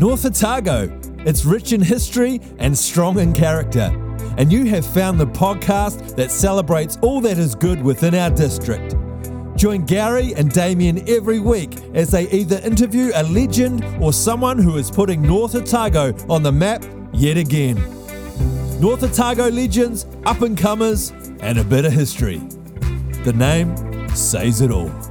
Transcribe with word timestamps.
North 0.00 0.24
Otago. 0.24 0.98
It's 1.26 1.44
rich 1.44 1.74
in 1.74 1.82
history 1.82 2.40
and 2.58 2.76
strong 2.76 3.18
in 3.18 3.34
character. 3.34 3.92
And 4.38 4.50
you 4.50 4.64
have 4.64 4.86
found 4.86 5.20
the 5.20 5.26
podcast 5.26 6.16
that 6.16 6.30
celebrates 6.30 6.96
all 7.02 7.20
that 7.20 7.36
is 7.36 7.54
good 7.54 7.82
within 7.82 8.14
our 8.14 8.30
district. 8.30 8.96
Join 9.56 9.84
Gary 9.84 10.32
and 10.36 10.50
Damien 10.50 11.06
every 11.06 11.38
week 11.38 11.76
as 11.92 12.10
they 12.10 12.30
either 12.30 12.60
interview 12.64 13.12
a 13.14 13.24
legend 13.24 13.84
or 14.00 14.14
someone 14.14 14.56
who 14.56 14.78
is 14.78 14.90
putting 14.90 15.20
North 15.20 15.54
Otago 15.54 16.14
on 16.30 16.42
the 16.42 16.52
map 16.52 16.82
yet 17.12 17.36
again. 17.36 17.76
North 18.80 19.02
Otago 19.02 19.50
legends, 19.50 20.06
up 20.24 20.40
and 20.40 20.56
comers, 20.56 21.10
and 21.40 21.58
a 21.58 21.64
bit 21.64 21.84
of 21.84 21.92
history. 21.92 22.38
The 23.24 23.34
name 23.36 23.76
says 24.16 24.62
it 24.62 24.70
all. 24.70 25.09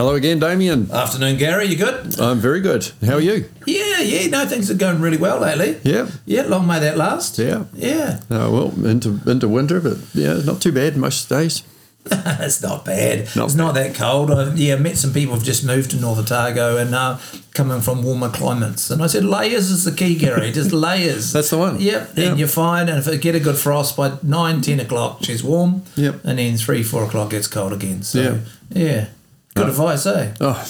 Hello 0.00 0.14
again, 0.14 0.38
Damien. 0.38 0.90
Afternoon, 0.90 1.36
Gary. 1.36 1.66
You 1.66 1.76
good? 1.76 2.18
I'm 2.18 2.38
very 2.38 2.62
good. 2.62 2.90
How 3.04 3.16
are 3.16 3.20
you? 3.20 3.44
Yeah, 3.66 4.00
yeah. 4.00 4.28
No, 4.28 4.46
things 4.46 4.70
are 4.70 4.74
going 4.74 5.02
really 5.02 5.18
well 5.18 5.38
lately. 5.40 5.78
Yeah. 5.82 6.08
Yeah, 6.24 6.44
long 6.44 6.66
may 6.66 6.78
that 6.78 6.96
last. 6.96 7.38
Yeah. 7.38 7.64
Yeah. 7.74 8.20
Uh, 8.30 8.48
well, 8.50 8.72
into 8.86 9.20
into 9.26 9.46
winter, 9.46 9.78
but 9.78 9.98
yeah, 10.14 10.40
not 10.42 10.62
too 10.62 10.72
bad 10.72 10.96
most 10.96 11.28
days. 11.28 11.64
it's 12.06 12.62
not 12.62 12.86
bad. 12.86 13.28
Not 13.36 13.44
it's 13.44 13.54
not 13.54 13.74
that 13.74 13.94
cold. 13.94 14.30
I've 14.30 14.56
yeah, 14.56 14.76
met 14.76 14.96
some 14.96 15.12
people 15.12 15.34
who've 15.34 15.44
just 15.44 15.66
moved 15.66 15.90
to 15.90 16.00
North 16.00 16.18
Otago 16.18 16.78
and 16.78 16.94
uh, 16.94 17.18
coming 17.52 17.82
from 17.82 18.02
warmer 18.02 18.30
climates. 18.30 18.90
And 18.90 19.02
I 19.02 19.06
said, 19.06 19.26
layers 19.26 19.70
is 19.70 19.84
the 19.84 19.92
key, 19.92 20.16
Gary. 20.16 20.50
Just 20.50 20.72
layers. 20.88 21.34
That's 21.34 21.50
the 21.50 21.58
one. 21.58 21.78
Yep. 21.78 22.12
Yeah. 22.16 22.28
And 22.30 22.38
you're 22.38 22.48
fine. 22.48 22.88
And 22.88 22.98
if 22.98 23.06
I 23.06 23.16
get 23.16 23.34
a 23.34 23.40
good 23.40 23.58
frost 23.58 23.98
by 23.98 24.16
9, 24.22 24.62
10 24.62 24.80
o'clock, 24.80 25.18
she's 25.24 25.44
warm. 25.44 25.82
Yep. 25.96 26.24
And 26.24 26.38
then 26.38 26.56
3, 26.56 26.82
4 26.82 27.04
o'clock 27.04 27.32
gets 27.32 27.48
cold 27.48 27.74
again. 27.74 28.02
So, 28.02 28.18
Yeah. 28.22 28.38
yeah. 28.70 29.06
Good 29.54 29.68
advice, 29.68 30.06
eh? 30.06 30.32
Oh, 30.40 30.64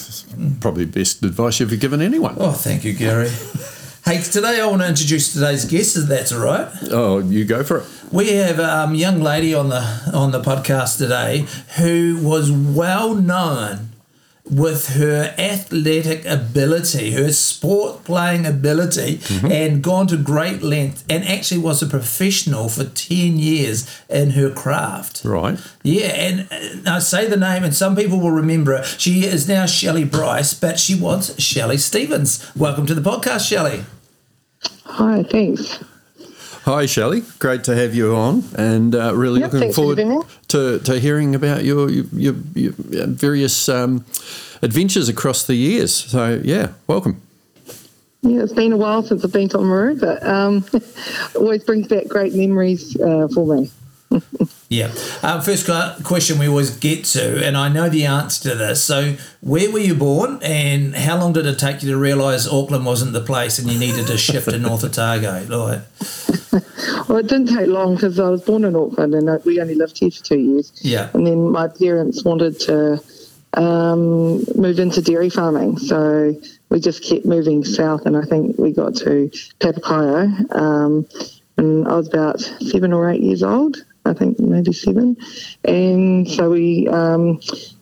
probably 0.59 0.85
best 0.85 1.23
advice 1.23 1.59
you've 1.59 1.69
ever 1.69 1.79
given 1.79 2.01
anyone. 2.01 2.35
Oh, 2.39 2.51
thank 2.51 2.83
you, 2.83 2.93
Gary. 2.93 3.29
hey, 4.05 4.21
today 4.21 4.59
I 4.59 4.65
want 4.65 4.81
to 4.81 4.87
introduce 4.87 5.33
today's 5.33 5.65
guest, 5.65 5.97
if 5.97 6.05
that's 6.05 6.31
all 6.31 6.39
right. 6.39 6.67
Oh, 6.89 7.19
you 7.19 7.45
go 7.45 7.63
for 7.63 7.77
it. 7.77 7.83
We 8.11 8.33
have 8.33 8.57
a 8.57 8.79
um, 8.79 8.95
young 8.95 9.21
lady 9.21 9.53
on 9.53 9.69
the 9.69 10.11
on 10.13 10.31
the 10.31 10.41
podcast 10.41 10.97
today 10.97 11.45
who 11.77 12.19
was 12.23 12.51
well 12.51 13.13
known 13.13 13.90
with 14.51 14.95
her 14.95 15.33
athletic 15.37 16.25
ability, 16.25 17.11
her 17.11 17.31
sport 17.31 18.03
playing 18.03 18.45
ability, 18.45 19.21
and 19.43 19.81
gone 19.81 20.07
to 20.07 20.17
great 20.17 20.61
length, 20.61 21.05
and 21.09 21.23
actually 21.23 21.61
was 21.61 21.81
a 21.81 21.87
professional 21.87 22.67
for 22.67 22.83
ten 22.83 23.37
years 23.37 23.87
in 24.09 24.31
her 24.31 24.49
craft. 24.49 25.21
Right. 25.23 25.57
Yeah, 25.83 26.07
and 26.07 26.47
uh, 26.85 26.95
I 26.95 26.99
say 26.99 27.27
the 27.27 27.37
name, 27.37 27.63
and 27.63 27.73
some 27.73 27.95
people 27.95 28.19
will 28.19 28.31
remember 28.31 28.77
her. 28.77 28.83
She 28.83 29.21
is 29.21 29.47
now 29.47 29.65
Shelley 29.65 30.03
Bryce, 30.03 30.53
but 30.53 30.79
she 30.79 30.95
was 30.95 31.33
Shelley 31.39 31.77
Stephens. 31.77 32.51
Welcome 32.55 32.85
to 32.87 32.93
the 32.93 33.01
podcast, 33.01 33.47
Shelley. 33.47 33.85
Hi, 34.83 35.23
thanks. 35.23 35.79
Hi, 36.63 36.85
Shelley. 36.85 37.23
Great 37.39 37.63
to 37.63 37.75
have 37.75 37.95
you 37.95 38.15
on, 38.15 38.43
and 38.55 38.93
uh, 38.93 39.15
really 39.15 39.39
Yeah, 39.39 39.47
looking 39.47 39.59
thanks 39.61 39.75
for 39.75 39.95
forward 39.95 40.25
to, 40.49 40.79
to 40.79 40.99
hearing 40.99 41.33
about 41.33 41.63
your 41.63 41.89
your, 41.89 42.05
your, 42.13 42.35
your 42.53 42.73
various 43.07 43.67
um, 43.67 44.05
adventures 44.61 45.09
across 45.09 45.43
the 45.45 45.55
years. 45.55 45.93
So, 45.93 46.39
yeah, 46.43 46.73
welcome. 46.85 47.19
Yeah, 48.21 48.43
it's 48.43 48.53
been 48.53 48.73
a 48.73 48.77
while 48.77 49.01
since 49.01 49.25
I've 49.25 49.33
been 49.33 49.49
to 49.49 49.57
Oamaru, 49.57 49.99
but 49.99 50.23
um, 50.23 50.63
always 51.35 51.63
brings 51.63 51.87
back 51.87 52.07
great 52.07 52.35
memories 52.35 52.99
uh, 52.99 53.27
for 53.33 53.55
me. 53.55 53.71
Yeah. 54.71 54.89
Um, 55.21 55.41
first 55.41 55.69
question 56.05 56.39
we 56.39 56.47
always 56.47 56.71
get 56.77 57.03
to, 57.03 57.45
and 57.45 57.57
I 57.57 57.67
know 57.67 57.89
the 57.89 58.05
answer 58.05 58.51
to 58.51 58.55
this. 58.55 58.81
So, 58.81 59.17
where 59.41 59.69
were 59.69 59.79
you 59.79 59.95
born, 59.95 60.39
and 60.41 60.95
how 60.95 61.19
long 61.19 61.33
did 61.33 61.45
it 61.45 61.59
take 61.59 61.83
you 61.83 61.91
to 61.91 61.97
realise 61.97 62.47
Auckland 62.47 62.85
wasn't 62.85 63.11
the 63.11 63.19
place, 63.19 63.59
and 63.59 63.69
you 63.69 63.77
needed 63.77 64.07
to 64.07 64.17
shift 64.17 64.49
to 64.49 64.57
North 64.57 64.85
Otago? 64.85 65.43
Like, 65.49 65.81
Well, 67.07 67.17
it 67.17 67.27
didn't 67.27 67.47
take 67.47 67.67
long 67.67 67.95
because 67.95 68.19
I 68.19 68.29
was 68.29 68.41
born 68.43 68.63
in 68.63 68.75
Auckland 68.75 69.15
and 69.15 69.29
uh, 69.29 69.39
we 69.45 69.59
only 69.59 69.75
lived 69.75 69.97
here 69.97 70.11
for 70.11 70.23
two 70.23 70.39
years. 70.39 70.71
yeah, 70.81 71.09
And 71.13 71.25
then 71.25 71.49
my 71.49 71.67
parents 71.67 72.23
wanted 72.23 72.59
to 72.61 73.01
um, 73.53 74.43
move 74.55 74.79
into 74.79 75.01
dairy 75.01 75.29
farming. 75.29 75.77
So 75.77 76.35
we 76.69 76.79
just 76.79 77.03
kept 77.03 77.25
moving 77.25 77.65
south, 77.65 78.05
and 78.05 78.15
I 78.15 78.23
think 78.23 78.57
we 78.57 78.71
got 78.71 78.95
to 78.97 79.29
Papakaio. 79.59 80.55
Um, 80.55 81.07
and 81.57 81.87
I 81.87 81.95
was 81.95 82.07
about 82.07 82.39
seven 82.39 82.93
or 82.93 83.09
eight 83.09 83.21
years 83.21 83.43
old, 83.43 83.77
I 84.05 84.13
think 84.13 84.39
maybe 84.39 84.73
seven. 84.73 85.17
And 85.63 86.29
so 86.29 86.49
we, 86.49 86.87
um, 86.87 87.39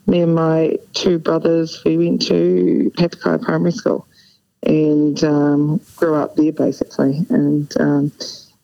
me 0.07 0.21
and 0.21 0.35
my 0.35 0.77
two 0.93 1.19
brothers, 1.19 1.81
we 1.85 1.97
went 1.97 2.21
to 2.27 2.91
Papakaio 2.97 3.41
Primary 3.41 3.71
School 3.71 4.07
and 4.63 5.23
um, 5.23 5.81
grew 5.95 6.15
up 6.15 6.35
there 6.35 6.51
basically. 6.51 7.25
And 7.29 7.71
um, 7.79 8.11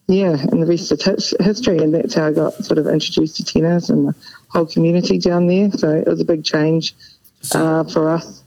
yeah, 0.08 0.38
and 0.52 0.62
the 0.62 0.68
rest 0.68 0.92
of 0.92 1.02
history, 1.40 1.80
and 1.80 1.94
that's 1.94 2.14
how 2.14 2.28
I 2.28 2.32
got 2.32 2.54
sort 2.64 2.78
of 2.78 2.88
introduced 2.88 3.38
to 3.38 3.46
tennis 3.46 3.90
and 3.90 4.10
the 4.10 4.16
whole 4.50 4.66
community 4.66 5.18
down 5.18 5.48
there. 5.48 5.72
So 5.72 5.90
it 5.90 6.08
was 6.08 6.22
a 6.22 6.26
big 6.26 6.44
change 6.44 6.94
uh, 7.54 7.84
for 7.86 8.10
us. 8.10 8.44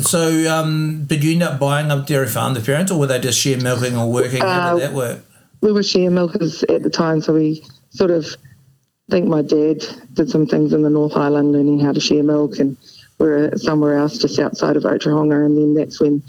So, 0.00 0.52
um, 0.52 1.04
did 1.06 1.22
you 1.22 1.32
end 1.32 1.44
up 1.44 1.60
buying 1.60 1.90
up 1.92 2.06
dairy 2.06 2.26
farm, 2.26 2.54
the 2.54 2.60
parents, 2.60 2.90
or 2.90 2.98
were 2.98 3.06
they 3.06 3.20
just 3.20 3.38
share 3.38 3.60
milking 3.60 3.96
or 3.96 4.10
working? 4.10 4.40
How 4.42 4.74
did 4.74 4.82
Uh, 4.82 4.86
that 4.88 4.94
work? 4.94 5.24
We 5.60 5.72
were 5.72 5.84
share 5.84 6.10
milkers 6.10 6.64
at 6.64 6.82
the 6.82 6.90
time, 6.90 7.22
so 7.22 7.34
we 7.34 7.64
sort 7.90 8.10
of 8.10 8.36
I 9.08 9.12
think 9.12 9.28
my 9.28 9.42
dad 9.42 9.84
did 10.14 10.30
some 10.30 10.46
things 10.46 10.72
in 10.72 10.82
the 10.82 10.90
North 10.90 11.16
Island, 11.16 11.52
learning 11.52 11.78
how 11.80 11.92
to 11.92 12.00
share 12.00 12.22
milk, 12.22 12.58
and 12.58 12.76
we're 13.18 13.56
somewhere 13.56 13.96
else 13.96 14.18
just 14.18 14.38
outside 14.38 14.76
of 14.76 14.82
Otorohanga, 14.82 15.44
and 15.44 15.56
then 15.56 15.74
that's 15.74 16.00
when 16.00 16.22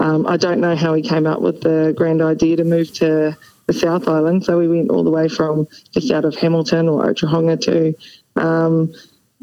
um, 0.00 0.26
I 0.26 0.36
don't 0.36 0.60
know 0.60 0.74
how 0.74 0.94
he 0.94 1.02
came 1.02 1.26
up 1.26 1.40
with 1.40 1.60
the 1.60 1.94
grand 1.96 2.20
idea 2.20 2.56
to 2.56 2.64
move 2.64 2.92
to 2.94 3.36
the 3.72 3.78
South 3.78 4.08
Island. 4.08 4.44
So 4.44 4.58
we 4.58 4.68
went 4.68 4.90
all 4.90 5.04
the 5.04 5.10
way 5.10 5.28
from 5.28 5.66
just 5.92 6.10
out 6.10 6.24
of 6.24 6.34
Hamilton 6.36 6.88
or 6.88 7.04
Otorohanga 7.04 7.60
to 7.62 7.94
um, 8.40 8.92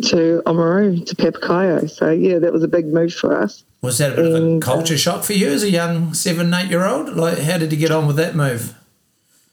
to 0.03 0.41
Oamaru 0.45 1.05
to 1.05 1.15
Papakaio. 1.15 1.89
So 1.89 2.11
yeah, 2.11 2.39
that 2.39 2.53
was 2.53 2.63
a 2.63 2.67
big 2.67 2.87
move 2.87 3.13
for 3.13 3.37
us. 3.37 3.63
Was 3.81 3.97
that 3.99 4.13
a 4.13 4.15
bit 4.15 4.25
of 4.25 4.33
a 4.33 4.35
and, 4.35 4.63
uh, 4.63 4.65
culture 4.65 4.97
shock 4.97 5.23
for 5.23 5.33
you 5.33 5.47
as 5.47 5.63
a 5.63 5.69
young 5.69 6.13
seven, 6.13 6.53
eight 6.53 6.69
year 6.69 6.85
old? 6.85 7.15
Like, 7.15 7.39
how 7.39 7.57
did 7.57 7.71
you 7.71 7.77
get 7.77 7.91
on 7.91 8.07
with 8.07 8.17
that 8.17 8.35
move? 8.35 8.75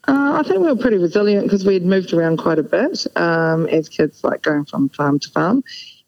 Uh, 0.08 0.40
I 0.40 0.42
think 0.42 0.60
we 0.60 0.68
were 0.68 0.76
pretty 0.76 0.98
resilient 0.98 1.44
because 1.44 1.64
we 1.64 1.74
had 1.74 1.84
moved 1.84 2.12
around 2.12 2.38
quite 2.38 2.58
a 2.58 2.62
bit 2.62 3.06
um, 3.16 3.66
as 3.66 3.88
kids, 3.88 4.22
like 4.22 4.42
going 4.42 4.64
from 4.64 4.88
farm 4.90 5.18
to 5.18 5.30
farm. 5.30 5.64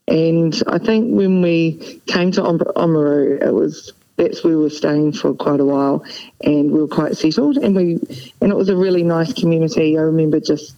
And 0.06 0.62
I 0.68 0.78
think 0.78 1.14
when 1.14 1.42
we 1.42 2.00
came 2.06 2.30
to 2.32 2.42
Om- 2.42 2.58
Oamaru, 2.60 3.42
it 3.42 3.52
was 3.52 3.92
that's 4.18 4.44
where 4.44 4.56
we 4.56 4.64
were 4.64 4.70
staying 4.70 5.12
for 5.12 5.32
quite 5.32 5.60
a 5.60 5.64
while, 5.64 6.04
and 6.42 6.70
we 6.70 6.80
were 6.80 6.88
quite 6.88 7.16
settled. 7.16 7.56
And 7.56 7.74
we 7.74 7.92
and 8.40 8.50
it 8.50 8.56
was 8.56 8.68
a 8.68 8.76
really 8.76 9.02
nice 9.02 9.32
community. 9.32 9.96
I 9.96 10.02
remember 10.02 10.40
just 10.40 10.74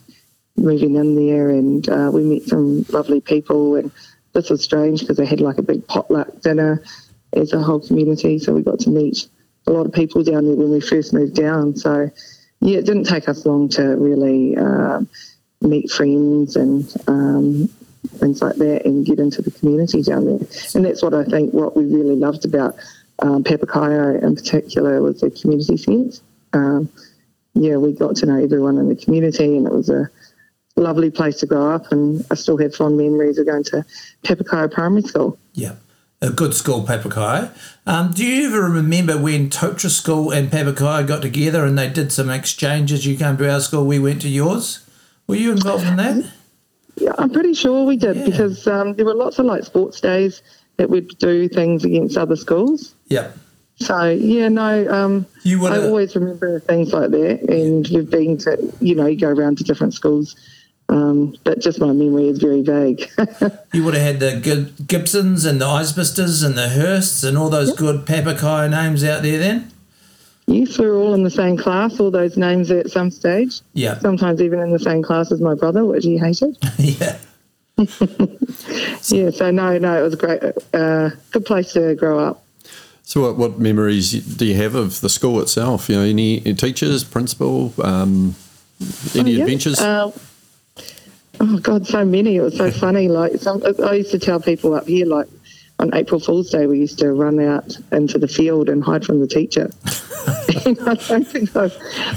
moving 0.56 0.94
in 0.94 1.16
there, 1.16 1.50
and 1.50 1.88
uh, 1.88 2.10
we 2.12 2.22
met 2.22 2.42
some 2.42 2.84
lovely 2.90 3.20
people. 3.20 3.76
And 3.76 3.90
this 4.34 4.50
was 4.50 4.62
strange 4.62 5.00
because 5.00 5.16
they 5.16 5.26
had 5.26 5.40
like 5.40 5.58
a 5.58 5.62
big 5.62 5.86
potluck 5.88 6.40
dinner 6.42 6.84
as 7.32 7.52
a 7.52 7.62
whole 7.62 7.80
community, 7.80 8.38
so 8.38 8.52
we 8.52 8.62
got 8.62 8.78
to 8.80 8.90
meet 8.90 9.28
a 9.66 9.72
lot 9.72 9.86
of 9.86 9.92
people 9.92 10.22
down 10.22 10.44
there 10.44 10.56
when 10.56 10.70
we 10.70 10.80
first 10.80 11.12
moved 11.12 11.34
down. 11.34 11.76
So 11.76 12.10
yeah, 12.60 12.78
it 12.78 12.86
didn't 12.86 13.04
take 13.04 13.28
us 13.28 13.46
long 13.46 13.68
to 13.70 13.82
really 13.82 14.56
um 14.56 15.08
meet 15.62 15.90
friends 15.90 16.56
and 16.56 16.94
um, 17.06 17.68
things 18.18 18.40
like 18.40 18.56
that 18.56 18.84
and 18.86 19.04
get 19.04 19.18
into 19.18 19.42
the 19.42 19.50
community 19.50 20.02
down 20.02 20.24
there. 20.24 20.48
And 20.74 20.84
that's 20.84 21.02
what 21.02 21.14
I 21.14 21.24
think 21.24 21.52
what 21.52 21.76
we 21.76 21.84
really 21.84 22.16
loved 22.16 22.44
about 22.44 22.76
um, 23.22 23.44
Papakaio 23.44 24.22
in 24.22 24.34
particular 24.34 25.00
was 25.02 25.22
a 25.22 25.30
community 25.30 25.76
sense. 25.76 26.22
Um, 26.52 26.88
yeah, 27.54 27.76
we 27.76 27.92
got 27.92 28.16
to 28.16 28.26
know 28.26 28.42
everyone 28.42 28.78
in 28.78 28.88
the 28.88 28.96
community 28.96 29.56
and 29.56 29.66
it 29.66 29.72
was 29.72 29.88
a 29.90 30.08
lovely 30.76 31.10
place 31.10 31.40
to 31.40 31.46
grow 31.46 31.70
up 31.74 31.90
and 31.92 32.24
I 32.30 32.34
still 32.34 32.56
have 32.58 32.74
fond 32.74 32.96
memories 32.96 33.38
of 33.38 33.46
going 33.46 33.64
to 33.64 33.84
Papakaio 34.24 34.70
Primary 34.70 35.02
School. 35.02 35.38
Yeah. 35.52 35.74
A 36.22 36.28
good 36.30 36.52
school, 36.54 36.82
Papakai. 36.82 37.50
Um, 37.86 38.12
do 38.12 38.26
you 38.26 38.48
ever 38.48 38.68
remember 38.70 39.16
when 39.16 39.48
Totara 39.48 39.88
School 39.88 40.30
and 40.30 40.50
Papakai 40.50 41.06
got 41.06 41.22
together 41.22 41.64
and 41.64 41.78
they 41.78 41.88
did 41.88 42.12
some 42.12 42.28
exchanges? 42.28 43.06
You 43.06 43.16
came 43.16 43.38
to 43.38 43.50
our 43.50 43.60
school, 43.60 43.86
we 43.86 43.98
went 43.98 44.20
to 44.22 44.28
yours. 44.28 44.86
Were 45.26 45.36
you 45.36 45.50
involved 45.50 45.86
in 45.86 45.96
that? 45.96 46.30
Yeah, 46.96 47.12
I'm 47.16 47.30
pretty 47.30 47.54
sure 47.54 47.86
we 47.86 47.96
did 47.96 48.16
Yeah. 48.16 48.24
because 48.26 48.66
um, 48.66 48.94
there 48.96 49.06
were 49.06 49.14
lots 49.14 49.38
of 49.38 49.46
like 49.46 49.64
sports 49.64 49.98
days 50.00 50.42
that 50.80 50.88
we'd 50.88 51.18
do 51.18 51.46
things 51.46 51.84
against 51.84 52.16
other 52.16 52.36
schools. 52.36 52.94
Yeah. 53.08 53.32
So 53.76 54.08
yeah, 54.08 54.48
no, 54.48 54.90
um, 54.90 55.26
would 55.44 55.72
I 55.72 55.78
always 55.78 56.16
remember 56.16 56.58
things 56.58 56.94
like 56.94 57.10
that, 57.10 57.42
and 57.50 57.88
you've 57.88 58.10
been 58.10 58.38
to, 58.38 58.72
you 58.80 58.94
know, 58.94 59.06
you 59.06 59.18
go 59.18 59.28
around 59.28 59.58
to 59.58 59.64
different 59.64 59.92
schools, 59.92 60.36
um, 60.88 61.36
but 61.44 61.60
just 61.60 61.80
my 61.80 61.92
memory 61.92 62.28
is 62.28 62.38
very 62.38 62.62
vague. 62.62 63.10
you 63.74 63.84
would 63.84 63.92
have 63.92 64.02
had 64.02 64.20
the 64.20 64.72
Gibsons 64.86 65.44
and 65.44 65.60
the 65.60 65.66
Icebusters 65.66 66.44
and 66.44 66.56
the 66.56 66.70
Hursts 66.70 67.24
and 67.24 67.36
all 67.36 67.50
those 67.50 67.74
good 67.74 68.06
Papakai 68.06 68.70
names 68.70 69.04
out 69.04 69.22
there 69.22 69.38
then? 69.38 69.70
yes, 70.46 70.78
we 70.78 70.86
were 70.86 70.96
all 70.96 71.14
in 71.14 71.22
the 71.22 71.30
same 71.30 71.56
class, 71.56 72.00
all 72.00 72.10
those 72.10 72.36
names 72.36 72.70
at 72.70 72.90
some 72.90 73.10
stage. 73.10 73.60
Yeah. 73.74 73.98
Sometimes 73.98 74.40
even 74.40 74.60
in 74.60 74.70
the 74.70 74.78
same 74.78 75.02
class 75.02 75.30
as 75.30 75.40
my 75.40 75.54
brother, 75.54 75.84
which 75.84 76.04
he 76.04 76.16
hated. 76.16 76.56
yeah. 76.78 77.18
yeah, 79.08 79.30
so 79.30 79.50
no, 79.50 79.78
no, 79.78 79.98
it 79.98 80.02
was 80.02 80.14
a 80.14 80.16
great, 80.16 80.42
uh, 80.74 81.10
good 81.30 81.44
place 81.46 81.72
to 81.72 81.94
grow 81.94 82.18
up. 82.18 82.44
So, 83.02 83.22
what, 83.22 83.36
what 83.36 83.58
memories 83.58 84.12
do 84.12 84.44
you 84.46 84.54
have 84.56 84.74
of 84.74 85.00
the 85.00 85.08
school 85.08 85.40
itself? 85.40 85.88
You 85.88 85.96
know, 85.96 86.02
any, 86.02 86.40
any 86.44 86.54
teachers, 86.54 87.02
principal, 87.02 87.72
um, 87.82 88.36
any 89.14 89.34
Oh, 89.34 89.36
yeah. 89.36 89.42
adventures? 89.42 89.80
Uh, 89.80 90.12
oh 91.40 91.58
God, 91.58 91.86
so 91.86 92.04
many. 92.04 92.36
It 92.36 92.42
was 92.42 92.56
so 92.56 92.70
funny. 92.84 93.08
Like 93.08 93.36
some, 93.36 93.62
I 93.84 93.94
used 93.94 94.10
to 94.12 94.18
tell 94.18 94.40
people 94.40 94.74
up 94.74 94.86
here, 94.86 95.06
like 95.06 95.26
on 95.80 95.94
April 95.94 96.20
Fool's 96.20 96.50
Day, 96.50 96.66
we 96.66 96.78
used 96.78 96.98
to 96.98 97.12
run 97.12 97.40
out 97.40 97.76
into 97.90 98.18
the 98.18 98.28
field 98.28 98.68
and 98.68 98.84
hide 98.84 99.04
from 99.04 99.20
the 99.20 99.26
teacher. 99.26 99.70
I 100.66 100.94
don't 100.94 101.26
think 101.26 101.56
I 101.56 101.68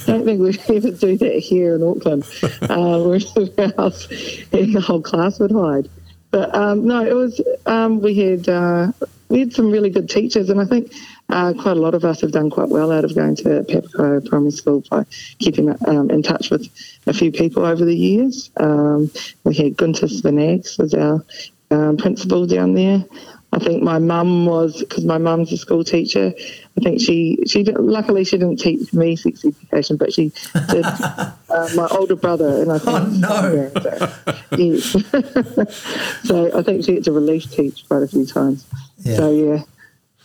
don't 0.06 0.26
think 0.26 0.42
we'd 0.42 0.60
ever 0.70 0.92
do 0.92 1.18
that 1.18 1.40
here 1.40 1.76
in 1.76 1.84
Auckland. 1.84 2.26
Uh, 2.64 3.02
we're 3.04 3.16
in 3.36 3.56
the 3.56 3.74
house, 3.78 4.08
and 4.52 4.76
the 4.76 4.82
whole 4.82 5.02
class 5.02 5.40
would 5.40 5.52
hide. 5.52 5.90
But 6.32 6.54
um, 6.54 6.86
no, 6.86 7.06
it 7.06 7.14
was 7.14 7.40
um, 7.66 8.02
we 8.02 8.16
had 8.16 8.50
uh, 8.50 8.92
we 9.30 9.40
had 9.40 9.54
some 9.54 9.72
really 9.72 9.90
good 9.90 10.10
teachers, 10.10 10.50
and 10.50 10.60
I 10.60 10.66
think 10.66 10.94
uh, 11.30 11.54
quite 11.54 11.78
a 11.78 11.80
lot 11.80 11.94
of 11.94 12.04
us 12.04 12.22
have 12.22 12.32
done 12.32 12.50
quite 12.50 12.70
well 12.70 12.92
out 12.92 13.06
of 13.06 13.16
going 13.16 13.36
to 13.38 13.44
Pepco 13.64 14.28
Primary 14.28 14.52
School 14.52 14.84
by 14.90 15.06
keeping 15.40 15.70
um, 15.88 16.10
in 16.10 16.22
touch 16.22 16.50
with 16.50 16.68
a 17.08 17.14
few 17.14 17.32
people 17.32 17.66
over 17.66 17.86
the 17.86 17.96
years. 17.96 18.52
Um, 18.58 19.12
we 19.44 19.56
had 19.56 19.78
Gunter 19.78 20.08
Spinags 20.08 20.78
was 20.78 20.94
our 20.94 21.24
um, 21.72 21.98
principal 21.98 22.46
down 22.46 22.74
there. 22.74 23.06
I 23.54 23.60
think 23.60 23.84
my 23.84 24.00
mum 24.00 24.48
was 24.48 24.80
because 24.80 25.06
my 25.06 25.20
mum's 25.20 25.52
a 25.54 25.58
school 25.58 25.84
teacher. 25.84 26.34
I 26.76 26.82
think 26.82 27.00
she 27.00 27.38
she 27.46 27.62
did, 27.62 27.78
luckily 27.78 28.24
she 28.24 28.38
didn't 28.40 28.58
teach 28.60 28.92
me 28.94 29.16
sex 29.16 29.46
education, 29.46 29.96
but 29.98 30.12
she 30.12 30.32
did 30.70 30.84
uh, 30.86 31.70
my 31.76 31.88
older 31.92 32.16
brother, 32.16 32.62
and 32.64 32.72
I 32.72 32.80
think 32.80 32.98
Oh, 33.30 34.12
no. 34.52 34.58
yes. 34.58 34.92
so 36.24 36.58
I 36.58 36.64
think 36.64 36.84
she 36.84 36.96
had 36.96 37.04
to 37.06 37.12
relief 37.12 37.50
teach 37.52 37.88
quite 37.88 38.04
a 38.04 38.08
few 38.08 38.26
times. 38.26 38.66
Yeah. 39.00 39.18
So 39.18 39.32
yeah, 39.32 39.64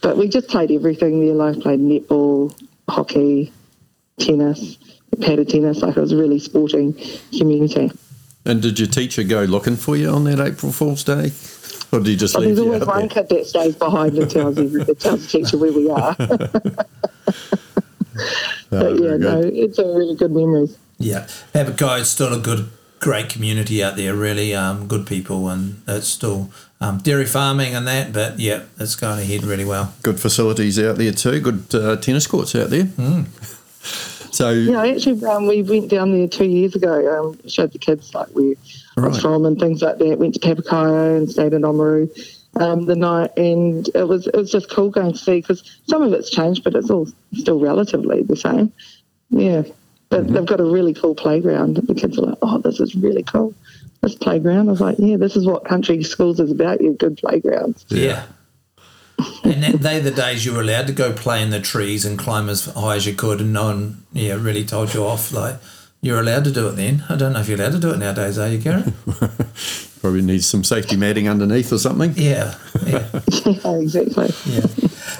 but 0.01 0.17
we 0.17 0.29
just 0.29 0.49
played 0.49 0.71
everything 0.71 1.21
there. 1.25 1.35
Like 1.35 1.61
played 1.61 1.81
netball, 1.81 2.59
hockey, 2.89 3.53
tennis, 4.19 4.79
paddle 5.21 5.45
tennis. 5.45 5.83
Like 5.83 5.97
it 5.97 6.01
was 6.01 6.13
a 6.13 6.17
really 6.17 6.39
sporting 6.39 6.95
community. 7.37 7.91
and 8.47 8.63
did 8.63 8.79
your 8.79 8.89
teacher 8.89 9.23
go 9.23 9.43
looking 9.43 9.77
for 9.77 9.97
you 9.97 10.09
on 10.09 10.25
that 10.25 10.41
April 10.41 10.73
Fool's 10.73 11.05
Day? 11.05 11.31
Or 11.93 12.01
did 12.01 12.09
you 12.09 12.17
just 12.17 12.35
But 12.35 12.43
leave 12.43 12.57
there's 12.57 12.67
you 12.67 12.73
always 12.75 12.83
out 12.83 12.89
one 12.89 13.09
there? 13.09 13.11
kid 13.25 13.29
that 13.31 13.47
stays 13.47 13.75
behind 13.77 14.19
and 14.19 14.31
tells 14.31 14.59
every, 14.59 14.85
that 14.85 15.01
tells 15.01 15.23
the 15.23 15.29
teacher 15.39 15.57
where 15.59 15.73
we 15.73 15.89
are. 15.91 16.15
But 18.71 19.01
yeah, 19.01 19.17
very 19.17 19.19
no, 19.19 19.41
it's 19.43 19.79
a 19.79 19.85
really 19.87 20.15
good 20.17 20.33
memories. 20.33 20.77
Yeah, 20.99 21.27
Aberco 21.55 21.99
is 22.01 22.11
still 22.11 22.33
a 22.35 22.39
good, 22.39 22.69
great 23.01 23.29
community 23.31 23.83
out 23.83 23.97
there. 23.97 24.15
Really, 24.15 24.55
um, 24.55 24.87
good 24.89 25.07
people, 25.07 25.49
and 25.49 25.81
it's 25.87 26.09
still 26.09 26.51
um, 26.81 26.99
dairy 26.99 27.25
farming 27.25 27.75
and 27.75 27.87
that. 27.87 28.13
But 28.13 28.39
yeah, 28.41 28.65
it's 28.79 28.97
going 28.97 29.21
ahead 29.21 29.45
really 29.45 29.65
well. 29.65 29.95
Good 30.03 30.21
facilities 30.21 30.79
out 30.79 30.97
there 30.97 31.13
too. 31.13 31.41
Good 31.41 31.75
uh, 31.75 31.97
tennis 31.97 32.27
courts 32.27 32.55
out 32.57 32.71
there. 32.71 32.89
So, 34.31 34.51
Yeah, 34.51 34.85
actually, 34.85 35.25
um, 35.25 35.47
we 35.47 35.63
went 35.63 35.89
down 35.89 36.13
there 36.13 36.29
two 36.29 36.45
years 36.45 36.75
ago. 36.75 37.31
Um, 37.31 37.39
showed 37.49 37.73
the 37.73 37.79
kids 37.79 38.15
like 38.15 38.29
where 38.29 38.45
I 38.45 38.49
was 38.49 38.85
Right. 39.03 39.21
from 39.21 39.45
and 39.45 39.59
things 39.59 39.83
like 39.83 39.99
that. 39.99 40.19
Went 40.19 40.35
to 40.35 40.41
Papakaio 40.41 41.17
and 41.17 41.31
stayed 41.31 41.53
in 41.53 41.63
Oamaru 41.63 42.11
um, 42.57 42.87
the 42.87 42.97
night, 42.97 43.31
and 43.37 43.89
it 43.95 44.09
was 44.09 44.27
it 44.27 44.35
was 44.35 44.51
just 44.51 44.71
cool 44.71 44.91
going 44.91 45.13
to 45.13 45.19
see 45.19 45.41
because 45.41 45.63
some 45.89 46.03
of 46.03 46.13
it's 46.13 46.31
changed, 46.31 46.65
but 46.65 46.75
it's 46.75 46.91
all 46.91 47.07
still 47.35 47.61
relatively 47.61 48.23
the 48.23 48.37
same. 48.37 48.73
Yeah, 49.31 49.63
but 50.09 50.25
Mm-hmm. 50.25 50.33
they've 50.35 50.47
got 50.47 50.61
a 50.61 50.65
really 50.65 50.95
cool 50.95 51.15
playground. 51.15 51.77
The 51.77 51.95
kids 51.95 52.19
are 52.19 52.23
like, 52.23 52.39
"Oh, 52.43 52.59
this 52.59 52.81
is 52.81 52.95
really 52.95 53.23
cool." 53.23 53.55
This 54.01 54.15
playground. 54.15 54.69
I 54.69 54.73
was 54.73 54.81
like, 54.81 54.97
"Yeah, 54.99 55.17
this 55.17 55.37
is 55.37 55.45
what 55.47 55.65
country 55.65 56.03
schools 56.03 56.41
is 56.41 56.51
about. 56.51 56.81
You 56.81 56.95
good 56.95 57.19
playgrounds." 57.19 57.85
Yeah. 57.89 58.25
and 59.45 59.63
that, 59.65 59.81
they 59.83 59.99
the 60.01 60.11
days 60.13 60.47
you 60.47 60.55
were 60.55 60.61
allowed 60.63 60.87
to 60.87 60.93
go 60.93 61.13
play 61.13 61.43
in 61.43 61.51
the 61.51 61.61
trees 61.61 62.05
and 62.05 62.19
climb 62.19 62.49
as 62.49 62.67
high 62.67 62.97
as 62.97 63.07
you 63.07 63.15
could, 63.15 63.41
and 63.41 63.53
no 63.53 63.65
one, 63.65 64.05
yeah, 64.13 64.35
really 64.35 64.65
told 64.65 64.95
you 64.95 65.05
off. 65.05 65.33
Like 65.33 65.57
you're 66.01 66.21
allowed 66.21 66.45
to 66.45 66.53
do 66.53 66.69
it 66.69 66.77
then. 66.77 67.05
I 67.09 67.17
don't 67.17 67.33
know 67.33 67.41
if 67.41 67.49
you're 67.49 67.59
allowed 67.59 67.73
to 67.73 67.79
do 67.79 67.91
it 67.91 67.99
nowadays, 67.99 68.39
are 68.39 68.49
you, 68.49 68.59
Gary? 68.59 68.85
probably 70.01 70.23
needs 70.23 70.47
some 70.47 70.63
safety 70.65 70.97
matting 70.97 71.29
underneath 71.29 71.73
or 71.73 71.79
something. 71.79 72.13
yeah, 72.17 72.55
yeah. 72.87 73.09
yeah, 73.45 73.77
exactly. 73.79 74.31
Yeah. 74.47 74.67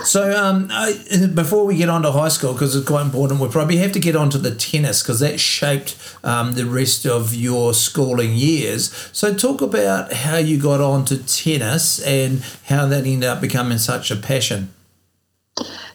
So 0.05 0.31
um, 0.31 0.69
I, 0.71 0.95
before 1.35 1.65
we 1.65 1.77
get 1.77 1.89
on 1.89 2.03
to 2.03 2.13
high 2.13 2.29
school, 2.29 2.53
because 2.53 2.77
it's 2.77 2.87
quite 2.87 3.03
important, 3.03 3.41
we 3.41 3.49
probably 3.49 3.79
have 3.79 3.93
to 3.93 4.01
get 4.01 4.15
onto 4.15 4.39
the 4.39 4.55
tennis 4.55 5.03
because 5.03 5.21
that 5.21 5.41
shaped 5.41 5.97
um, 6.23 6.53
the 6.53 6.65
rest 6.65 7.05
of 7.05 7.35
your 7.35 7.75
schooling 7.75 8.35
years. 8.35 8.93
So 9.13 9.35
talk 9.35 9.61
about 9.61 10.13
how 10.13 10.37
you 10.37 10.61
got 10.61 10.81
onto 10.81 11.19
tennis 11.19 12.01
and 12.07 12.43
how 12.67 12.87
that 12.87 13.05
ended 13.05 13.29
up 13.29 13.41
becoming 13.41 13.79
such 13.79 14.11
a 14.11 14.17
passion. 14.17 14.73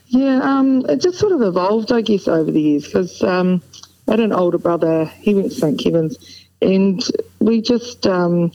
Yeah, 0.07 0.41
um, 0.43 0.85
it 0.89 1.01
just 1.01 1.17
sort 1.17 1.31
of 1.31 1.41
evolved, 1.41 1.91
I 1.91 2.01
guess, 2.01 2.27
over 2.27 2.51
the 2.51 2.61
years 2.61 2.85
because 2.85 3.23
um, 3.23 3.63
I 3.72 3.72
had 4.07 4.19
an 4.19 4.33
older 4.33 4.57
brother. 4.57 5.05
He 5.05 5.33
went 5.33 5.51
to 5.51 5.57
St 5.57 5.79
Kevin's, 5.79 6.47
and 6.61 7.03
we 7.39 7.61
just, 7.61 8.05
um, 8.07 8.51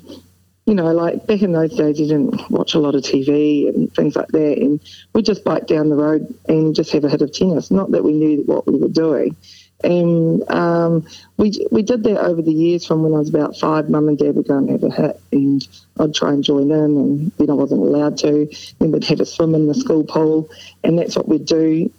you 0.66 0.74
know, 0.74 0.92
like 0.92 1.26
back 1.26 1.42
in 1.42 1.52
those 1.52 1.74
days, 1.74 1.98
you 1.98 2.06
didn't 2.06 2.50
watch 2.50 2.74
a 2.74 2.78
lot 2.78 2.94
of 2.94 3.02
TV 3.02 3.68
and 3.68 3.92
things 3.94 4.16
like 4.16 4.28
that, 4.28 4.58
and 4.58 4.80
we'd 5.12 5.24
just 5.24 5.44
bike 5.44 5.66
down 5.66 5.88
the 5.88 5.96
road 5.96 6.34
and 6.48 6.74
just 6.74 6.92
have 6.92 7.04
a 7.04 7.08
hit 7.08 7.22
of 7.22 7.32
tennis. 7.32 7.70
Not 7.70 7.90
that 7.92 8.04
we 8.04 8.12
knew 8.12 8.42
what 8.42 8.66
we 8.66 8.78
were 8.78 8.88
doing. 8.88 9.36
And 9.84 10.50
um, 10.50 11.06
we 11.36 11.64
we 11.70 11.82
did 11.82 12.02
that 12.02 12.18
over 12.18 12.42
the 12.42 12.52
years 12.52 12.84
from 12.84 13.04
when 13.04 13.14
I 13.14 13.18
was 13.18 13.28
about 13.28 13.56
five. 13.56 13.88
Mum 13.88 14.08
and 14.08 14.18
Dad 14.18 14.34
would 14.34 14.48
go 14.48 14.58
and 14.58 14.68
have 14.70 14.82
a 14.82 14.90
hit, 14.90 15.20
and 15.30 15.66
I'd 16.00 16.14
try 16.14 16.32
and 16.32 16.42
join 16.42 16.72
in, 16.72 16.96
and 16.96 17.32
then 17.38 17.48
I 17.48 17.54
wasn't 17.54 17.82
allowed 17.82 18.18
to. 18.18 18.50
Then 18.80 18.90
we'd 18.90 19.04
have 19.04 19.20
a 19.20 19.24
swim 19.24 19.54
in 19.54 19.68
the 19.68 19.74
school 19.74 20.02
pool, 20.02 20.50
and 20.82 20.98
that's 20.98 21.14
what 21.14 21.28
we'd 21.28 21.46
do 21.46 21.92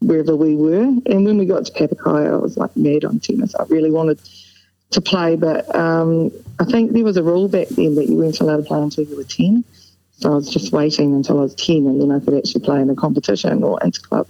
wherever 0.00 0.36
we 0.36 0.54
were. 0.54 0.82
And 0.82 1.24
when 1.24 1.38
we 1.38 1.46
got 1.46 1.66
to 1.66 1.72
Papakai, 1.72 2.32
I 2.32 2.36
was 2.36 2.56
like 2.56 2.76
mad 2.76 3.04
on 3.04 3.20
tennis. 3.20 3.54
I 3.54 3.64
really 3.64 3.90
wanted 3.90 4.20
to 4.90 5.00
play, 5.00 5.36
but 5.36 5.74
um, 5.74 6.30
I 6.60 6.64
think 6.64 6.92
there 6.92 7.04
was 7.04 7.16
a 7.16 7.22
rule 7.22 7.48
back 7.48 7.68
then 7.68 7.94
that 7.96 8.06
you 8.06 8.16
weren't 8.16 8.40
allowed 8.40 8.58
to 8.58 8.62
play 8.62 8.80
until 8.80 9.04
you 9.04 9.16
were 9.16 9.24
10. 9.24 9.64
So 10.18 10.32
I 10.32 10.34
was 10.36 10.48
just 10.48 10.72
waiting 10.72 11.14
until 11.14 11.38
I 11.38 11.42
was 11.42 11.54
10 11.54 11.76
and 11.86 12.00
then 12.00 12.10
I 12.10 12.20
could 12.20 12.34
actually 12.34 12.64
play 12.64 12.80
in 12.80 12.88
a 12.88 12.94
competition 12.94 13.62
or 13.62 13.78
inter 13.82 14.00
club. 14.00 14.28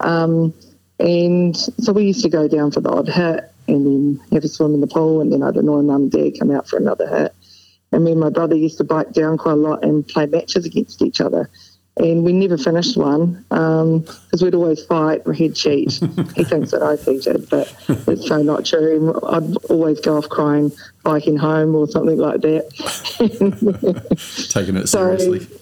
Um, 0.00 0.54
and 0.98 1.56
so 1.56 1.92
we 1.92 2.04
used 2.04 2.22
to 2.24 2.28
go 2.28 2.48
down 2.48 2.72
for 2.72 2.80
the 2.80 2.90
odd 2.90 3.08
hit 3.08 3.52
and 3.68 3.86
then 3.86 4.26
have 4.32 4.44
a 4.44 4.48
swim 4.48 4.74
in 4.74 4.80
the 4.80 4.86
pool 4.86 5.20
and 5.20 5.32
then 5.32 5.42
I'd 5.42 5.56
annoy 5.56 5.82
mum 5.82 6.02
and 6.02 6.12
dad 6.12 6.38
come 6.38 6.50
out 6.50 6.68
for 6.68 6.78
another 6.78 7.06
hit. 7.06 7.34
And 7.92 8.04
me 8.04 8.12
and 8.12 8.20
my 8.20 8.30
brother 8.30 8.56
used 8.56 8.78
to 8.78 8.84
bike 8.84 9.12
down 9.12 9.38
quite 9.38 9.52
a 9.52 9.56
lot 9.56 9.84
and 9.84 10.06
play 10.06 10.26
matches 10.26 10.64
against 10.64 11.02
each 11.02 11.20
other. 11.20 11.50
And 11.96 12.24
we 12.24 12.32
never 12.32 12.56
finished 12.56 12.96
one 12.96 13.44
because 13.50 14.42
we'd 14.42 14.54
always 14.54 14.82
fight 14.86 15.22
or 15.26 15.32
he'd 15.34 15.54
cheat. 15.54 15.92
he 16.34 16.44
thinks 16.44 16.70
that 16.70 16.82
I 16.82 16.96
cheated, 16.96 17.50
but 17.50 17.74
it's 18.08 18.26
so 18.28 18.40
not 18.42 18.64
true. 18.64 19.18
I'd 19.28 19.56
always 19.68 20.00
go 20.00 20.16
off 20.16 20.28
crying, 20.28 20.72
biking 21.02 21.36
home 21.36 21.74
or 21.74 21.86
something 21.88 22.16
like 22.16 22.40
that. 22.42 22.70
Taking 24.50 24.76
it 24.76 24.88
So- 24.88 25.16
seriously. 25.18 25.56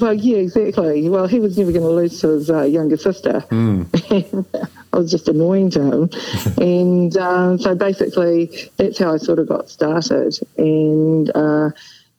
Well, 0.00 0.14
yeah, 0.14 0.38
exactly. 0.38 1.10
Well, 1.10 1.26
he 1.26 1.38
was 1.38 1.58
never 1.58 1.70
going 1.70 1.84
to 1.84 1.90
lose 1.90 2.18
to 2.22 2.28
his 2.28 2.48
uh, 2.50 2.62
younger 2.62 2.96
sister. 2.96 3.44
I 3.52 4.96
was 4.96 5.10
just 5.10 5.28
annoying 5.28 5.68
to 5.72 5.80
him. 5.82 6.10
and 6.56 7.14
um, 7.18 7.58
so 7.58 7.74
basically, 7.74 8.50
that's 8.78 8.98
how 8.98 9.12
I 9.12 9.18
sort 9.18 9.38
of 9.38 9.48
got 9.48 9.68
started. 9.68 10.38
And 10.56 11.30
uh, 11.34 11.70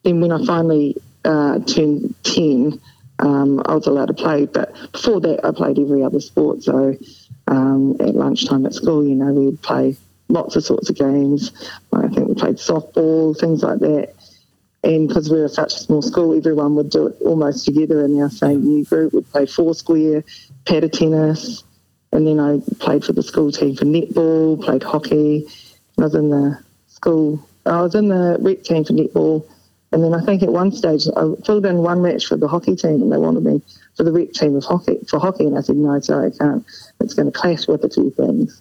then 0.04 0.20
when 0.20 0.30
I 0.30 0.44
finally 0.46 0.96
uh, 1.24 1.58
turned 1.60 2.14
10, 2.22 2.80
um, 3.18 3.62
I 3.66 3.74
was 3.74 3.86
allowed 3.86 4.06
to 4.06 4.14
play. 4.14 4.46
But 4.46 4.74
before 4.92 5.20
that, 5.20 5.44
I 5.44 5.50
played 5.52 5.78
every 5.78 6.02
other 6.02 6.20
sport. 6.20 6.62
So 6.62 6.96
um, 7.46 7.96
at 8.00 8.14
lunchtime 8.14 8.66
at 8.66 8.74
school, 8.74 9.06
you 9.06 9.14
know, 9.14 9.32
we'd 9.32 9.62
play 9.62 9.96
lots 10.28 10.56
of 10.56 10.64
sorts 10.64 10.90
of 10.90 10.96
games. 10.96 11.52
I 11.92 12.08
think 12.08 12.28
we 12.28 12.34
played 12.34 12.56
softball, 12.56 13.38
things 13.38 13.62
like 13.62 13.80
that 13.80 14.14
and 14.84 15.08
because 15.08 15.30
we 15.30 15.40
were 15.40 15.48
such 15.48 15.74
a 15.74 15.78
small 15.78 16.02
school, 16.02 16.36
everyone 16.36 16.74
would 16.74 16.90
do 16.90 17.06
it 17.06 17.16
almost 17.22 17.64
together 17.64 18.04
in 18.04 18.20
our 18.20 18.28
same 18.28 18.62
year 18.64 18.84
group. 18.84 19.14
We'd 19.14 19.30
play 19.30 19.46
foursquare, 19.46 20.22
paddle 20.66 20.90
tennis, 20.90 21.64
and 22.12 22.26
then 22.26 22.38
I 22.38 22.60
played 22.80 23.02
for 23.02 23.14
the 23.14 23.22
school 23.22 23.50
team 23.50 23.76
for 23.76 23.86
netball, 23.86 24.62
played 24.62 24.82
hockey. 24.82 25.46
I 25.98 26.02
was 26.02 26.14
in 26.14 26.28
the 26.28 26.62
school, 26.88 27.48
I 27.64 27.80
was 27.80 27.94
in 27.94 28.08
the 28.08 28.36
rec 28.40 28.62
team 28.62 28.84
for 28.84 28.92
netball, 28.92 29.48
and 29.94 30.04
then 30.04 30.12
I 30.12 30.24
think 30.24 30.42
at 30.42 30.52
one 30.52 30.72
stage 30.72 31.06
I 31.16 31.22
filled 31.46 31.64
in 31.64 31.78
one 31.78 32.02
match 32.02 32.26
for 32.26 32.36
the 32.36 32.48
hockey 32.48 32.76
team, 32.76 33.00
and 33.00 33.12
they 33.12 33.16
wanted 33.16 33.44
me 33.44 33.62
for 33.96 34.02
the 34.02 34.12
rec 34.12 34.32
team 34.32 34.56
of 34.56 34.64
hockey 34.64 34.98
for 35.08 35.18
hockey, 35.20 35.46
and 35.46 35.56
I 35.56 35.60
said 35.60 35.76
no, 35.76 35.98
sorry, 36.00 36.32
I 36.34 36.36
can't. 36.36 36.66
It's 37.00 37.14
going 37.14 37.30
to 37.30 37.38
clash 37.38 37.68
with 37.68 37.84
a 37.84 37.88
few 37.88 38.10
things. 38.10 38.60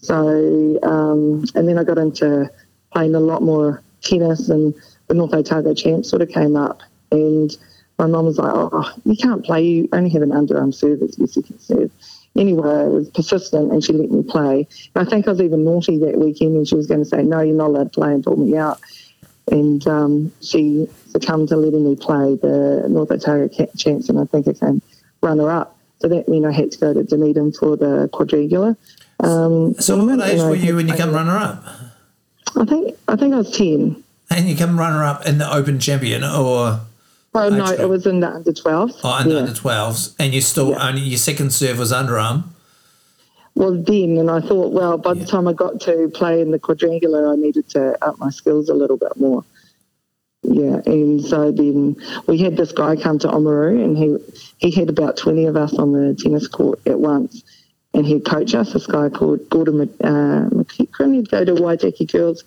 So, 0.00 0.80
um, 0.82 1.44
and 1.54 1.68
then 1.68 1.78
I 1.78 1.84
got 1.84 1.96
into 1.96 2.50
playing 2.92 3.14
a 3.14 3.20
lot 3.20 3.42
more 3.42 3.80
tennis 4.02 4.48
and 4.48 4.74
the 5.06 5.14
North 5.14 5.32
Otago 5.32 5.74
champs 5.74 6.10
sort 6.10 6.22
of 6.22 6.28
came 6.28 6.56
up 6.56 6.80
and 7.12 7.56
my 7.98 8.06
mum 8.06 8.26
was 8.26 8.38
like, 8.38 8.52
oh, 8.52 8.90
you 9.04 9.16
can't 9.16 9.44
play, 9.44 9.62
you 9.62 9.88
only 9.92 10.10
have 10.10 10.22
an 10.22 10.30
underarm 10.30 10.74
service, 10.74 11.14
yes, 11.18 11.36
you 11.36 11.42
can 11.42 11.58
serve. 11.60 11.90
Anyway, 12.36 12.68
I 12.68 12.84
was 12.84 13.08
persistent 13.10 13.70
and 13.70 13.84
she 13.84 13.92
let 13.92 14.10
me 14.10 14.22
play. 14.22 14.66
And 14.94 15.06
I 15.06 15.08
think 15.08 15.28
I 15.28 15.30
was 15.30 15.40
even 15.40 15.64
naughty 15.64 15.98
that 15.98 16.18
weekend 16.18 16.56
and 16.56 16.66
she 16.66 16.74
was 16.74 16.86
going 16.86 17.00
to 17.00 17.06
say, 17.06 17.22
no, 17.22 17.40
you're 17.40 17.54
not 17.54 17.68
allowed 17.68 17.92
to 17.92 18.00
play 18.00 18.12
and 18.12 18.24
pull 18.24 18.36
me 18.36 18.56
out. 18.56 18.80
And 19.52 19.86
um, 19.86 20.32
she 20.40 20.88
succumbed 21.10 21.48
to 21.50 21.56
letting 21.56 21.84
me 21.84 21.94
play 21.94 22.36
the 22.36 22.86
North 22.88 23.10
Otago 23.10 23.48
Champs, 23.76 24.08
and 24.08 24.18
I 24.18 24.24
think 24.24 24.48
I 24.48 24.54
came 24.54 24.82
runner 25.20 25.50
up. 25.50 25.78
So 26.00 26.08
that 26.08 26.28
meant 26.28 26.46
I 26.46 26.52
had 26.52 26.72
to 26.72 26.78
go 26.78 26.94
to 26.94 27.04
Dunedin 27.04 27.52
for 27.52 27.76
the 27.76 28.08
quadrangular. 28.12 28.76
Um, 29.20 29.74
so 29.74 30.04
what 30.04 30.26
age 30.26 30.40
were 30.40 30.56
you 30.56 30.76
when 30.76 30.88
you 30.88 30.94
come 30.94 31.12
runner 31.12 31.36
up? 31.36 31.64
I 32.56 32.64
think 32.64 32.96
I 33.06 33.16
think 33.16 33.34
I 33.34 33.38
was 33.38 33.50
ten. 33.50 34.02
And 34.30 34.48
you 34.48 34.56
come 34.56 34.78
runner 34.78 35.04
up 35.04 35.26
in 35.26 35.38
the 35.38 35.54
Open 35.54 35.78
Champion, 35.78 36.24
or 36.24 36.80
well, 37.34 37.50
no, 37.50 37.66
it 37.66 37.88
was 37.88 38.06
in 38.06 38.20
the 38.20 38.28
under 38.28 38.52
12s. 38.52 39.00
Oh, 39.04 39.18
in 39.18 39.28
yeah. 39.28 39.34
the 39.34 39.40
under 39.40 39.52
12s. 39.52 40.14
And 40.18 40.34
you 40.34 40.40
still 40.40 40.70
yeah. 40.70 40.88
only 40.88 41.02
your 41.02 41.18
second 41.18 41.52
serve 41.52 41.78
was 41.78 41.92
underarm. 41.92 42.44
Well, 43.54 43.74
then, 43.74 44.16
and 44.18 44.30
I 44.30 44.40
thought, 44.40 44.72
well, 44.72 44.96
by 44.98 45.12
yeah. 45.12 45.24
the 45.24 45.26
time 45.26 45.46
I 45.46 45.52
got 45.52 45.80
to 45.82 46.10
play 46.14 46.40
in 46.40 46.50
the 46.50 46.58
quadrangular, 46.58 47.32
I 47.32 47.36
needed 47.36 47.68
to 47.70 48.02
up 48.04 48.18
my 48.18 48.30
skills 48.30 48.68
a 48.68 48.74
little 48.74 48.96
bit 48.96 49.16
more. 49.16 49.44
Yeah, 50.42 50.80
and 50.86 51.24
so 51.24 51.52
then 51.52 51.96
we 52.26 52.38
had 52.38 52.56
this 52.56 52.72
guy 52.72 52.96
come 52.96 53.18
to 53.20 53.28
Oamaru, 53.28 53.82
and 53.84 53.96
he 53.96 54.16
he 54.58 54.70
had 54.72 54.88
about 54.88 55.16
twenty 55.16 55.46
of 55.46 55.56
us 55.56 55.74
on 55.74 55.92
the 55.92 56.14
tennis 56.14 56.48
court 56.48 56.80
at 56.84 56.98
once, 56.98 57.44
and 57.94 58.04
he'd 58.04 58.24
coach 58.24 58.52
us. 58.54 58.72
This 58.72 58.88
guy 58.88 59.08
called 59.08 59.48
Gordon 59.50 59.82
uh, 59.82 60.48
McEachran. 60.50 61.14
He'd 61.14 61.30
go 61.30 61.44
to 61.44 61.54
Waitaki 61.54 62.10
Girls 62.10 62.42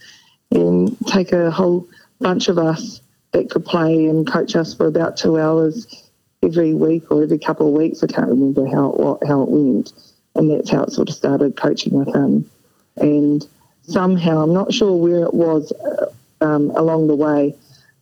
and 0.52 0.98
take 1.08 1.32
a 1.32 1.50
whole 1.50 1.88
bunch 2.20 2.50
of 2.50 2.58
us 2.58 3.00
that 3.32 3.50
could 3.50 3.66
play 3.66 4.08
and 4.08 4.30
coach 4.30 4.56
us 4.56 4.74
for 4.74 4.88
about 4.88 5.16
two 5.16 5.40
hours 5.40 6.10
every 6.44 6.74
week 6.74 7.12
or 7.12 7.24
every 7.24 7.40
couple 7.40 7.68
of 7.68 7.74
weeks. 7.74 8.04
I 8.04 8.08
can't 8.08 8.28
remember 8.28 8.66
how 8.66 8.92
it, 9.22 9.28
how 9.28 9.44
it 9.44 9.50
went, 9.50 9.94
and 10.36 10.52
that's 10.52 10.70
how 10.70 10.84
it 10.84 10.92
sort 10.92 11.10
of 11.10 11.16
started 11.16 11.56
coaching 11.56 11.94
with 11.94 12.14
him. 12.14 12.50
And 12.98 13.48
somehow, 13.84 14.42
I'm 14.42 14.54
not 14.54 14.74
sure 14.74 14.96
where 14.96 15.24
it 15.24 15.34
was 15.34 15.72
uh, 15.72 16.12
um, 16.42 16.72
along 16.72 17.08
the 17.08 17.16
way. 17.16 17.56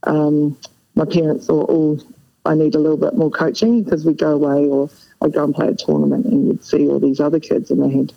Um, 0.03 0.57
my 0.95 1.05
parents 1.05 1.47
thought, 1.47 1.67
"Oh, 1.69 1.99
I 2.45 2.55
need 2.55 2.75
a 2.75 2.79
little 2.79 2.97
bit 2.97 3.15
more 3.15 3.31
coaching," 3.31 3.83
because 3.83 4.05
we'd 4.05 4.17
go 4.17 4.31
away 4.31 4.67
or 4.67 4.89
I'd 5.21 5.33
go 5.33 5.43
and 5.43 5.55
play 5.55 5.67
a 5.67 5.75
tournament 5.75 6.25
and 6.25 6.47
you'd 6.47 6.63
see 6.63 6.87
all 6.87 6.99
these 6.99 7.19
other 7.19 7.39
kids 7.39 7.71
and 7.71 7.81
they 7.81 7.95
had 7.95 8.13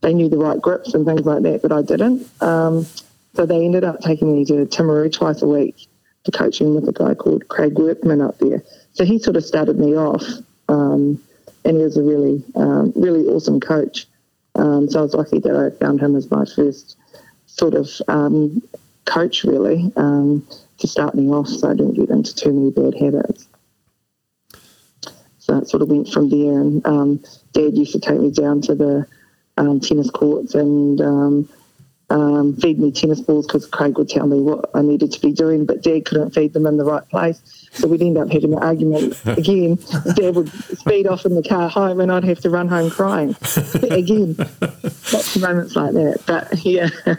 they 0.00 0.14
knew 0.14 0.28
the 0.28 0.38
right 0.38 0.60
grips 0.60 0.94
and 0.94 1.04
things 1.04 1.22
like 1.22 1.42
that, 1.42 1.62
but 1.62 1.72
I 1.72 1.82
didn't. 1.82 2.28
Um, 2.40 2.86
so 3.34 3.46
they 3.46 3.64
ended 3.64 3.84
up 3.84 4.00
taking 4.00 4.32
me 4.32 4.44
to 4.46 4.66
Timaru 4.66 5.12
twice 5.12 5.42
a 5.42 5.48
week 5.48 5.88
to 6.24 6.30
coaching 6.30 6.74
with 6.74 6.88
a 6.88 6.92
guy 6.92 7.14
called 7.14 7.48
Craig 7.48 7.78
Workman 7.78 8.20
up 8.20 8.38
there. 8.38 8.62
So 8.92 9.04
he 9.04 9.18
sort 9.18 9.36
of 9.36 9.44
started 9.44 9.78
me 9.78 9.96
off, 9.96 10.24
um, 10.68 11.22
and 11.68 11.76
he 11.76 11.82
was 11.82 11.98
a 11.98 12.02
really, 12.02 12.42
um, 12.54 12.92
really 12.96 13.26
awesome 13.26 13.60
coach. 13.60 14.08
Um, 14.54 14.88
so 14.88 15.00
I 15.00 15.02
was 15.02 15.12
lucky 15.12 15.38
that 15.40 15.54
I 15.54 15.68
found 15.78 16.00
him 16.00 16.16
as 16.16 16.30
my 16.30 16.46
first 16.46 16.96
sort 17.44 17.74
of 17.74 17.90
um, 18.08 18.62
coach, 19.04 19.44
really, 19.44 19.92
um, 19.96 20.46
to 20.78 20.88
start 20.88 21.14
me 21.14 21.28
off, 21.28 21.46
so 21.46 21.68
I 21.68 21.74
didn't 21.74 21.92
get 21.92 22.08
into 22.08 22.34
too 22.34 22.52
many 22.52 22.70
bad 22.70 22.98
habits. 22.98 23.46
So 25.38 25.58
it 25.58 25.68
sort 25.68 25.82
of 25.82 25.90
went 25.90 26.08
from 26.08 26.30
there, 26.30 26.58
and 26.58 26.86
um, 26.86 27.20
Dad 27.52 27.76
used 27.76 27.92
to 27.92 28.00
take 28.00 28.18
me 28.18 28.30
down 28.30 28.62
to 28.62 28.74
the 28.74 29.06
tennis 29.82 30.10
courts 30.10 30.54
and 30.54 31.00
um, 32.10 32.56
feed 32.56 32.78
me 32.78 32.90
tennis 32.90 33.20
balls 33.20 33.46
because 33.46 33.66
Craig 33.66 33.98
would 33.98 34.08
tell 34.08 34.26
me 34.26 34.40
what 34.40 34.70
I 34.74 34.82
needed 34.82 35.12
to 35.12 35.20
be 35.20 35.32
doing, 35.32 35.66
but 35.66 35.82
Dad 35.82 36.06
couldn't 36.06 36.30
feed 36.30 36.52
them 36.54 36.66
in 36.66 36.78
the 36.78 36.84
right 36.84 37.06
place. 37.08 37.40
So 37.72 37.86
we'd 37.86 38.00
end 38.00 38.16
up 38.16 38.30
having 38.30 38.54
an 38.54 38.60
argument 38.60 39.20
again. 39.26 39.78
Dad 40.14 40.34
would 40.34 40.48
speed 40.48 41.06
off 41.06 41.26
in 41.26 41.34
the 41.34 41.42
car 41.42 41.68
home 41.68 42.00
and 42.00 42.10
I'd 42.10 42.24
have 42.24 42.40
to 42.40 42.50
run 42.50 42.68
home 42.68 42.90
crying 42.90 43.36
again. 43.90 44.36
Lots 44.38 45.36
of 45.36 45.42
moments 45.42 45.76
like 45.76 45.92
that. 45.92 46.22
But 46.26 46.64
yeah, 46.64 46.88
yeah. 47.06 47.16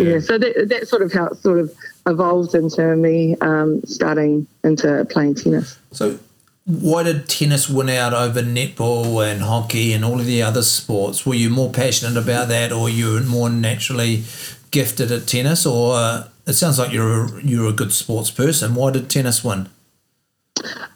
yeah. 0.00 0.20
So 0.20 0.38
that, 0.38 0.66
that's 0.68 0.90
sort 0.90 1.02
of 1.02 1.12
how 1.12 1.26
it 1.26 1.36
sort 1.36 1.60
of 1.60 1.72
evolved 2.06 2.54
into 2.54 2.96
me 2.96 3.36
um, 3.40 3.82
starting 3.84 4.46
into 4.64 5.06
playing 5.10 5.36
tennis. 5.36 5.78
So 5.92 6.18
why 6.66 7.04
did 7.04 7.28
tennis 7.28 7.68
win 7.68 7.88
out 7.88 8.12
over 8.12 8.42
netball 8.42 9.24
and 9.24 9.40
hockey 9.42 9.92
and 9.92 10.04
all 10.04 10.18
of 10.18 10.26
the 10.26 10.42
other 10.42 10.62
sports? 10.62 11.24
Were 11.24 11.34
you 11.34 11.48
more 11.48 11.70
passionate 11.70 12.20
about 12.20 12.48
that, 12.48 12.72
or 12.72 12.88
you 12.88 13.12
were 13.12 13.20
more 13.20 13.48
naturally 13.48 14.24
gifted 14.72 15.12
at 15.12 15.28
tennis, 15.28 15.64
or 15.64 15.94
uh, 15.94 16.28
it 16.46 16.54
sounds 16.54 16.78
like 16.78 16.92
you're 16.92 17.24
a, 17.26 17.42
you're 17.42 17.68
a 17.68 17.72
good 17.72 17.92
sports 17.92 18.30
person. 18.32 18.74
Why 18.74 18.90
did 18.90 19.08
tennis 19.08 19.44
win? 19.44 19.68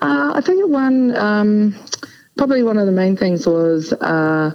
Uh, 0.01 0.33
I 0.35 0.41
think 0.41 0.59
it 0.61 0.69
won. 0.69 1.17
Um, 1.17 1.77
probably 2.37 2.63
one 2.65 2.77
of 2.77 2.87
the 2.87 2.93
main 2.93 3.17
things 3.17 3.47
was 3.47 3.93
uh, 3.93 4.53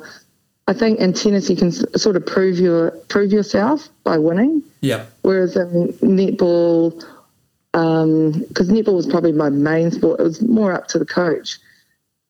I 0.67 0.74
think 0.74 1.00
in 1.00 1.13
tennis 1.13 1.50
you 1.50 1.55
can 1.55 1.72
sort 1.72 2.15
of 2.15 2.25
prove 2.25 2.60
your 2.60 2.91
prove 3.07 3.31
yourself 3.31 3.88
by 4.03 4.17
winning. 4.17 4.63
Yeah. 4.81 5.05
Whereas 5.22 5.55
in 5.55 5.93
netball 6.01 7.03
because 7.75 8.70
um, 8.70 8.75
netball 8.75 8.96
was 8.96 9.05
probably 9.05 9.34
my 9.34 9.50
main 9.50 9.91
sport. 9.91 10.22
It 10.22 10.24
was 10.24 10.41
more 10.41 10.72
up 10.72 10.88
to 10.89 11.00
the 11.00 11.05
coach 11.05 11.60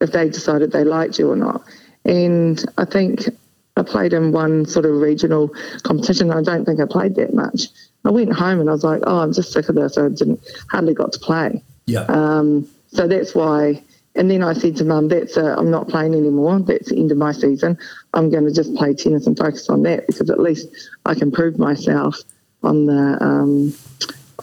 if 0.01 0.11
they 0.11 0.27
decided 0.27 0.71
they 0.71 0.83
liked 0.83 1.19
you 1.19 1.31
or 1.31 1.35
not. 1.35 1.63
And 2.03 2.65
I 2.79 2.85
think 2.85 3.29
I 3.77 3.83
played 3.83 4.13
in 4.13 4.31
one 4.31 4.65
sort 4.65 4.85
of 4.85 4.95
regional 4.95 5.49
competition. 5.83 6.31
I 6.31 6.41
don't 6.41 6.65
think 6.65 6.79
I 6.79 6.85
played 6.85 7.13
that 7.15 7.35
much. 7.35 7.67
I 8.05 8.09
went 8.09 8.33
home 8.33 8.59
and 8.59 8.69
I 8.69 8.73
was 8.73 8.83
like, 8.83 9.03
oh, 9.05 9.19
I'm 9.19 9.33
just 9.33 9.53
sick 9.53 9.69
of 9.69 9.75
this. 9.75 9.99
I 9.99 10.09
didn't 10.09 10.39
hardly 10.71 10.95
got 10.95 11.13
to 11.13 11.19
play. 11.19 11.61
Yeah. 11.85 12.05
Um, 12.07 12.67
so 12.87 13.07
that's 13.07 13.35
why. 13.35 13.83
And 14.15 14.31
then 14.31 14.41
I 14.41 14.53
said 14.53 14.77
to 14.77 14.83
mum, 14.83 15.09
that's 15.09 15.37
i 15.37 15.53
I'm 15.53 15.69
not 15.69 15.89
playing 15.89 16.15
anymore. 16.15 16.59
That's 16.59 16.89
the 16.89 16.97
end 16.97 17.11
of 17.11 17.19
my 17.19 17.33
season. 17.33 17.77
I'm 18.15 18.31
going 18.31 18.45
to 18.45 18.53
just 18.53 18.73
play 18.73 18.95
tennis 18.95 19.27
and 19.27 19.37
focus 19.37 19.69
on 19.69 19.83
that 19.83 20.07
because 20.07 20.31
at 20.31 20.39
least 20.39 20.69
I 21.05 21.13
can 21.13 21.31
prove 21.31 21.59
myself 21.59 22.19
on 22.63 22.87
the 22.87 23.17
um, 23.21 23.73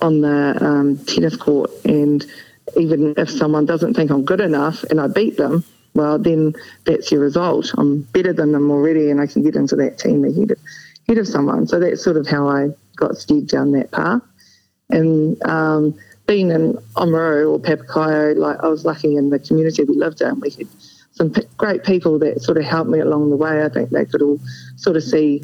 on 0.01 0.21
the 0.21 0.57
um, 0.65 0.99
tennis 1.05 1.37
court. 1.37 1.71
And 1.85 2.25
even 2.77 3.15
if 3.17 3.31
someone 3.31 3.67
doesn't 3.67 3.95
think 3.95 4.11
I'm 4.11 4.25
good 4.25 4.41
enough 4.41 4.83
and 4.85 5.01
I 5.01 5.09
beat 5.09 5.37
them, 5.37 5.65
well, 5.95 6.19
then 6.19 6.55
that's 6.85 7.13
your 7.13 7.21
result. 7.21 7.73
I'm 7.77 8.03
better 8.03 8.33
than 8.33 8.53
them 8.53 8.71
already, 8.71 9.11
and 9.11 9.21
I 9.21 9.27
can 9.27 9.43
get 9.43 9.57
into 9.57 9.77
that 9.77 9.99
team 9.99 10.25
ahead 10.25 10.53
of, 10.53 10.59
ahead 11.07 11.19
of 11.19 11.29
someone. 11.29 11.67
So 11.67 11.79
that's 11.79 12.03
sort 12.03 12.17
of 12.17 12.27
how 12.27 12.49
I 12.49 12.69
got 12.97 13.17
steered 13.17 13.49
down 13.49 13.73
that 13.73 13.91
path. 13.91 14.23
And 14.89 15.43
um, 15.43 15.95
being 16.27 16.51
in 16.51 16.75
Oamaru 16.97 17.53
or 17.53 17.59
Papakaio, 17.59 18.37
like 18.37 18.59
I 18.63 18.69
was 18.69 18.85
lucky 18.85 19.17
in 19.17 19.31
the 19.31 19.39
community 19.39 19.85
we 19.85 19.95
lived 19.95 20.21
in. 20.23 20.41
We 20.41 20.51
had 20.51 20.69
some 21.13 21.31
p- 21.31 21.43
great 21.59 21.85
people 21.85 22.19
that 22.21 22.43
sort 22.43 22.57
of 22.59 22.65
helped 22.65 22.91
me 22.91 23.01
along 23.01 23.31
the 23.31 23.37
way. 23.37 23.63
I 23.65 23.69
think 23.69 23.91
they 23.91 24.07
could 24.07 24.23
all 24.23 24.41
sort 24.77 24.97
of 24.97 25.03
see 25.03 25.43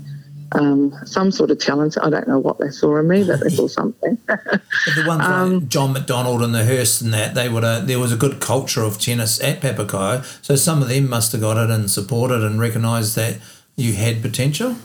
um, 0.52 0.95
some 1.05 1.31
sort 1.31 1.50
of 1.50 1.59
talent. 1.59 1.97
I 2.00 2.11
don't 2.11 2.28
know 2.28 2.38
what 2.38 2.59
they 2.59 2.71
saw 2.71 2.97
in 2.97 3.09
me, 3.09 3.25
but 3.25 3.40
they 3.40 3.50
saw 3.50 3.67
something. 3.67 4.19
the 4.26 5.05
ones 5.07 5.25
um, 5.25 5.61
like 5.61 5.69
John 5.69 5.93
McDonald 5.93 6.43
and 6.43 6.55
the 6.55 6.64
Hurst 6.64 7.02
and 7.02 7.12
that, 7.12 7.35
they 7.35 7.49
would 7.49 7.62
have, 7.62 7.87
there 7.87 7.99
was 7.99 8.12
a 8.12 8.17
good 8.17 8.40
culture 8.40 8.83
of 8.83 8.99
tennis 9.00 9.43
at 9.43 9.61
Papakai, 9.61 10.25
So 10.45 10.57
some 10.57 10.83
of 10.83 10.88
them 10.88 11.09
must 11.09 11.33
have 11.33 11.40
got 11.40 11.57
it 11.57 11.71
and 11.71 11.90
supported 11.90 12.43
and 12.43 12.61
recognised 12.61 13.17
that 13.17 13.38
you 13.76 13.95
had 13.95 14.23
potential. 14.23 14.76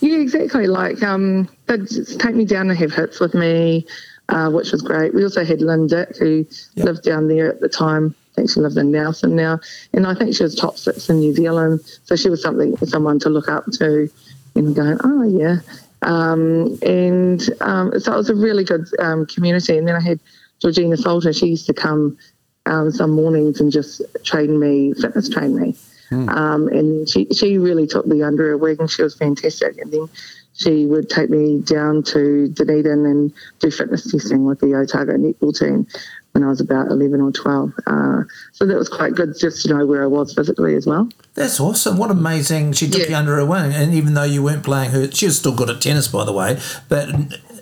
Yeah, 0.00 0.18
exactly. 0.18 0.66
Like 0.66 1.02
um, 1.02 1.48
they'd 1.66 1.86
take 2.18 2.34
me 2.34 2.44
down 2.44 2.70
and 2.70 2.78
have 2.78 2.92
hits 2.92 3.20
with 3.20 3.34
me, 3.34 3.86
uh, 4.28 4.50
which 4.50 4.72
was 4.72 4.82
great. 4.82 5.14
We 5.14 5.22
also 5.22 5.44
had 5.44 5.60
Lynn 5.60 5.86
Dick, 5.86 6.16
who 6.16 6.46
yep. 6.74 6.86
lived 6.86 7.02
down 7.02 7.28
there 7.28 7.50
at 7.50 7.60
the 7.60 7.68
time. 7.68 8.14
I 8.32 8.34
think 8.34 8.50
she 8.50 8.60
lives 8.60 8.76
in 8.76 8.90
Nelson 8.90 9.36
now, 9.36 9.60
and 9.92 10.08
I 10.08 10.14
think 10.14 10.34
she 10.34 10.42
was 10.42 10.56
top 10.56 10.76
six 10.76 11.08
in 11.08 11.20
New 11.20 11.34
Zealand. 11.34 11.80
So 12.02 12.16
she 12.16 12.28
was 12.28 12.42
something 12.42 12.76
someone 12.78 13.20
to 13.20 13.28
look 13.28 13.48
up 13.48 13.64
to 13.74 14.10
and 14.54 14.74
going, 14.74 14.98
oh 15.02 15.22
yeah. 15.22 15.58
Um, 16.02 16.78
and 16.82 17.42
um, 17.60 17.98
so 17.98 18.12
it 18.12 18.16
was 18.16 18.30
a 18.30 18.34
really 18.34 18.64
good 18.64 18.86
um, 18.98 19.26
community. 19.26 19.78
And 19.78 19.88
then 19.88 19.96
I 19.96 20.00
had 20.00 20.20
Georgina 20.60 20.96
Salter. 20.96 21.32
She 21.32 21.46
used 21.46 21.66
to 21.66 21.74
come 21.74 22.18
um, 22.66 22.90
some 22.90 23.10
mornings 23.10 23.60
and 23.60 23.72
just 23.72 24.02
train 24.24 24.58
me, 24.58 24.92
fitness 24.94 25.28
train 25.28 25.58
me. 25.58 25.74
Mm. 26.10 26.70
and 26.70 27.08
she, 27.08 27.26
she 27.32 27.58
really 27.58 27.86
took 27.86 28.06
me 28.06 28.22
under 28.22 28.50
her 28.50 28.56
wing. 28.56 28.86
She 28.86 29.02
was 29.02 29.16
fantastic. 29.16 29.78
And 29.78 29.90
then 29.90 30.08
she 30.52 30.86
would 30.86 31.10
take 31.10 31.30
me 31.30 31.60
down 31.60 32.02
to 32.04 32.48
Dunedin 32.48 33.06
and 33.06 33.32
do 33.58 33.70
fitness 33.70 34.10
testing 34.10 34.44
with 34.44 34.60
the 34.60 34.74
Otago 34.74 35.14
netball 35.16 35.58
team 35.58 35.86
when 36.34 36.42
I 36.42 36.48
was 36.48 36.60
about 36.60 36.88
11 36.88 37.20
or 37.20 37.30
12. 37.30 37.72
Uh, 37.86 38.22
so 38.52 38.66
that 38.66 38.76
was 38.76 38.88
quite 38.88 39.14
good 39.14 39.38
just 39.38 39.62
to 39.62 39.72
know 39.72 39.86
where 39.86 40.02
I 40.02 40.06
was 40.06 40.34
physically 40.34 40.74
as 40.74 40.84
well. 40.84 41.08
That's 41.34 41.60
awesome. 41.60 41.96
What 41.96 42.10
amazing. 42.10 42.72
She 42.72 42.88
took 42.90 43.02
yeah. 43.02 43.08
you 43.08 43.16
under 43.16 43.36
her 43.36 43.46
wing. 43.46 43.72
And 43.72 43.94
even 43.94 44.14
though 44.14 44.24
you 44.24 44.42
weren't 44.42 44.64
playing 44.64 44.90
her, 44.90 45.10
she 45.12 45.26
was 45.26 45.38
still 45.38 45.54
good 45.54 45.70
at 45.70 45.80
tennis, 45.80 46.08
by 46.08 46.24
the 46.24 46.32
way, 46.32 46.58
but 46.88 47.08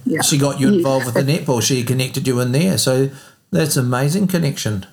yeah. 0.07 0.23
she 0.23 0.39
got 0.39 0.59
you 0.59 0.69
involved 0.69 1.07
yeah. 1.07 1.13
with 1.13 1.27
the 1.27 1.33
netball. 1.33 1.63
She 1.63 1.85
connected 1.85 2.27
you 2.27 2.41
in 2.41 2.53
there. 2.53 2.79
So 2.79 3.11
that's 3.51 3.77
amazing 3.77 4.29
connection. 4.29 4.87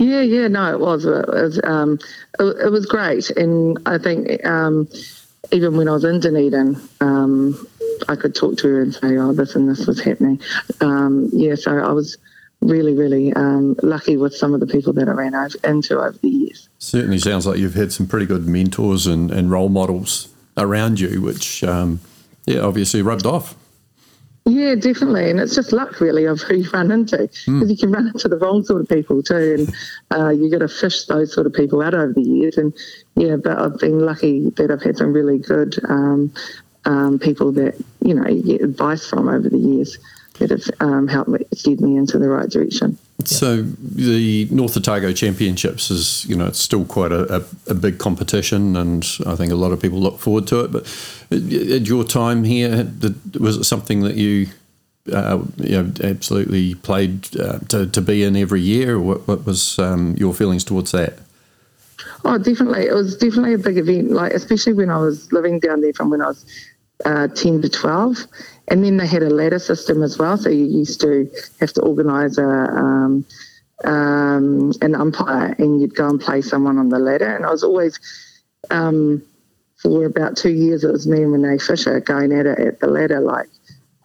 Yeah, 0.00 0.22
yeah, 0.22 0.48
no, 0.48 0.72
it 0.72 0.80
was. 0.80 1.04
It 1.04 1.28
was, 1.28 1.60
um, 1.62 2.00
it, 2.40 2.66
it 2.66 2.70
was 2.70 2.84
great. 2.86 3.30
And 3.30 3.78
I 3.86 3.98
think 3.98 4.44
um, 4.44 4.88
even 5.52 5.76
when 5.76 5.86
I 5.86 5.92
was 5.92 6.02
in 6.02 6.18
Dunedin, 6.18 6.80
um, 7.00 7.68
I 8.08 8.16
could 8.16 8.34
talk 8.34 8.56
to 8.58 8.68
her 8.68 8.82
and 8.82 8.92
say, 8.92 9.16
oh, 9.18 9.32
this 9.32 9.54
and 9.54 9.68
this 9.68 9.86
was 9.86 10.00
happening. 10.00 10.40
Um, 10.80 11.30
yeah, 11.32 11.54
so 11.54 11.78
I 11.78 11.92
was 11.92 12.18
really, 12.62 12.94
really 12.94 13.32
um, 13.34 13.76
lucky 13.82 14.16
with 14.16 14.34
some 14.34 14.54
of 14.54 14.60
the 14.60 14.66
people 14.66 14.92
that 14.94 15.08
I 15.08 15.12
ran 15.12 15.34
into 15.64 15.98
over 15.98 16.16
the 16.18 16.28
years. 16.28 16.68
Certainly 16.78 17.18
sounds 17.18 17.46
like 17.46 17.58
you've 17.58 17.74
had 17.74 17.92
some 17.92 18.06
pretty 18.06 18.26
good 18.26 18.46
mentors 18.46 19.06
and, 19.06 19.30
and 19.30 19.50
role 19.50 19.68
models 19.68 20.32
around 20.56 21.00
you, 21.00 21.20
which, 21.20 21.62
um, 21.64 22.00
yeah, 22.46 22.60
obviously 22.60 23.02
rubbed 23.02 23.26
off. 23.26 23.56
Yeah, 24.44 24.74
definitely, 24.74 25.30
and 25.30 25.38
it's 25.38 25.54
just 25.54 25.72
luck 25.72 26.00
really 26.00 26.24
of 26.24 26.40
who 26.40 26.56
you 26.56 26.70
run 26.70 26.90
into 26.90 27.16
because 27.16 27.46
mm. 27.46 27.70
you 27.70 27.76
can 27.76 27.92
run 27.92 28.08
into 28.08 28.28
the 28.28 28.36
wrong 28.36 28.64
sort 28.64 28.80
of 28.80 28.88
people 28.88 29.22
too, 29.22 29.56
and 29.56 29.74
uh, 30.20 30.30
you 30.30 30.50
got 30.50 30.58
to 30.58 30.68
fish 30.68 31.04
those 31.04 31.32
sort 31.32 31.46
of 31.46 31.52
people 31.52 31.80
out 31.80 31.94
over 31.94 32.12
the 32.12 32.22
years. 32.22 32.58
And 32.58 32.72
yeah, 33.14 33.36
but 33.36 33.56
I've 33.56 33.78
been 33.78 34.00
lucky 34.00 34.50
that 34.50 34.72
I've 34.72 34.82
had 34.82 34.96
some 34.96 35.12
really 35.12 35.38
good 35.38 35.78
um, 35.88 36.32
um, 36.84 37.20
people 37.20 37.52
that 37.52 37.80
you 38.04 38.14
know 38.14 38.26
you 38.26 38.42
get 38.42 38.62
advice 38.62 39.06
from 39.06 39.28
over 39.28 39.48
the 39.48 39.58
years 39.58 39.96
that 40.38 40.50
have 40.50 40.64
um, 40.80 41.08
helped 41.08 41.28
me 41.28 41.44
steer 41.52 41.76
me 41.76 41.96
into 41.96 42.18
the 42.18 42.28
right 42.28 42.48
direction. 42.48 42.98
So 43.24 43.62
the 43.62 44.48
North 44.50 44.76
Otago 44.76 45.12
Championships 45.12 45.90
is, 45.90 46.24
you 46.26 46.36
know, 46.36 46.46
it's 46.46 46.58
still 46.58 46.84
quite 46.84 47.12
a, 47.12 47.36
a, 47.36 47.44
a, 47.68 47.74
big 47.74 47.98
competition, 47.98 48.76
and 48.76 49.06
I 49.26 49.36
think 49.36 49.52
a 49.52 49.56
lot 49.56 49.72
of 49.72 49.80
people 49.80 50.00
look 50.00 50.18
forward 50.18 50.46
to 50.48 50.60
it. 50.60 50.72
But 50.72 50.84
at 51.30 51.86
your 51.86 52.04
time 52.04 52.44
here, 52.44 52.90
was 53.38 53.58
it 53.58 53.64
something 53.64 54.00
that 54.00 54.16
you, 54.16 54.48
uh, 55.12 55.42
you 55.58 55.82
know, 55.82 55.92
absolutely 56.02 56.74
played 56.74 57.28
uh, 57.38 57.60
to, 57.68 57.86
to 57.86 58.00
be 58.00 58.24
in 58.24 58.34
every 58.36 58.60
year? 58.60 58.96
Or 58.96 59.00
what, 59.00 59.28
what 59.28 59.46
was 59.46 59.78
um, 59.78 60.16
your 60.16 60.34
feelings 60.34 60.64
towards 60.64 60.90
that? 60.92 61.18
Oh, 62.24 62.38
definitely. 62.38 62.86
It 62.86 62.94
was 62.94 63.16
definitely 63.16 63.54
a 63.54 63.58
big 63.58 63.78
event. 63.78 64.10
Like 64.10 64.32
especially 64.32 64.72
when 64.72 64.90
I 64.90 64.98
was 64.98 65.32
living 65.32 65.60
down 65.60 65.80
there 65.80 65.92
from 65.92 66.10
when 66.10 66.22
I 66.22 66.28
was 66.28 66.44
uh, 67.04 67.28
10 67.28 67.62
to 67.62 67.68
12. 67.68 68.26
And 68.68 68.84
then 68.84 68.96
they 68.96 69.06
had 69.06 69.22
a 69.22 69.30
ladder 69.30 69.58
system 69.58 70.02
as 70.02 70.18
well. 70.18 70.36
So 70.36 70.48
you 70.48 70.64
used 70.64 71.00
to 71.00 71.30
have 71.60 71.72
to 71.74 71.82
organise 71.82 72.38
a, 72.38 72.44
um, 72.44 73.26
um, 73.84 74.72
an 74.80 74.94
umpire 74.94 75.54
and 75.58 75.80
you'd 75.80 75.94
go 75.94 76.08
and 76.08 76.20
play 76.20 76.42
someone 76.42 76.78
on 76.78 76.88
the 76.88 76.98
ladder. 76.98 77.34
And 77.34 77.44
I 77.44 77.50
was 77.50 77.64
always, 77.64 77.98
um, 78.70 79.22
for 79.76 80.04
about 80.04 80.36
two 80.36 80.52
years, 80.52 80.84
it 80.84 80.92
was 80.92 81.06
me 81.06 81.22
and 81.22 81.32
Renee 81.32 81.58
Fisher 81.58 82.00
going 82.00 82.32
at 82.32 82.46
it 82.46 82.58
at 82.58 82.80
the 82.80 82.86
ladder, 82.86 83.20
like 83.20 83.48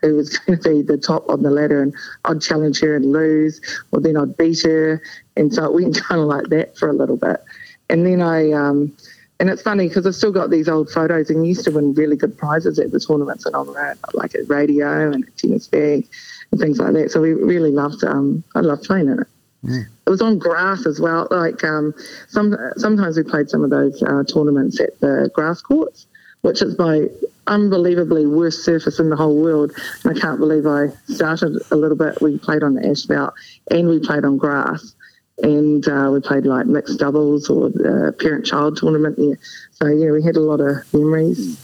who 0.02 0.16
was 0.16 0.38
going 0.40 0.60
to 0.60 0.70
be 0.70 0.82
the 0.82 0.98
top 0.98 1.30
on 1.30 1.44
the 1.44 1.52
ladder. 1.52 1.82
And 1.82 1.94
I'd 2.26 2.42
challenge 2.42 2.80
her 2.82 2.96
and 2.96 3.12
lose, 3.12 3.62
or 3.92 4.00
then 4.00 4.18
I'd 4.18 4.38
beat 4.38 4.64
her. 4.64 5.02
And 5.36 5.54
so 5.54 5.66
it 5.66 5.74
went 5.74 6.02
kind 6.04 6.22
of 6.22 6.28
like 6.28 6.48
that 6.48 6.78
for 6.78 6.90
a 6.90 6.94
little 6.94 7.18
bit. 7.18 7.44
And 7.90 8.06
then 8.06 8.22
I, 8.22 8.52
um, 8.52 8.96
and 9.40 9.50
it's 9.50 9.62
funny 9.62 9.88
because 9.88 10.08
I've 10.08 10.16
still 10.16 10.32
got 10.32 10.50
these 10.50 10.68
old 10.68 10.90
photos 10.90 11.30
and 11.30 11.46
used 11.46 11.64
to 11.66 11.72
win 11.72 11.94
really 11.94 12.16
good 12.16 12.38
prizes 12.38 12.80
at 12.80 12.92
the 12.92 13.00
tournaments 13.00 13.46
and 13.46 13.56
on 13.56 13.68
like 14.14 14.34
at 14.34 14.50
radio 14.50 15.12
and 15.12 15.26
at 15.26 15.38
tennis 15.38 15.68
bag 15.68 16.08
and 16.52 16.60
things 16.60 16.80
like 16.80 16.94
that. 16.94 17.12
So 17.12 17.22
we 17.22 17.34
really 17.34 17.72
loved, 17.72 18.04
um, 18.04 18.44
I 18.56 18.62
loved 18.62 18.84
playing 18.84 19.10
in 19.10 19.20
it. 19.20 19.28
Mm. 19.64 19.86
It 20.06 20.10
was 20.10 20.22
on 20.22 20.40
grass 20.40 20.86
as 20.86 21.00
well. 21.00 21.28
Like 21.30 21.64
um, 21.64 21.94
some 22.28 22.56
sometimes 22.78 23.18
we 23.18 23.24
played 23.24 23.50
some 23.50 23.64
of 23.64 23.70
those 23.70 24.02
uh, 24.02 24.24
tournaments 24.24 24.80
at 24.80 25.00
the 25.02 25.30
grass 25.34 25.62
courts, 25.62 26.08
which 26.42 26.62
is 26.62 26.78
my 26.78 27.08
unbelievably 27.48 28.28
worst 28.28 28.64
surface 28.64 29.00
in 29.00 29.10
the 29.10 29.16
whole 29.16 29.42
world. 29.42 29.72
And 30.04 30.18
I 30.18 30.20
can't 30.20 30.40
believe 30.40 30.66
I 30.66 30.88
started 31.10 31.62
a 31.72 31.76
little 31.76 31.98
bit. 31.98 32.22
We 32.22 32.38
played 32.38 32.64
on 32.64 32.76
the 32.76 32.88
asphalt 32.88 33.34
and 33.70 33.88
we 33.88 34.00
played 34.00 34.26
on 34.26 34.38
grass 34.38 34.96
and 35.44 35.88
uh, 35.88 36.10
we 36.12 36.20
played 36.20 36.46
like 36.46 36.66
mixed 36.66 37.00
doubles 37.00 37.50
or 37.50 37.70
the 37.70 38.16
parent-child 38.20 38.78
tournament 38.78 39.18
there. 39.18 39.38
So 39.72 39.88
yeah, 39.88 40.12
we 40.12 40.24
had 40.24 40.36
a 40.36 40.42
lot 40.42 40.60
of 40.60 40.92
memories 40.94 41.58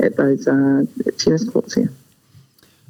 at 0.00 0.16
those 0.16 0.48
uh, 0.48 0.84
tennis 1.18 1.48
courts 1.48 1.74
here. 1.74 1.92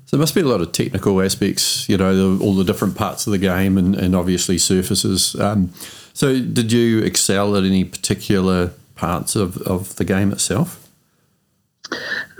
So 0.06 0.16
there 0.16 0.20
must 0.20 0.34
be 0.34 0.40
a 0.40 0.44
lot 0.44 0.60
of 0.60 0.72
technical 0.72 1.22
aspects, 1.22 1.88
you 1.88 1.96
know, 1.96 2.36
the, 2.36 2.44
all 2.44 2.54
the 2.54 2.64
different 2.64 2.96
parts 2.96 3.26
of 3.26 3.30
the 3.30 3.38
game, 3.38 3.78
and, 3.78 3.94
and 3.94 4.16
obviously 4.16 4.58
surfaces. 4.58 5.36
Um, 5.38 5.72
so 6.14 6.40
did 6.40 6.72
you 6.72 6.98
excel 6.98 7.56
at 7.56 7.62
any 7.62 7.84
particular 7.84 8.72
parts 8.96 9.36
of, 9.36 9.58
of 9.58 9.96
the 9.96 10.04
game 10.04 10.32
itself? 10.32 10.88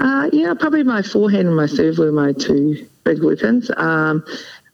Uh, 0.01 0.29
yeah, 0.33 0.55
probably 0.59 0.83
my 0.83 1.03
forehand 1.03 1.47
and 1.47 1.57
my 1.57 1.67
serve 1.67 1.99
were 1.99 2.11
my 2.11 2.33
two 2.33 2.87
big 3.05 3.23
weapons. 3.23 3.71
Um, 3.77 4.25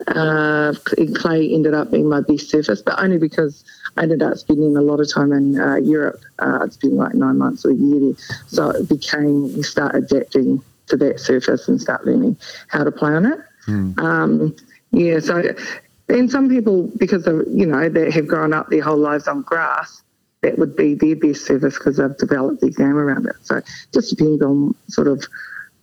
uh, 0.09 0.75
clay 1.15 1.53
ended 1.53 1.75
up 1.75 1.91
being 1.91 2.09
my 2.09 2.21
best 2.21 2.51
surface, 2.51 2.83
but 2.83 2.99
only 3.03 3.19
because 3.19 3.65
I 3.97 4.03
ended 4.03 4.23
up 4.23 4.37
spending 4.39 4.77
a 4.77 4.83
lot 4.83 5.01
of 5.01 5.13
time 5.13 5.33
in 5.33 5.59
uh, 5.61 5.77
Europe. 5.77 6.21
Uh, 6.39 6.61
I'd 6.63 6.73
spent 6.73 6.95
like 6.95 7.15
nine 7.15 7.39
months 7.39 7.65
or 7.65 7.71
a 7.71 7.75
year 7.75 8.01
there. 8.01 8.25
So 8.47 8.71
it 8.71 8.89
became, 8.89 9.47
you 9.47 9.63
start 9.63 9.95
adapting 9.95 10.63
to 10.89 10.97
that 10.99 11.21
surface 11.21 11.69
and 11.69 11.81
start 11.81 12.07
learning 12.07 12.37
how 12.69 12.85
to 12.85 12.93
play 12.93 13.13
on 13.13 13.27
it. 13.27 13.39
Mm. 13.67 13.99
Um, 13.99 14.57
yeah, 14.93 15.19
so, 15.19 15.43
and 16.09 16.31
some 16.31 16.49
people, 16.49 16.85
because 16.97 17.27
of, 17.27 17.45
you 17.49 17.67
know, 17.67 17.89
they 17.89 18.11
have 18.11 18.27
grown 18.27 18.53
up 18.53 18.69
their 18.69 18.83
whole 18.83 18.99
lives 18.99 19.27
on 19.27 19.43
grass, 19.43 20.03
that 20.43 20.59
would 20.59 20.77
be 20.77 20.95
their 20.95 21.17
best 21.17 21.45
service 21.45 21.77
because 21.77 21.97
they've 21.97 22.17
developed 22.19 22.61
their 22.61 22.71
game 22.71 22.97
around 22.97 23.27
it. 23.27 23.35
So 23.43 23.57
it 23.57 23.65
just 23.93 24.17
depends 24.17 24.43
on 24.43 24.75
sort 24.89 25.09
of 25.09 25.27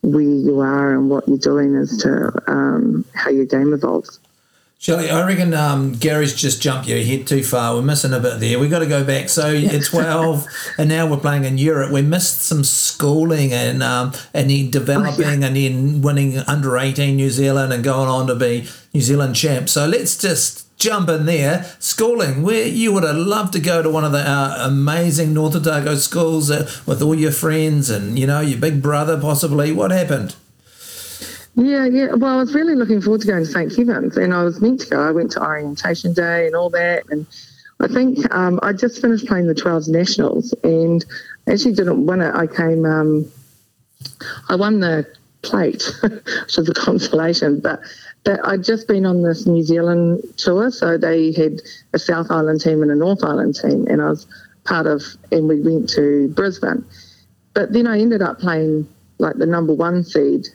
where 0.04 0.22
you 0.22 0.60
are 0.60 0.94
and 0.94 1.10
what 1.10 1.28
you're 1.28 1.38
doing 1.38 1.76
as 1.76 1.98
to 2.00 2.32
um, 2.48 3.06
how 3.14 3.30
your 3.30 3.46
game 3.46 3.74
evolves. 3.74 4.20
Shelley, 4.84 5.10
I 5.10 5.26
reckon 5.26 5.54
um, 5.54 5.94
Gary's 5.94 6.36
just 6.36 6.62
jumped 6.62 6.90
you 6.90 6.98
ahead 6.98 7.26
too 7.26 7.42
far. 7.42 7.74
We're 7.74 7.84
missing 7.84 8.12
a 8.12 8.20
bit 8.20 8.42
there. 8.42 8.60
We've 8.60 8.70
got 8.70 8.80
to 8.80 8.86
go 8.86 9.06
back. 9.06 9.30
So 9.30 9.56
at 9.56 9.86
12, 9.86 10.46
and 10.78 10.90
now 10.90 11.10
we're 11.10 11.22
playing 11.22 11.46
in 11.46 11.58
Europe. 11.58 11.90
We 11.90 12.02
missed 12.02 12.42
some 12.42 12.66
schooling 12.66 13.54
and 13.54 13.82
um, 13.82 14.12
and 14.34 14.50
then 14.50 14.72
developing 14.72 15.26
oh, 15.26 15.30
yeah. 15.30 15.48
and 15.48 15.56
then 15.56 16.02
winning 16.02 16.38
under 16.40 16.78
18 16.78 17.16
New 17.16 17.30
Zealand 17.30 17.72
and 17.72 17.82
going 17.82 18.10
on 18.10 18.28
to 18.28 18.36
be 18.36 18.68
New 18.94 19.00
Zealand 19.00 19.38
champ. 19.38 19.70
So 19.70 19.88
let's 19.88 20.18
just 20.18 20.63
jump 20.84 21.08
in 21.08 21.26
there. 21.26 21.64
Schooling, 21.80 22.44
where 22.44 22.68
you 22.68 22.92
would 22.92 23.04
have 23.04 23.16
loved 23.16 23.54
to 23.54 23.60
go 23.60 23.82
to 23.82 23.90
one 23.90 24.04
of 24.04 24.12
the 24.12 24.20
uh, 24.20 24.58
amazing 24.68 25.34
North 25.34 25.56
Otago 25.56 25.96
schools 25.96 26.52
uh, 26.52 26.70
with 26.86 27.02
all 27.02 27.16
your 27.16 27.32
friends 27.32 27.90
and, 27.90 28.20
you 28.20 28.28
know, 28.28 28.42
your 28.42 28.60
big 28.60 28.82
brother 28.82 29.20
possibly. 29.20 29.72
What 29.72 29.92
happened? 29.92 30.36
Yeah, 31.56 31.86
yeah. 31.86 32.14
Well, 32.14 32.34
I 32.34 32.38
was 32.38 32.54
really 32.54 32.76
looking 32.76 33.02
forward 33.02 33.22
to 33.22 33.28
going 33.28 33.46
to 33.46 33.50
St. 33.50 33.74
Kevin's 33.74 34.18
and 34.18 34.34
I 34.34 34.44
was 34.44 34.60
meant 34.60 34.82
to 34.82 34.90
go. 34.90 35.02
I 35.02 35.12
went 35.12 35.32
to 35.32 35.42
orientation 35.42 36.14
day 36.14 36.48
and 36.48 36.56
all 36.56 36.70
that. 36.72 37.04
And 37.10 37.26
I 37.80 37.88
think 37.88 38.34
um, 38.34 38.60
I 38.62 38.74
just 38.74 39.02
finished 39.02 39.26
playing 39.26 39.48
the 39.48 39.56
12s 39.56 39.88
nationals 39.88 40.54
and 40.64 41.06
actually 41.48 41.76
didn't 41.76 42.06
win 42.06 42.22
it. 42.22 42.36
I 42.36 42.48
came, 42.48 42.86
um, 42.86 43.32
I 44.50 44.56
won 44.56 44.82
the 44.82 45.08
plate, 45.44 45.84
which 46.02 46.58
was 46.58 46.68
a 46.70 46.74
consolation, 46.74 47.60
but 47.60 47.80
I'd 48.26 48.64
just 48.64 48.88
been 48.88 49.06
on 49.06 49.22
this 49.22 49.46
New 49.46 49.64
Zealand 49.64 50.24
tour, 50.38 50.72
so 50.72 50.98
they 50.98 51.34
had 51.34 51.62
a 51.94 52.00
South 52.00 52.32
Island 52.32 52.62
team 52.62 52.82
and 52.82 52.92
a 52.92 52.96
North 52.96 53.24
Island 53.24 53.56
team, 53.56 53.86
and 53.88 54.02
I 54.02 54.10
was 54.10 54.28
part 54.64 54.88
of, 54.88 55.04
and 55.32 55.48
we 55.48 55.60
went 55.60 55.90
to 55.90 56.30
Brisbane. 56.30 56.86
But 57.54 57.74
then 57.74 57.86
I 57.86 58.00
ended 58.00 58.22
up 58.22 58.40
playing 58.40 58.88
like 59.18 59.36
the 59.36 59.46
number 59.46 59.74
one 59.74 60.04
seed 60.04 60.48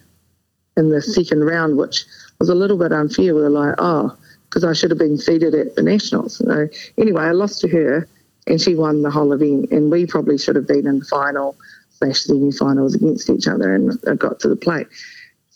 in 0.76 0.88
the 0.90 1.02
second 1.02 1.44
round, 1.44 1.76
which 1.76 2.07
was 2.38 2.48
a 2.48 2.54
little 2.54 2.78
bit 2.78 2.92
unfair. 2.92 3.35
We 3.35 3.42
were 3.42 3.50
like, 3.50 3.74
oh, 3.78 4.16
because 4.44 4.64
I 4.64 4.72
should 4.72 4.90
have 4.90 4.98
been 4.98 5.18
seeded 5.18 5.54
at 5.54 5.74
the 5.74 5.83
nationals. 5.83 6.37
So 6.37 6.68
anyway, 6.96 7.22
I 7.22 7.33
lost 7.33 7.61
to 7.61 7.68
her, 7.68 8.09
and 8.46 8.61
she 8.61 8.74
won 8.74 9.02
the 9.02 9.11
whole 9.11 9.33
event, 9.33 9.70
and 9.72 9.90
we 9.90 10.07
probably 10.07 10.38
should 10.38 10.57
have 10.57 10.66
been 10.66 10.87
in 10.87 11.00
the 11.00 11.04
final 11.04 11.54
slash 11.90 12.20
semi-finals 12.20 12.94
against 12.94 13.28
each 13.28 13.46
other, 13.46 13.74
and 13.74 14.00
got 14.18 14.40
to 14.40 14.48
the 14.48 14.57
plate. 14.57 14.87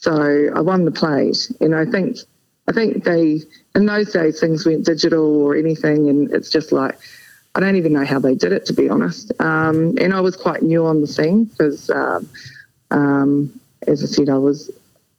So 0.02 0.50
I 0.52 0.60
won 0.60 0.84
the 0.84 0.90
plate, 0.90 1.48
and 1.60 1.76
I 1.76 1.84
think 1.84 2.18
I 2.68 2.72
think 2.72 3.04
they 3.04 3.40
in 3.76 3.86
those 3.86 4.12
days 4.12 4.40
things 4.40 4.66
went 4.66 4.84
digital 4.84 5.40
or 5.40 5.54
anything, 5.54 6.08
and 6.08 6.28
it's 6.32 6.50
just 6.50 6.72
like 6.72 6.98
I 7.54 7.60
don't 7.60 7.76
even 7.76 7.92
know 7.92 8.04
how 8.04 8.18
they 8.18 8.34
did 8.34 8.50
it 8.50 8.66
to 8.66 8.72
be 8.72 8.88
honest. 8.88 9.30
Um, 9.40 9.96
and 10.00 10.12
I 10.12 10.20
was 10.20 10.34
quite 10.34 10.62
new 10.62 10.86
on 10.86 11.02
the 11.02 11.06
scene 11.06 11.44
because, 11.44 11.88
um, 11.90 12.28
um, 12.90 13.60
as 13.86 14.02
I 14.02 14.06
said, 14.06 14.28
I 14.28 14.38
was 14.38 14.72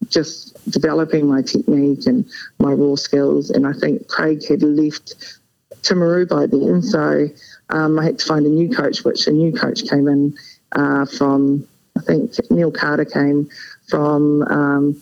just 0.09 0.53
developing 0.69 1.27
my 1.27 1.41
technique 1.41 2.05
and 2.05 2.29
my 2.59 2.73
raw 2.73 2.95
skills, 2.95 3.51
and 3.51 3.65
I 3.65 3.71
think 3.71 4.09
Craig 4.09 4.45
had 4.45 4.63
left 4.63 5.37
Timaru 5.81 6.27
by 6.27 6.45
then, 6.47 6.81
so 6.81 7.29
um, 7.69 7.97
I 7.97 8.03
had 8.03 8.19
to 8.19 8.25
find 8.25 8.45
a 8.45 8.49
new 8.49 8.69
coach, 8.69 9.05
which 9.05 9.27
a 9.27 9.31
new 9.31 9.53
coach 9.53 9.87
came 9.89 10.09
in 10.09 10.35
uh, 10.73 11.05
from 11.05 11.65
I 11.97 12.01
think 12.01 12.33
Neil 12.49 12.71
Carter 12.71 13.05
came 13.05 13.49
from, 13.87 14.43
um, 14.43 15.01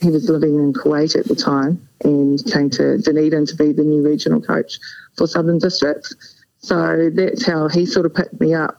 he 0.00 0.10
was 0.10 0.28
living 0.28 0.54
in 0.54 0.72
Kuwait 0.72 1.18
at 1.18 1.26
the 1.26 1.34
time 1.34 1.88
and 2.04 2.44
came 2.52 2.70
to 2.70 2.98
Dunedin 2.98 3.46
to 3.46 3.56
be 3.56 3.72
the 3.72 3.82
new 3.82 4.02
regional 4.02 4.40
coach 4.40 4.78
for 5.16 5.26
Southern 5.26 5.58
Districts. 5.58 6.14
So 6.58 7.10
that's 7.10 7.44
how 7.44 7.68
he 7.68 7.86
sort 7.86 8.06
of 8.06 8.14
picked 8.14 8.40
me 8.40 8.54
up 8.54 8.78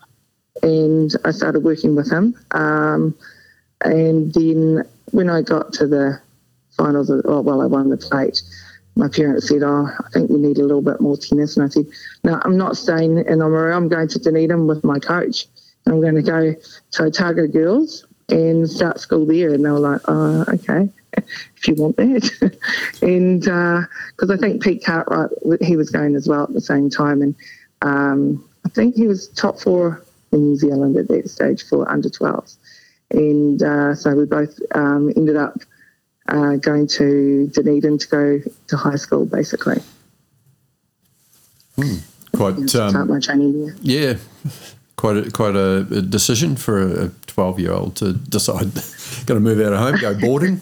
and 0.63 1.11
I 1.25 1.31
started 1.31 1.63
working 1.63 1.95
with 1.95 2.11
him. 2.11 2.35
Um, 2.51 3.15
and 3.81 4.33
then 4.33 4.83
when 5.11 5.29
I 5.29 5.41
got 5.41 5.73
to 5.73 5.87
the 5.87 6.21
finals, 6.75 7.09
of, 7.09 7.21
oh, 7.25 7.41
well, 7.41 7.61
I 7.61 7.65
won 7.65 7.89
the 7.89 7.97
plate. 7.97 8.41
My 8.95 9.07
parents 9.07 9.47
said, 9.47 9.63
"Oh, 9.63 9.87
I 9.87 10.09
think 10.11 10.29
we 10.29 10.37
need 10.39 10.57
a 10.57 10.63
little 10.63 10.81
bit 10.81 10.99
more 10.99 11.15
tennis." 11.15 11.55
And 11.55 11.65
I 11.65 11.69
said, 11.69 11.85
"No, 12.23 12.39
I'm 12.43 12.57
not 12.57 12.75
staying 12.75 13.19
in 13.19 13.39
Oamaru. 13.39 13.73
I'm 13.73 13.87
going 13.87 14.09
to 14.09 14.19
Dunedin 14.19 14.67
with 14.67 14.83
my 14.83 14.99
coach. 14.99 15.47
I'm 15.85 16.01
going 16.01 16.15
to 16.15 16.21
go 16.21 16.53
to 16.91 17.03
Otago 17.03 17.47
Girls 17.47 18.05
and 18.31 18.69
start 18.69 18.99
school 18.99 19.25
there. 19.25 19.53
And 19.53 19.63
they 19.63 19.69
were 19.69 19.79
like, 19.79 20.01
oh, 20.07 20.45
okay, 20.47 20.89
if 21.13 21.67
you 21.67 21.75
want 21.75 21.97
that. 21.97 22.57
and 23.01 23.41
because 23.41 24.29
uh, 24.29 24.33
I 24.33 24.37
think 24.37 24.63
Pete 24.63 24.83
Cartwright, 24.83 25.29
he 25.61 25.75
was 25.75 25.89
going 25.89 26.15
as 26.15 26.27
well 26.27 26.43
at 26.43 26.53
the 26.53 26.61
same 26.61 26.89
time. 26.89 27.21
And 27.21 27.35
um, 27.81 28.49
I 28.65 28.69
think 28.69 28.95
he 28.95 29.07
was 29.07 29.27
top 29.29 29.59
four 29.59 30.03
in 30.31 30.49
New 30.49 30.55
Zealand 30.55 30.97
at 30.97 31.07
that 31.07 31.29
stage 31.29 31.63
for 31.63 31.89
under 31.89 32.09
12s. 32.09 32.57
And 33.11 33.61
uh, 33.63 33.95
so 33.95 34.15
we 34.15 34.25
both 34.25 34.59
um, 34.75 35.11
ended 35.15 35.35
up 35.35 35.59
uh, 36.27 36.57
going 36.57 36.87
to 36.87 37.47
Dunedin 37.47 37.97
to 37.97 38.07
go 38.07 38.41
to 38.67 38.77
high 38.77 38.95
school, 38.95 39.25
basically. 39.25 39.81
Quite, 42.35 42.57
And 42.57 42.69
start 42.69 42.95
um, 42.95 43.07
my 43.07 43.19
training 43.19 43.65
there. 43.65 43.75
yeah, 43.81 44.17
quite 44.99 45.15
a, 45.15 45.31
quite 45.31 45.55
a, 45.55 45.87
a 45.91 46.01
decision 46.01 46.57
for 46.57 47.05
a 47.05 47.09
12 47.27 47.59
year 47.61 47.71
old 47.71 47.95
to 47.95 48.11
decide, 48.11 48.73
going 49.25 49.37
to 49.37 49.39
move 49.39 49.61
out 49.61 49.71
of 49.71 49.79
home, 49.79 49.97
go 50.01 50.19
boarding. 50.19 50.59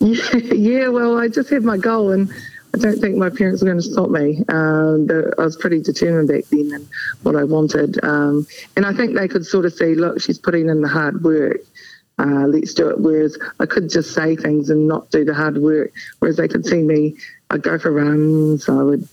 Yeah, 0.00 0.88
well, 0.88 1.16
I 1.16 1.28
just 1.28 1.48
had 1.50 1.62
my 1.62 1.76
goal, 1.76 2.10
and 2.10 2.28
I 2.74 2.78
don't 2.78 2.98
think 2.98 3.16
my 3.16 3.30
parents 3.30 3.62
were 3.62 3.66
going 3.66 3.80
to 3.80 3.88
stop 3.88 4.10
me. 4.10 4.42
Um, 4.48 5.06
I 5.38 5.44
was 5.44 5.56
pretty 5.56 5.80
determined 5.80 6.26
back 6.26 6.44
then 6.50 6.72
in 6.72 6.88
what 7.22 7.36
I 7.36 7.44
wanted. 7.44 8.02
Um, 8.02 8.46
and 8.76 8.84
I 8.84 8.92
think 8.94 9.14
they 9.14 9.28
could 9.28 9.46
sort 9.46 9.64
of 9.64 9.74
see, 9.74 9.94
look, 9.94 10.20
she's 10.20 10.38
putting 10.38 10.68
in 10.68 10.80
the 10.80 10.88
hard 10.88 11.22
work. 11.22 11.60
Uh, 12.18 12.46
let's 12.48 12.74
do 12.74 12.88
it. 12.88 12.98
Whereas 12.98 13.38
I 13.60 13.66
could 13.66 13.90
just 13.90 14.12
say 14.12 14.34
things 14.34 14.70
and 14.70 14.88
not 14.88 15.10
do 15.10 15.24
the 15.24 15.34
hard 15.34 15.58
work. 15.58 15.92
Whereas 16.18 16.36
they 16.36 16.48
could 16.48 16.66
see 16.66 16.82
me, 16.82 17.14
I'd 17.50 17.62
go 17.62 17.78
for 17.78 17.92
runs, 17.92 18.68
I 18.68 18.82
would 18.82 19.06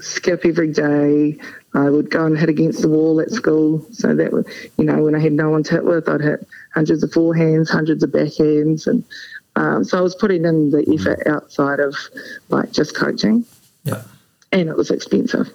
skip 0.00 0.44
every 0.44 0.72
day. 0.72 1.36
I 1.74 1.90
would 1.90 2.10
go 2.10 2.24
and 2.24 2.38
hit 2.38 2.48
against 2.48 2.82
the 2.82 2.88
wall 2.88 3.20
at 3.20 3.30
school. 3.30 3.84
So 3.92 4.14
that 4.14 4.32
would, 4.32 4.46
you 4.78 4.84
know, 4.84 5.02
when 5.02 5.14
I 5.14 5.20
had 5.20 5.32
no 5.32 5.50
one 5.50 5.62
to 5.64 5.72
hit 5.74 5.84
with, 5.84 6.08
I'd 6.08 6.20
hit 6.20 6.46
hundreds 6.74 7.02
of 7.02 7.10
forehands, 7.10 7.68
hundreds 7.70 8.02
of 8.02 8.10
backhands, 8.10 8.86
and 8.86 9.04
um, 9.56 9.84
so 9.84 9.98
I 9.98 10.00
was 10.00 10.14
putting 10.14 10.44
in 10.44 10.70
the 10.70 10.84
effort 10.94 11.26
outside 11.26 11.80
of 11.80 11.94
like 12.48 12.72
just 12.72 12.94
coaching, 12.94 13.44
Yeah. 13.84 14.02
and 14.52 14.68
it 14.68 14.76
was 14.76 14.90
expensive. 14.90 15.52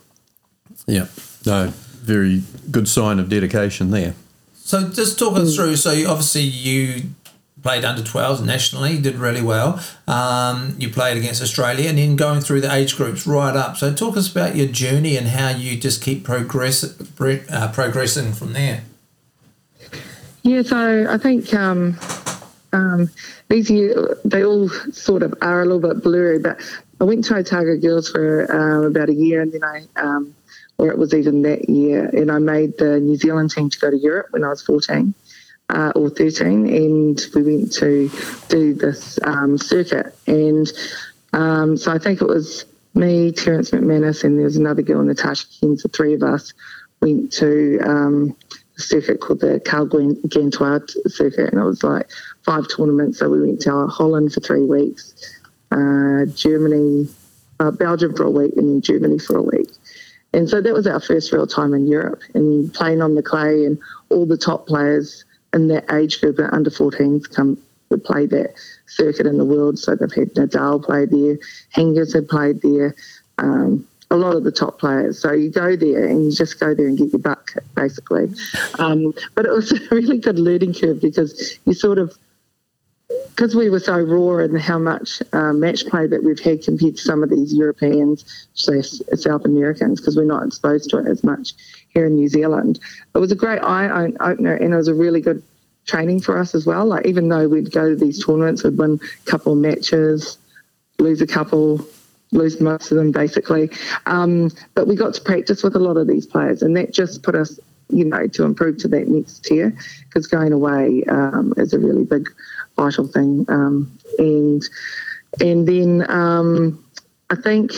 Yeah, 0.88 1.08
no, 1.46 1.68
very 2.02 2.44
good 2.70 2.88
sign 2.90 3.20
of 3.20 3.30
dedication 3.30 3.92
there. 3.92 4.16
So 4.56 4.90
just 4.90 5.18
talk 5.20 5.38
us 5.38 5.56
through. 5.56 5.78
So 5.78 5.92
obviously 6.10 6.42
you 6.42 7.04
played 7.63 7.86
under 7.86 8.02
12s 8.02 8.45
nationally, 8.45 8.99
did 8.99 9.15
really 9.15 9.41
well. 9.41 9.82
Um, 10.08 10.76
you 10.78 10.89
played 10.89 11.17
against 11.17 11.41
Australia, 11.41 11.89
and 11.89 11.97
then 11.97 12.15
going 12.15 12.41
through 12.41 12.62
the 12.62 12.71
age 12.71 12.95
groups 12.97 13.26
right 13.26 13.56
up. 13.56 13.78
So 13.78 13.93
talk 13.93 14.17
us 14.17 14.30
about 14.30 14.56
your 14.56 14.67
journey 14.67 15.17
and 15.17 15.28
how 15.28 15.49
you 15.49 15.78
just 15.78 16.04
keep 16.04 16.23
progress 16.23 16.84
uh, 16.84 17.71
progressing 17.73 18.34
from 18.34 18.54
there. 18.54 18.84
Yeah, 20.43 20.62
so 20.62 21.08
I 21.10 21.17
think 21.17 21.54
um, 21.54 21.97
um, 22.73 23.10
these 23.49 23.71
years 23.71 24.17
they 24.26 24.43
all 24.43 24.67
sort 24.91 25.23
of 25.23 25.34
are 25.41 25.62
a 25.62 25.65
little 25.65 25.80
bit 25.80 26.04
blurry. 26.04 26.39
But 26.39 26.60
I 26.99 27.06
went 27.06 27.23
to 27.26 27.36
Otago 27.38 27.78
Girls 27.78 28.10
for 28.10 28.52
um, 28.54 28.84
about 28.84 29.10
a 29.10 29.13
year, 29.13 29.41
and 29.41 29.54
then 29.54 29.63
I, 29.63 29.86
um, 29.95 30.36
or 30.78 30.89
it 30.89 30.97
was 30.97 31.13
even 31.13 31.43
that 31.43 31.69
year, 31.69 32.10
and 32.10 32.30
I 32.30 32.39
made 32.39 32.78
the 32.78 32.99
New 32.99 33.15
Zealand 33.15 33.52
team 33.52 33.69
to 33.69 33.80
go 33.80 33.89
to 33.89 33.97
Europe 33.97 34.28
when 34.32 34.43
I 34.43 34.49
was 34.49 34.62
fourteen. 34.62 35.13
Uh, 35.74 35.92
or 35.96 36.08
13, 36.08 36.68
and 36.68 37.20
we 37.34 37.42
went 37.42 37.74
to 37.74 38.08
do 38.48 38.76
this 38.76 39.18
um, 39.24 39.58
circuit. 39.58 40.16
And 40.28 40.72
um, 41.34 41.78
so 41.78 41.92
I 41.92 41.98
think 41.98 42.22
it 42.22 42.28
was 42.28 42.66
me, 42.94 43.32
Terence 43.32 43.72
McManus, 43.72 44.24
and 44.24 44.38
there 44.38 44.46
was 44.46 44.56
another 44.56 44.84
girl, 44.84 45.02
Natasha 45.02 45.48
Kens, 45.60 45.82
the 45.82 45.90
three 45.90 46.14
of 46.14 46.22
us 46.22 46.54
went 47.02 47.34
to 47.34 47.80
um, 47.84 48.36
a 48.78 48.82
circuit 48.82 49.20
called 49.20 49.40
the 49.40 49.60
Carl 49.60 49.86
Gwen- 49.86 50.22
Gantois 50.28 50.90
circuit, 51.12 51.52
and 51.52 51.60
it 51.60 51.66
was 51.66 51.84
like 51.84 52.08
five 52.44 52.68
tournaments. 52.70 53.20
So 53.20 53.30
we 53.30 53.42
went 53.42 53.62
to 53.62 53.88
Holland 53.88 54.32
for 54.32 54.42
three 54.42 54.66
weeks, 54.66 55.14
uh, 55.72 56.26
Germany, 56.36 57.10
uh, 57.60 57.72
Belgium 57.72 58.16
for 58.16 58.24
a 58.24 58.32
week, 58.32 58.54
and 58.56 58.70
then 58.70 58.82
Germany 58.82 59.20
for 59.20 59.38
a 59.38 59.42
week. 59.42 59.72
And 60.34 60.50
so 60.50 60.62
that 60.62 60.74
was 60.74 60.88
our 60.88 61.00
first 61.00 61.32
real 61.32 61.46
time 61.46 61.74
in 61.74 61.88
Europe 61.88 62.22
and 62.34 62.74
playing 62.74 63.02
on 63.02 63.16
the 63.16 63.24
clay, 63.24 63.66
and 63.66 63.78
all 64.10 64.26
the 64.26 64.38
top 64.38 64.68
players 64.68 65.26
in 65.54 65.68
that 65.68 65.92
age 65.94 66.20
group 66.20 66.39
at 66.39 66.54
under 66.54 66.70
14s 66.70 67.34
come 67.34 67.58
would 67.89 68.04
play 68.04 68.26
that 68.26 68.54
circuit 68.88 69.26
in 69.26 69.38
the 69.38 69.46
world. 69.46 69.80
So 69.80 69.96
they've 69.96 70.12
had 70.12 70.34
Nadal 70.34 70.84
play 70.84 71.06
there, 71.06 71.38
Hingis 71.76 72.13
had 72.13 72.28
played 72.28 72.62
there, 72.62 72.96
um, 73.38 73.88
a 74.10 74.18
lot 74.18 74.36
of 74.36 74.44
the 74.44 74.52
top 74.52 74.80
players. 74.80 75.20
So 75.20 75.32
you 75.32 75.50
go 75.50 75.76
there 75.76 76.06
and 76.06 76.26
you 76.26 76.32
just 76.32 76.60
go 76.60 76.74
there 76.74 76.88
and 76.88 76.98
get 76.98 77.12
your 77.12 77.20
butt 77.20 77.50
basically. 77.76 78.32
Um, 78.80 79.13
but 79.36 79.46
it 79.46 79.52
was 79.52 79.72
a 79.92 79.96
really 79.96 80.20
good 80.20 80.39
learning 80.39 80.74
curve 80.74 81.02
because 81.02 81.60
you 81.66 81.74
sort 81.74 81.98
of 81.98 82.18
because 83.36 83.56
we 83.56 83.70
were 83.70 83.80
so 83.80 84.00
raw 84.00 84.44
in 84.44 84.56
how 84.56 84.78
much 84.78 85.22
uh, 85.34 85.54
match 85.54 85.86
play 85.88 86.06
that 86.08 86.24
we've 86.24 86.39
had 86.39 86.63
compared 86.63 86.96
to 86.96 87.02
some 87.02 87.24
of 87.24 87.30
these 87.30 87.54
Europeans, 87.54 88.48
South 88.54 89.46
Americans, 89.46 90.00
because 90.00 90.16
we're 90.16 90.24
not 90.24 90.46
exposed 90.46 90.89
to 90.92 91.00
it 91.00 91.08
as 91.08 91.24
much 91.24 91.54
here 91.94 92.06
in 92.06 92.16
New 92.16 92.28
Zealand. 92.28 92.80
It 93.14 93.20
was 93.20 93.32
a 93.32 93.36
great 93.36 93.60
eye 93.60 94.12
opener, 94.20 94.56
and 94.56 94.74
it 94.74 94.78
was 94.78 94.88
a 94.88 94.94
really 94.94 95.22
good 95.22 95.44
training 95.86 96.22
for 96.22 96.38
us 96.38 96.56
as 96.56 96.66
well. 96.66 96.86
Like 96.86 97.06
even 97.06 97.30
though 97.30 97.48
we'd 97.48 97.72
go 97.72 97.90
to 97.90 97.96
these 97.96 98.24
tournaments, 98.24 98.64
we'd 98.64 98.78
win 98.78 99.00
a 99.02 99.30
couple 99.30 99.56
matches, 99.56 100.38
lose 101.00 101.22
a 101.22 101.28
couple, 101.28 101.86
lose 102.32 102.60
most 102.60 102.92
of 102.92 102.98
them 102.98 103.12
basically. 103.12 103.70
Um, 104.06 104.50
but 104.74 104.88
we 104.88 104.96
got 104.96 105.14
to 105.16 105.22
practice 105.22 105.64
with 105.64 105.76
a 105.76 105.80
lot 105.80 105.98
of 105.98 106.08
these 106.08 106.26
players, 106.26 106.62
and 106.62 106.76
that 106.78 106.94
just 106.94 107.24
put 107.24 107.36
us, 107.36 107.60
you 107.90 108.06
know, 108.06 108.28
to 108.28 108.44
improve 108.44 108.78
to 108.80 108.88
that 108.90 109.08
next 109.08 109.44
tier. 109.46 109.76
Because 110.06 110.28
going 110.28 110.54
away 110.54 111.04
um, 111.10 111.54
is 111.58 111.74
a 111.74 111.80
really 111.80 112.06
big, 112.06 112.30
vital 112.76 113.08
thing. 113.08 113.46
Um, 113.50 113.98
and 114.18 114.64
and 115.42 115.68
then 115.68 116.10
um, 116.10 116.84
I 117.30 117.36
think 117.36 117.74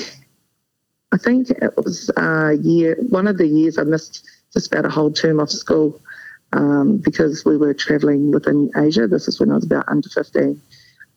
I 1.16 1.18
think 1.18 1.50
it 1.50 1.78
was 1.78 2.12
uh, 2.18 2.56
year 2.62 2.98
one 3.08 3.26
of 3.26 3.38
the 3.38 3.48
years 3.48 3.78
I 3.78 3.84
missed 3.84 4.28
just 4.52 4.68
about 4.68 4.86
a 4.86 4.90
whole 4.90 5.12
term 5.14 5.40
off 5.40 5.50
school 5.50 6.02
um, 6.52 6.98
because 6.98 7.46
we 7.46 7.56
were 7.56 7.74
travelling 7.74 8.32
within 8.32 8.70
Asia. 8.76 9.08
This 9.08 9.30
is 9.30 9.40
when 9.40 9.50
I 9.50 9.56
was 9.56 9.64
about 9.64 9.88
under 9.88 10.10
15 10.10 10.62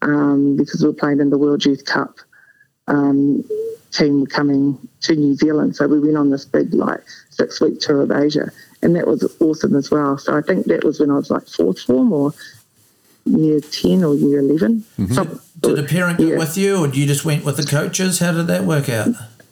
um, 0.03 0.57
because 0.57 0.83
we 0.83 0.89
were 0.91 0.95
playing 0.95 1.19
in 1.19 1.31
the 1.31 1.39
World 1.39 1.65
Youth 1.65 1.85
Cup 1.85 2.21
um, 2.87 3.43
team 3.91 4.25
coming 4.27 4.79
to 5.01 5.17
New 5.17 5.35
Zealand. 5.35 5.75
So 5.75 5.89
we 5.89 5.99
went 5.99 6.17
on 6.17 6.31
this 6.31 6.45
big 6.45 6.73
like 6.75 7.03
six 7.31 7.61
week 7.61 7.81
tour 7.81 8.03
of 8.03 8.13
Asia, 8.13 8.53
and 8.85 8.95
that 8.95 9.09
was 9.09 9.29
awesome 9.41 9.75
as 9.75 9.91
well. 9.91 10.17
So 10.17 10.39
I 10.39 10.43
think 10.43 10.67
that 10.67 10.85
was 10.85 11.01
when 11.01 11.11
I 11.11 11.15
was 11.15 11.29
like 11.29 11.49
fourth 11.49 11.81
form 11.81 12.13
or 12.13 12.33
year 13.25 13.59
10 13.61 14.05
or 14.05 14.15
year 14.15 14.39
11. 14.39 14.85
So- 15.13 15.41
Did 15.59 15.77
a 15.81 15.83
parent 15.83 16.19
go 16.19 16.25
yeah. 16.25 16.39
with 16.39 16.57
you, 16.57 16.85
or 16.85 16.87
you 16.87 17.05
just 17.05 17.25
went 17.25 17.45
with 17.45 17.57
the 17.57 17.65
coaches? 17.65 18.21
How 18.21 18.31
did 18.31 18.47
that 18.47 18.63
work 18.63 18.89
out? 18.89 19.09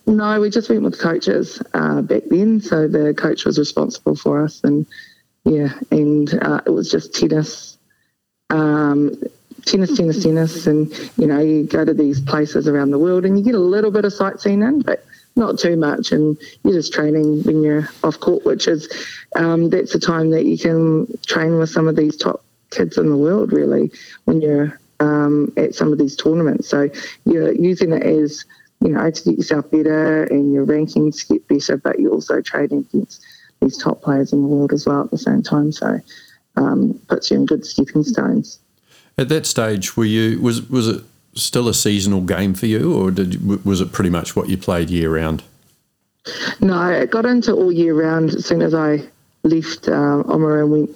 No, 0.07 0.40
we 0.40 0.51
just 0.51 0.69
went 0.71 0.83
with 0.83 1.01
coaches 1.01 1.61
uh, 1.75 2.01
back 2.03 2.23
then. 2.27 2.61
So 2.61 2.87
the 2.87 3.12
coach 3.12 3.45
was 3.45 3.59
responsible 3.59 4.14
for 4.14 4.42
us, 4.45 4.62
and 4.62 4.87
yeah, 5.45 5.73
and 5.90 6.33
uh, 6.42 6.61
it 6.64 6.71
was 6.71 6.90
just 6.90 7.12
tennis, 7.14 7.77
um, 8.51 9.21
tennis, 9.64 9.97
tennis, 9.97 10.23
tennis, 10.23 10.66
and 10.69 10.92
you 11.16 11.27
know 11.27 11.40
you 11.40 11.64
go 11.64 11.85
to 11.85 11.92
these 11.92 12.21
places 12.21 12.69
around 12.69 12.92
the 12.92 13.01
world, 13.01 13.25
and 13.25 13.37
you 13.37 13.45
get 13.45 13.57
a 13.57 13.61
little 13.61 13.90
bit 13.90 14.05
of 14.05 14.12
sightseeing 14.12 14.62
in, 14.62 14.83
but 14.83 15.05
not 15.35 15.59
too 15.59 15.77
much, 15.77 16.12
and 16.12 16.38
you're 16.62 16.73
just 16.75 16.92
training 16.92 17.42
when 17.42 17.62
you're 17.62 17.88
off 18.05 18.21
court, 18.21 18.45
which 18.45 18.69
is 18.69 18.88
um, 19.35 19.71
that's 19.71 19.92
the 19.92 19.99
time 19.99 20.31
that 20.31 20.45
you 20.45 20.57
can 20.57 21.07
train 21.27 21.59
with 21.59 21.69
some 21.71 21.88
of 21.88 21.97
these 21.97 22.16
top 22.16 22.45
kids 22.71 22.97
in 22.97 23.11
the 23.11 23.16
world, 23.16 23.53
really, 23.53 23.90
when 24.25 24.40
you're 24.40 24.79
um, 25.01 25.53
at 25.57 25.75
some 25.75 25.92
of 25.92 25.99
these 25.99 26.14
tournaments. 26.14 26.69
So 26.69 26.88
you're 27.25 27.53
using 27.53 27.92
it 27.92 28.03
as 28.05 28.45
you 28.81 28.89
know, 28.89 29.11
to 29.11 29.25
get 29.25 29.39
yourself 29.39 29.71
better 29.71 30.25
and 30.25 30.53
your 30.53 30.67
rankings 30.67 31.27
get 31.29 31.47
better, 31.49 31.77
but 31.77 31.99
you're 31.99 32.12
also 32.12 32.41
trading 32.41 32.87
against 32.93 33.25
these 33.61 33.77
top 33.77 34.03
players 34.03 34.33
in 34.33 34.43
the 34.43 34.49
world 34.49 34.73
as 34.73 34.87
well 34.87 35.03
at 35.03 35.11
the 35.11 35.19
same 35.19 35.43
time. 35.43 35.73
So 35.73 36.01
um, 36.57 37.01
puts 37.09 37.31
you 37.31 37.39
in 37.39 37.47
good 37.47 37.65
stepping 37.65 38.05
stones. 38.05 38.59
At 39.19 39.29
that 39.31 39.47
stage, 39.47 39.97
were 39.97 40.05
you 40.05 40.41
was 40.41 40.69
was 40.69 40.89
it 40.89 41.05
still 41.35 41.69
a 41.69 41.75
seasonal 41.75 42.21
game 42.21 42.55
for 42.55 42.67
you, 42.67 42.95
or 42.95 43.11
did 43.11 43.65
was 43.65 43.81
it 43.81 43.93
pretty 43.93 44.11
much 44.11 44.37
what 44.37 44.49
you 44.49 44.59
played 44.59 44.91
year 44.91 45.15
round? 45.15 45.43
No, 46.61 46.91
it 46.91 47.11
got 47.11 47.25
into 47.25 47.53
all 47.53 47.73
year 47.73 47.95
round 47.95 48.31
as 48.31 48.45
soon 48.45 48.61
as 48.61 48.75
I 48.75 49.03
left 49.45 49.89
um, 49.89 50.29
and 50.29 50.71
went 50.71 50.91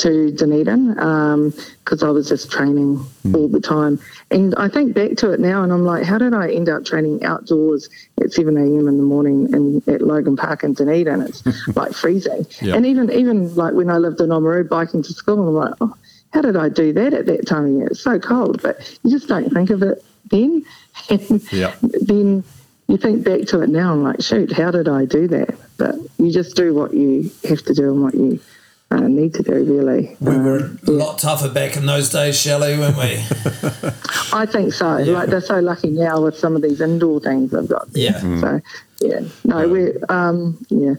to 0.00 0.32
Dunedin 0.32 0.98
um, 0.98 1.52
because 1.84 2.02
I 2.02 2.10
was 2.10 2.28
just 2.28 2.50
training 2.50 2.96
hmm. 2.96 3.34
all 3.34 3.48
the 3.48 3.60
time. 3.60 4.00
And 4.30 4.54
I 4.56 4.68
think 4.68 4.94
back 4.94 5.16
to 5.18 5.32
it 5.32 5.40
now 5.40 5.62
and 5.62 5.72
I'm 5.72 5.84
like, 5.84 6.04
how 6.04 6.18
did 6.18 6.34
I 6.34 6.50
end 6.50 6.68
up 6.68 6.84
training 6.84 7.24
outdoors 7.24 7.88
at 8.22 8.32
7 8.32 8.56
a.m. 8.56 8.88
in 8.88 8.96
the 8.96 9.02
morning 9.02 9.52
in, 9.52 9.82
at 9.92 10.00
Logan 10.00 10.36
Park 10.36 10.64
in 10.64 10.72
Dunedin? 10.72 11.22
It's 11.22 11.44
like 11.76 11.92
freezing. 11.92 12.46
Yeah. 12.60 12.76
And 12.76 12.86
even 12.86 13.10
even 13.10 13.54
like 13.54 13.74
when 13.74 13.90
I 13.90 13.98
lived 13.98 14.20
in 14.20 14.30
Oamaru 14.30 14.68
biking 14.68 15.02
to 15.02 15.12
school, 15.12 15.48
I'm 15.48 15.54
like, 15.54 15.74
oh, 15.80 15.94
how 16.32 16.42
did 16.42 16.56
I 16.56 16.68
do 16.68 16.92
that 16.92 17.12
at 17.12 17.26
that 17.26 17.46
time 17.46 17.64
of 17.66 17.72
year? 17.72 17.86
It's 17.88 18.00
so 18.00 18.18
cold, 18.18 18.62
but 18.62 18.98
you 19.02 19.10
just 19.10 19.28
don't 19.28 19.50
think 19.50 19.70
of 19.70 19.82
it 19.82 20.04
then. 20.30 20.64
And 21.08 21.42
Yeah. 21.52 21.74
then 21.80 22.44
you 22.88 22.96
think 22.96 23.24
back 23.24 23.42
to 23.48 23.60
it 23.62 23.70
now 23.70 23.94
and 23.94 24.02
like, 24.02 24.20
shoot, 24.20 24.52
how 24.52 24.70
did 24.70 24.88
I 24.88 25.04
do 25.04 25.28
that? 25.28 25.54
But 25.76 25.94
you 26.18 26.30
just 26.32 26.56
do 26.56 26.74
what 26.74 26.92
you 26.92 27.30
have 27.48 27.62
to 27.64 27.74
do 27.74 27.92
and 27.92 28.02
what 28.02 28.14
you 28.14 28.40
uh, 28.90 29.00
need 29.06 29.34
to 29.34 29.42
do, 29.42 29.52
really. 29.52 30.16
We 30.20 30.34
Um, 30.34 30.44
were 30.44 30.70
a 30.86 30.90
lot 30.90 31.18
tougher 31.18 31.48
back 31.48 31.76
in 31.76 31.86
those 31.86 32.10
days, 32.10 32.36
Shelley, 32.40 32.76
weren't 32.76 32.96
we? 32.96 33.22
I 34.32 34.46
think 34.46 34.72
so. 34.72 34.96
Like 34.98 35.28
they're 35.28 35.40
so 35.40 35.60
lucky 35.60 35.90
now 35.90 36.22
with 36.22 36.36
some 36.36 36.56
of 36.56 36.62
these 36.62 36.80
indoor 36.80 37.20
things 37.20 37.52
they've 37.52 37.68
got. 37.68 37.92
there. 37.92 38.02
Yeah. 38.02 38.40
So 38.40 38.60
yeah, 39.00 39.20
no, 39.44 39.68
we 39.68 39.96
um 40.08 40.58
yeah, 40.70 40.94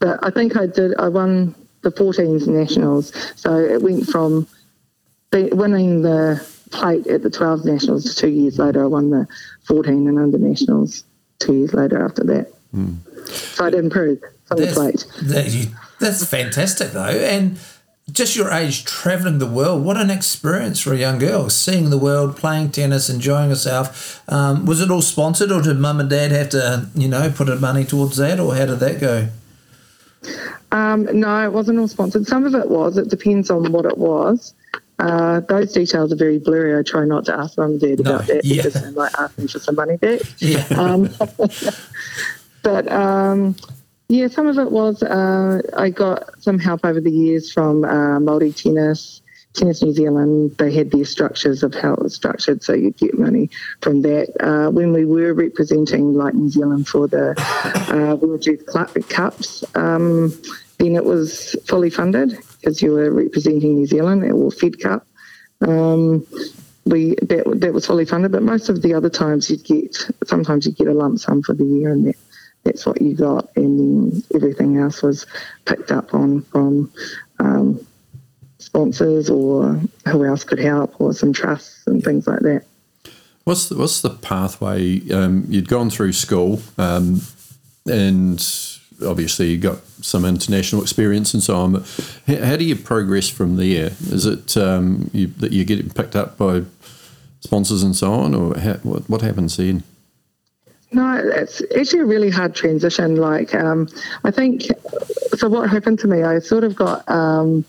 but 0.00 0.18
I 0.22 0.30
think 0.30 0.56
I 0.56 0.66
did. 0.66 0.96
I 0.98 1.08
won 1.08 1.54
the 1.82 1.90
14s 1.90 2.46
nationals, 2.48 3.12
so 3.36 3.54
it 3.56 3.82
went 3.82 4.06
from 4.06 4.46
be- 5.30 5.50
winning 5.52 6.02
the 6.02 6.44
plate 6.70 7.06
at 7.06 7.22
the 7.22 7.30
12 7.30 7.64
nationals. 7.64 8.14
Two 8.14 8.28
years 8.28 8.58
later, 8.58 8.82
I 8.82 8.86
won 8.86 9.10
the 9.10 9.26
14 9.64 10.08
and 10.08 10.18
under 10.18 10.38
nationals. 10.38 11.04
Two 11.38 11.54
years 11.54 11.72
later, 11.72 12.04
after 12.04 12.24
that, 12.24 12.52
mm. 12.74 12.96
so 13.28 13.64
I'd 13.64 13.74
improved 13.74 14.24
from 14.46 14.58
that's, 14.58 14.74
the 14.74 14.80
plate. 14.80 15.06
That, 15.22 15.68
that's 16.00 16.24
fantastic, 16.26 16.92
though, 16.92 17.04
and 17.04 17.58
just 18.10 18.36
your 18.36 18.50
age 18.50 18.84
traveling 18.84 19.38
the 19.38 19.46
world 19.46 19.84
what 19.84 19.96
an 19.96 20.10
experience 20.10 20.80
for 20.80 20.94
a 20.94 20.96
young 20.96 21.18
girl 21.18 21.50
seeing 21.50 21.90
the 21.90 21.98
world 21.98 22.36
playing 22.36 22.70
tennis 22.70 23.10
enjoying 23.10 23.50
herself 23.50 24.22
um, 24.32 24.64
was 24.64 24.80
it 24.80 24.90
all 24.90 25.02
sponsored 25.02 25.52
or 25.52 25.60
did 25.60 25.78
mum 25.78 26.00
and 26.00 26.08
dad 26.08 26.30
have 26.32 26.48
to 26.48 26.88
you 26.94 27.06
know 27.06 27.30
put 27.30 27.48
money 27.60 27.84
towards 27.84 28.16
that 28.16 28.40
or 28.40 28.54
how 28.54 28.64
did 28.64 28.80
that 28.80 28.98
go 28.98 29.28
um, 30.72 31.04
no 31.18 31.44
it 31.44 31.52
wasn't 31.52 31.78
all 31.78 31.86
sponsored 31.86 32.26
some 32.26 32.46
of 32.46 32.54
it 32.54 32.68
was 32.68 32.96
it 32.96 33.08
depends 33.08 33.50
on 33.50 33.70
what 33.72 33.84
it 33.84 33.98
was 33.98 34.54
uh, 34.98 35.40
those 35.40 35.72
details 35.72 36.12
are 36.12 36.16
very 36.16 36.38
blurry. 36.38 36.76
I 36.76 36.82
try 36.82 37.04
not 37.04 37.24
to 37.26 37.34
ask 37.34 37.56
mum 37.56 37.72
and 37.72 37.80
dad 37.80 38.00
about 38.00 38.26
no, 38.26 38.34
that 38.34 38.44
yeah. 38.44 38.62
because 38.62 38.82
I 38.82 38.90
might 38.90 39.14
ask 39.16 39.36
them 39.36 39.46
for 39.46 39.60
some 39.60 39.76
money 39.76 39.96
back. 39.96 40.20
Yeah. 40.38 40.66
Um, 40.70 41.08
but 42.62 42.90
um, 42.90 43.54
yeah, 44.08 44.28
some 44.28 44.46
of 44.46 44.58
it 44.58 44.70
was 44.70 45.02
uh, 45.02 45.60
I 45.76 45.90
got 45.90 46.42
some 46.42 46.58
help 46.58 46.84
over 46.84 47.00
the 47.00 47.10
years 47.10 47.52
from 47.52 47.84
uh, 47.84 48.18
Māori 48.18 48.56
Tennis, 48.56 49.20
Tennis 49.52 49.82
New 49.82 49.92
Zealand. 49.92 50.56
They 50.56 50.72
had 50.72 50.90
their 50.90 51.04
structures 51.04 51.62
of 51.62 51.74
how 51.74 51.92
it 51.92 52.02
was 52.02 52.14
structured, 52.14 52.62
so 52.62 52.72
you'd 52.72 52.96
get 52.96 53.18
money 53.18 53.50
from 53.82 54.00
that. 54.02 54.32
Uh, 54.40 54.70
when 54.70 54.94
we 54.94 55.04
were 55.04 55.34
representing 55.34 56.14
like 56.14 56.32
New 56.32 56.48
Zealand 56.48 56.88
for 56.88 57.06
the 57.06 57.34
uh, 57.90 58.14
World 58.16 58.46
Youth 58.46 58.64
Club 58.64 58.90
Cups, 59.10 59.62
um, 59.74 60.32
then 60.78 60.96
it 60.96 61.04
was 61.04 61.54
fully 61.66 61.90
funded 61.90 62.38
because 62.60 62.80
you 62.80 62.92
were 62.92 63.10
representing 63.10 63.74
New 63.74 63.86
Zealand 63.86 64.24
or 64.32 64.50
Fed 64.50 64.80
Cup. 64.80 65.06
Um, 65.60 66.26
we 66.86 67.14
that 67.20 67.44
that 67.60 67.74
was 67.74 67.84
fully 67.84 68.06
funded, 68.06 68.32
but 68.32 68.42
most 68.42 68.70
of 68.70 68.80
the 68.80 68.94
other 68.94 69.10
times 69.10 69.50
you'd 69.50 69.64
get 69.64 70.10
sometimes 70.24 70.64
you 70.64 70.72
get 70.72 70.86
a 70.86 70.94
lump 70.94 71.18
sum 71.18 71.42
for 71.42 71.52
the 71.52 71.64
year, 71.64 71.90
and 71.92 72.06
that 72.06 72.16
that's 72.68 72.84
what 72.84 73.00
you 73.00 73.14
got, 73.14 73.48
and 73.56 74.12
then 74.12 74.22
everything 74.34 74.76
else 74.76 75.02
was 75.02 75.26
picked 75.64 75.90
up 75.90 76.12
on 76.12 76.42
from 76.42 76.92
um, 77.38 77.86
sponsors 78.58 79.30
or 79.30 79.80
who 80.06 80.24
else 80.24 80.44
could 80.44 80.58
help, 80.58 81.00
or 81.00 81.14
some 81.14 81.32
trusts 81.32 81.86
and 81.86 82.04
things 82.04 82.26
like 82.26 82.40
that. 82.40 82.64
What's 83.44 83.70
the, 83.70 83.76
what's 83.76 84.02
the 84.02 84.10
pathway? 84.10 85.10
Um, 85.10 85.46
you'd 85.48 85.68
gone 85.68 85.88
through 85.88 86.12
school, 86.12 86.60
um, 86.76 87.22
and 87.86 88.38
obviously 89.06 89.52
you 89.52 89.58
got 89.58 89.78
some 90.02 90.26
international 90.26 90.82
experience 90.82 91.32
and 91.32 91.42
so 91.42 91.56
on. 91.56 91.72
But 91.72 91.82
how, 92.26 92.56
do 92.56 92.64
you 92.64 92.76
progress 92.76 93.30
from 93.30 93.56
there? 93.56 93.92
Is 94.10 94.26
it 94.26 94.56
um, 94.58 95.10
you, 95.14 95.28
that 95.38 95.52
you're 95.52 95.64
getting 95.64 95.88
picked 95.88 96.14
up 96.14 96.36
by 96.36 96.64
sponsors 97.40 97.82
and 97.82 97.96
so 97.96 98.12
on, 98.12 98.34
or 98.34 98.58
how, 98.58 98.74
what, 98.82 99.08
what 99.08 99.22
happens 99.22 99.56
then? 99.56 99.82
No, 100.90 101.20
it's 101.22 101.62
actually 101.76 102.00
a 102.00 102.06
really 102.06 102.30
hard 102.30 102.54
transition. 102.54 103.16
Like, 103.16 103.54
um, 103.54 103.88
I 104.24 104.30
think, 104.30 104.62
so 105.36 105.48
what 105.48 105.68
happened 105.68 105.98
to 106.00 106.08
me, 106.08 106.22
I 106.22 106.38
sort 106.38 106.64
of 106.64 106.74
got 106.74 107.08
um, 107.10 107.64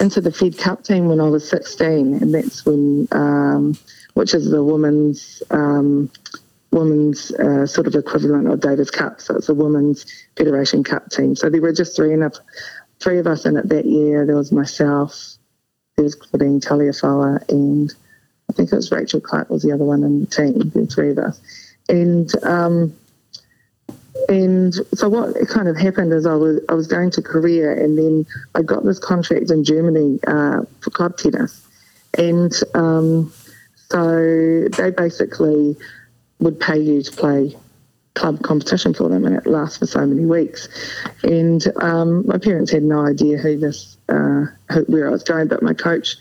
into 0.00 0.20
the 0.20 0.32
Fed 0.32 0.58
Cup 0.58 0.82
team 0.82 1.06
when 1.06 1.20
I 1.20 1.28
was 1.28 1.48
16, 1.48 2.14
and 2.20 2.34
that's 2.34 2.66
when, 2.66 3.06
um, 3.12 3.78
which 4.14 4.34
is 4.34 4.50
the 4.50 4.64
women's, 4.64 5.44
um, 5.50 6.10
women's 6.72 7.30
uh, 7.32 7.66
sort 7.66 7.86
of 7.86 7.94
equivalent 7.94 8.48
of 8.48 8.60
Davis 8.60 8.90
Cup. 8.90 9.20
So 9.20 9.36
it's 9.36 9.48
a 9.48 9.54
women's 9.54 10.04
Federation 10.36 10.82
Cup 10.82 11.08
team. 11.10 11.36
So 11.36 11.50
there 11.50 11.62
were 11.62 11.72
just 11.72 11.94
three 11.94 12.12
enough, 12.12 12.34
three 12.98 13.18
of 13.18 13.28
us 13.28 13.46
in 13.46 13.56
it 13.58 13.68
that 13.68 13.86
year. 13.86 14.26
There 14.26 14.36
was 14.36 14.50
myself, 14.50 15.36
there 15.94 16.02
was 16.02 16.16
Claudine 16.16 16.60
Toleafoa, 16.60 17.48
and 17.48 17.94
I 18.48 18.54
think 18.54 18.72
it 18.72 18.76
was 18.76 18.90
Rachel 18.90 19.20
Clark 19.20 19.50
was 19.50 19.62
the 19.62 19.70
other 19.70 19.84
one 19.84 20.02
in 20.02 20.20
the 20.20 20.26
team. 20.26 20.72
Were 20.74 20.86
three 20.86 21.10
of 21.10 21.18
us 21.18 21.40
and 21.90 22.32
um, 22.44 22.96
and 24.28 24.74
so 24.94 25.08
what 25.08 25.34
kind 25.48 25.68
of 25.68 25.76
happened 25.76 26.12
is 26.12 26.24
I 26.24 26.34
was 26.34 26.60
I 26.68 26.74
was 26.74 26.86
going 26.86 27.10
to 27.12 27.22
Korea 27.22 27.72
and 27.72 27.98
then 27.98 28.26
I 28.54 28.62
got 28.62 28.84
this 28.84 28.98
contract 28.98 29.50
in 29.50 29.64
Germany 29.64 30.18
uh, 30.26 30.62
for 30.80 30.90
club 30.90 31.16
tennis, 31.16 31.66
and 32.16 32.52
um, 32.74 33.32
so 33.74 34.68
they 34.76 34.90
basically 34.90 35.76
would 36.38 36.58
pay 36.58 36.78
you 36.78 37.02
to 37.02 37.12
play 37.12 37.56
club 38.14 38.42
competition 38.42 38.94
for 38.94 39.08
them, 39.08 39.24
and 39.24 39.36
it 39.36 39.46
lasts 39.46 39.78
for 39.78 39.86
so 39.86 40.06
many 40.06 40.26
weeks. 40.26 40.68
And 41.22 41.64
um, 41.82 42.26
my 42.26 42.38
parents 42.38 42.70
had 42.70 42.82
no 42.82 43.06
idea 43.06 43.36
who 43.38 43.58
this 43.58 43.96
uh, 44.08 44.46
who, 44.72 44.84
where 44.86 45.08
I 45.08 45.10
was 45.10 45.24
going, 45.24 45.48
but 45.48 45.62
my 45.62 45.74
coach 45.74 46.16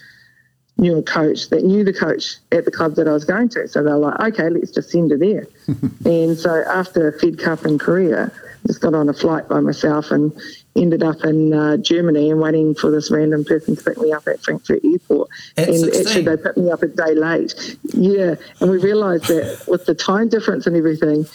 knew 0.80 0.98
a 0.98 1.04
coach 1.04 1.50
that 1.50 1.64
knew 1.64 1.84
the 1.84 1.94
coach 1.94 2.38
at 2.52 2.66
the 2.66 2.72
club 2.72 2.96
that 2.96 3.08
I 3.08 3.12
was 3.12 3.26
going 3.26 3.50
to. 3.50 3.68
So 3.68 3.84
they 3.84 3.92
were 3.92 3.98
like, 3.98 4.20
okay, 4.20 4.50
let's 4.50 4.72
just 4.72 4.90
send 4.90 5.12
her 5.12 5.18
there. 5.18 5.48
and 6.06 6.38
so 6.38 6.64
after 6.68 7.12
Fed 7.20 7.38
Cup 7.38 7.66
in 7.66 7.78
Korea, 7.78 8.32
just 8.68 8.82
got 8.82 8.94
on 8.94 9.10
a 9.10 9.14
flight 9.14 9.48
by 9.48 9.60
myself 9.60 10.12
and 10.12 10.32
ended 10.76 11.04
up 11.04 11.24
in 11.24 11.54
uh, 11.54 11.78
Germany 11.78 12.30
and 12.30 12.40
waiting 12.40 12.76
for 12.76 12.92
this 12.92 13.12
random 13.12 13.46
person 13.46 13.76
to 13.76 13.84
pick 13.84 13.98
me 13.98 14.12
up 14.12 14.28
at 14.28 14.42
Frankfurt 14.42 14.84
Airport. 14.84 15.30
At 15.58 15.70
and 15.70 15.80
16. 15.80 16.08
actually, 16.08 16.22
they 16.24 16.44
picked 16.44 16.58
me 16.58 16.72
up 16.72 16.84
a 16.84 16.88
day 16.88 17.14
late. 17.14 17.78
Yeah, 17.94 18.36
and 18.60 18.72
we 18.72 18.78
realised 18.78 19.28
that 19.28 19.66
with 19.68 19.86
the 19.86 19.96
time 19.96 20.30
difference 20.30 20.68
and 20.68 20.76
everything, 20.76 21.26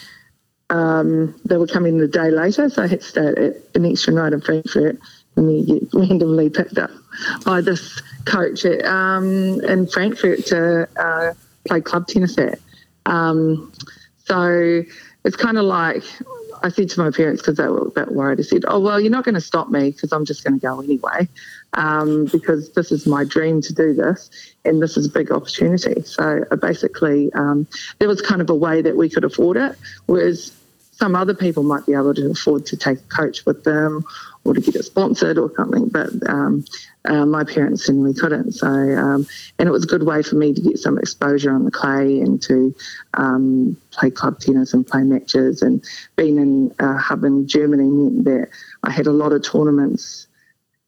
um, 0.70 1.38
they 1.44 1.56
were 1.56 1.66
coming 1.66 2.00
a 2.00 2.08
day 2.08 2.30
later, 2.30 2.68
so 2.68 2.82
I 2.82 2.86
had 2.86 3.00
to 3.00 3.06
stay 3.06 3.26
at 3.26 3.56
an 3.74 3.84
extra 3.84 4.12
night 4.12 4.32
in 4.32 4.40
Frankfurt 4.40 4.98
and 5.36 5.48
then 5.48 5.64
get 5.64 5.88
randomly 5.94 6.50
picked 6.50 6.78
up 6.78 6.90
by 7.44 7.60
this 7.60 8.02
coach 8.24 8.64
at, 8.64 8.84
um, 8.84 9.60
in 9.64 9.86
Frankfurt 9.86 10.46
to 10.46 10.88
uh, 10.96 11.34
play 11.66 11.80
club 11.80 12.06
tennis 12.06 12.38
at. 12.38 12.58
Um, 13.06 13.72
so 14.24 14.82
it's 15.24 15.36
kind 15.36 15.58
of 15.58 15.64
like 15.64 16.02
I 16.62 16.68
said 16.68 16.88
to 16.90 17.00
my 17.00 17.10
parents 17.10 17.42
because 17.42 17.56
they 17.56 17.68
were 17.68 17.86
a 17.86 17.90
bit 17.90 18.12
worried. 18.12 18.38
I 18.38 18.42
said, 18.42 18.64
"Oh 18.66 18.80
well, 18.80 19.00
you're 19.00 19.10
not 19.10 19.24
going 19.24 19.34
to 19.34 19.40
stop 19.40 19.70
me 19.70 19.90
because 19.90 20.12
I'm 20.12 20.24
just 20.24 20.44
going 20.44 20.58
to 20.58 20.60
go 20.60 20.80
anyway, 20.80 21.28
um, 21.74 22.26
because 22.26 22.72
this 22.72 22.90
is 22.92 23.06
my 23.06 23.24
dream 23.24 23.60
to 23.62 23.72
do 23.74 23.94
this, 23.94 24.30
and 24.64 24.82
this 24.82 24.96
is 24.96 25.06
a 25.06 25.10
big 25.10 25.30
opportunity." 25.30 26.02
So 26.02 26.44
uh, 26.50 26.56
basically, 26.56 27.32
um, 27.34 27.66
there 27.98 28.08
was 28.08 28.22
kind 28.22 28.40
of 28.40 28.48
a 28.48 28.54
way 28.54 28.80
that 28.82 28.96
we 28.96 29.10
could 29.10 29.24
afford 29.24 29.56
it, 29.56 29.76
whereas 30.06 30.52
some 30.92 31.16
other 31.16 31.34
people 31.34 31.64
might 31.64 31.84
be 31.86 31.92
able 31.92 32.14
to 32.14 32.30
afford 32.30 32.66
to 32.66 32.76
take 32.76 32.98
a 32.98 33.14
coach 33.14 33.44
with 33.44 33.64
them 33.64 34.04
or 34.44 34.54
to 34.54 34.60
get 34.60 34.76
it 34.76 34.84
sponsored 34.84 35.38
or 35.38 35.50
something. 35.56 35.88
But 35.88 36.10
um, 36.28 36.64
uh, 37.04 37.26
my 37.26 37.44
parents 37.44 37.86
simply 37.86 38.14
couldn't. 38.14 38.52
So, 38.52 38.66
um, 38.66 39.26
and 39.58 39.68
it 39.68 39.72
was 39.72 39.84
a 39.84 39.88
good 39.88 40.04
way 40.04 40.22
for 40.22 40.36
me 40.36 40.52
to 40.52 40.60
get 40.60 40.78
some 40.78 40.98
exposure 40.98 41.52
on 41.52 41.64
the 41.64 41.70
clay 41.70 42.20
and 42.20 42.40
to 42.42 42.74
um, 43.14 43.76
play 43.90 44.10
club 44.10 44.40
tennis 44.40 44.74
and 44.74 44.86
play 44.86 45.02
matches. 45.02 45.62
And 45.62 45.84
being 46.16 46.38
in 46.38 46.74
a 46.78 46.96
hub 46.96 47.24
in 47.24 47.46
Germany 47.48 47.88
meant 47.88 48.24
that 48.24 48.48
I 48.82 48.90
had 48.90 49.06
a 49.06 49.12
lot 49.12 49.32
of 49.32 49.42
tournaments 49.42 50.26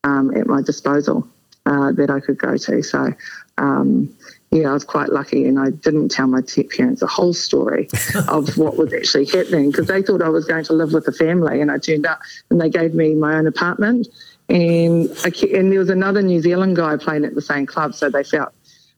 um, 0.04 0.34
at 0.36 0.46
my 0.46 0.62
disposal 0.62 1.26
uh, 1.66 1.92
that 1.92 2.10
I 2.10 2.20
could 2.20 2.38
go 2.38 2.56
to. 2.56 2.82
So, 2.82 3.12
um, 3.58 4.14
yeah, 4.50 4.70
I 4.70 4.72
was 4.72 4.84
quite 4.84 5.10
lucky, 5.10 5.46
and 5.46 5.58
I 5.58 5.70
didn't 5.70 6.10
tell 6.10 6.26
my 6.26 6.40
parents 6.76 7.00
the 7.00 7.06
whole 7.06 7.32
story 7.32 7.88
of 8.28 8.56
what 8.56 8.76
was 8.76 8.92
actually 8.92 9.26
happening 9.26 9.70
because 9.70 9.86
they 9.86 10.02
thought 10.02 10.22
I 10.22 10.28
was 10.28 10.44
going 10.44 10.64
to 10.64 10.72
live 10.72 10.92
with 10.92 11.04
the 11.04 11.12
family, 11.12 11.60
and 11.60 11.70
I 11.70 11.78
turned 11.78 12.06
up 12.06 12.20
and 12.50 12.60
they 12.60 12.70
gave 12.70 12.94
me 12.94 13.14
my 13.14 13.36
own 13.36 13.46
apartment, 13.46 14.08
and 14.48 15.10
I, 15.24 15.32
and 15.52 15.72
there 15.72 15.80
was 15.80 15.90
another 15.90 16.22
New 16.22 16.40
Zealand 16.40 16.76
guy 16.76 16.96
playing 16.96 17.24
at 17.24 17.34
the 17.34 17.42
same 17.42 17.66
club, 17.66 17.94
so 17.94 18.08
they 18.08 18.22
felt 18.22 18.52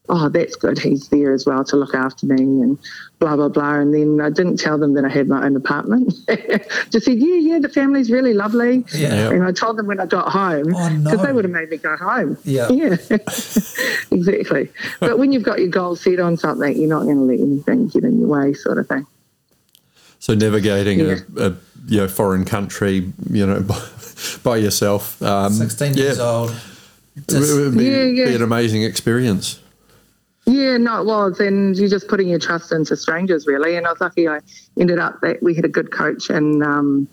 oh, 0.09 0.29
that's 0.29 0.57
good. 0.57 0.79
He's 0.79 1.09
there 1.09 1.33
as 1.33 1.45
well 1.45 1.65
to 1.65 1.77
look 1.77 1.95
after 1.95 2.27
me 2.27 2.37
and 2.37 2.79
blah, 3.19 3.37
blah, 3.37 3.49
blah. 3.49 3.75
And 3.75 3.93
then 3.93 4.21
I 4.21 4.31
didn't 4.31 4.59
tell 4.59 4.79
them 4.79 4.95
that 4.95 5.05
I 5.05 5.09
had 5.09 5.29
my 5.29 5.45
own 5.45 5.57
apartment. 5.57 6.15
Just 6.91 7.05
said, 7.05 7.19
yeah, 7.19 7.35
yeah, 7.35 7.59
the 7.59 7.69
family's 7.69 8.11
really 8.11 8.35
lovely. 8.35 8.85
Yeah. 8.95 9.31
And 9.31 9.45
I 9.45 9.53
told 9.53 9.77
them 9.77 9.87
when 9.87 10.01
I 10.01 10.07
got 10.07 10.31
home 10.31 10.69
because 10.69 10.91
oh, 10.91 11.17
no. 11.17 11.17
they 11.17 11.33
would 11.33 11.45
have 11.45 11.53
made 11.53 11.71
me 11.71 11.77
go 11.77 11.97
home. 11.97 12.37
Yeah. 12.45 12.69
Yeah, 12.79 12.95
exactly. 14.11 14.69
but 15.01 15.19
when 15.19 15.33
you've 15.33 15.43
got 15.43 15.59
your 15.59 15.69
goal 15.69 15.97
set 15.97 16.21
on 16.21 16.37
something, 16.37 16.77
you're 16.77 16.89
not 16.89 17.05
going 17.05 17.17
to 17.17 17.23
let 17.23 17.41
anything 17.41 17.89
get 17.89 18.05
in 18.05 18.21
your 18.21 18.29
way 18.29 18.53
sort 18.53 18.79
of 18.79 18.87
thing. 18.87 19.05
So 20.21 20.35
navigating 20.35 21.01
yeah. 21.01 21.17
a, 21.37 21.47
a 21.47 21.57
you 21.89 21.99
know, 21.99 22.09
foreign 22.09 22.45
country, 22.45 23.13
you 23.31 23.47
know, 23.47 23.61
by, 23.63 23.83
by 24.45 24.57
yourself. 24.59 25.21
Um, 25.23 25.53
16 25.53 25.95
years 25.95 26.19
yeah. 26.19 26.25
old. 26.25 26.51
Just, 27.29 27.51
it 27.51 27.55
would 27.55 27.77
be, 27.77 27.85
yeah, 27.85 28.05
yeah. 28.05 28.25
be 28.27 28.35
an 28.37 28.43
amazing 28.43 28.83
experience. 28.83 29.61
Yeah, 30.49 30.79
no, 30.79 31.03
it 31.03 31.07
was. 31.07 31.41
And 31.41 31.77
you're 31.77 31.91
just 31.91 32.09
putting 32.09 32.29
your 32.29 32.39
trust 32.39 32.73
into 32.73 32.97
strangers, 32.97 33.47
really. 33.47 33.77
And 33.77 33.87
I 33.87 33.91
was 33.91 34.01
lucky 34.01 34.29
I 34.29 34.41
ended 34.79 34.99
up 34.99 35.21
that 35.21 35.43
we 35.43 35.55
had 35.55 35.67
a 35.67 35.69
good 35.69 35.93
coach 35.93 36.31
and 36.31 36.63
um, 36.63 37.07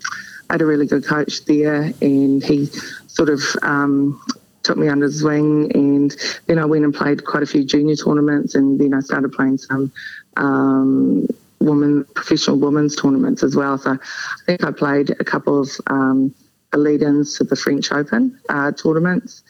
I 0.50 0.54
had 0.54 0.62
a 0.62 0.66
really 0.66 0.88
good 0.88 1.06
coach 1.06 1.44
there. 1.44 1.92
And 2.02 2.42
he 2.42 2.68
sort 3.08 3.28
of 3.28 3.42
um, 3.62 4.22
took 4.64 4.78
me 4.78 4.88
under 4.88 5.08
his 5.08 5.22
wing. 5.22 5.70
And 5.76 6.16
then 6.46 6.60
I 6.60 6.66
went 6.66 6.86
and 6.86 6.94
played 6.94 7.26
quite 7.26 7.44
a 7.44 7.46
few 7.46 7.66
junior 7.66 7.98
tournaments. 7.98 8.56
And 8.56 8.80
then 8.80 8.94
I 8.94 9.02
started 9.02 9.34
playing 9.34 9.58
some 9.58 9.92
um, 10.38 11.28
women, 11.60 12.06
professional 12.16 12.58
women's 12.58 12.96
tournaments 12.96 13.44
as 13.44 13.54
well. 13.54 13.78
So 13.78 13.92
I 13.92 14.46
think 14.46 14.64
I 14.64 14.72
played 14.72 15.10
a 15.10 15.26
couple 15.26 15.60
of 15.60 15.70
um, 15.88 16.34
lead 16.74 17.02
ins 17.02 17.38
to 17.38 17.44
the 17.44 17.58
French 17.58 17.92
Open 17.92 18.40
uh, 18.48 18.72
tournaments 18.72 19.44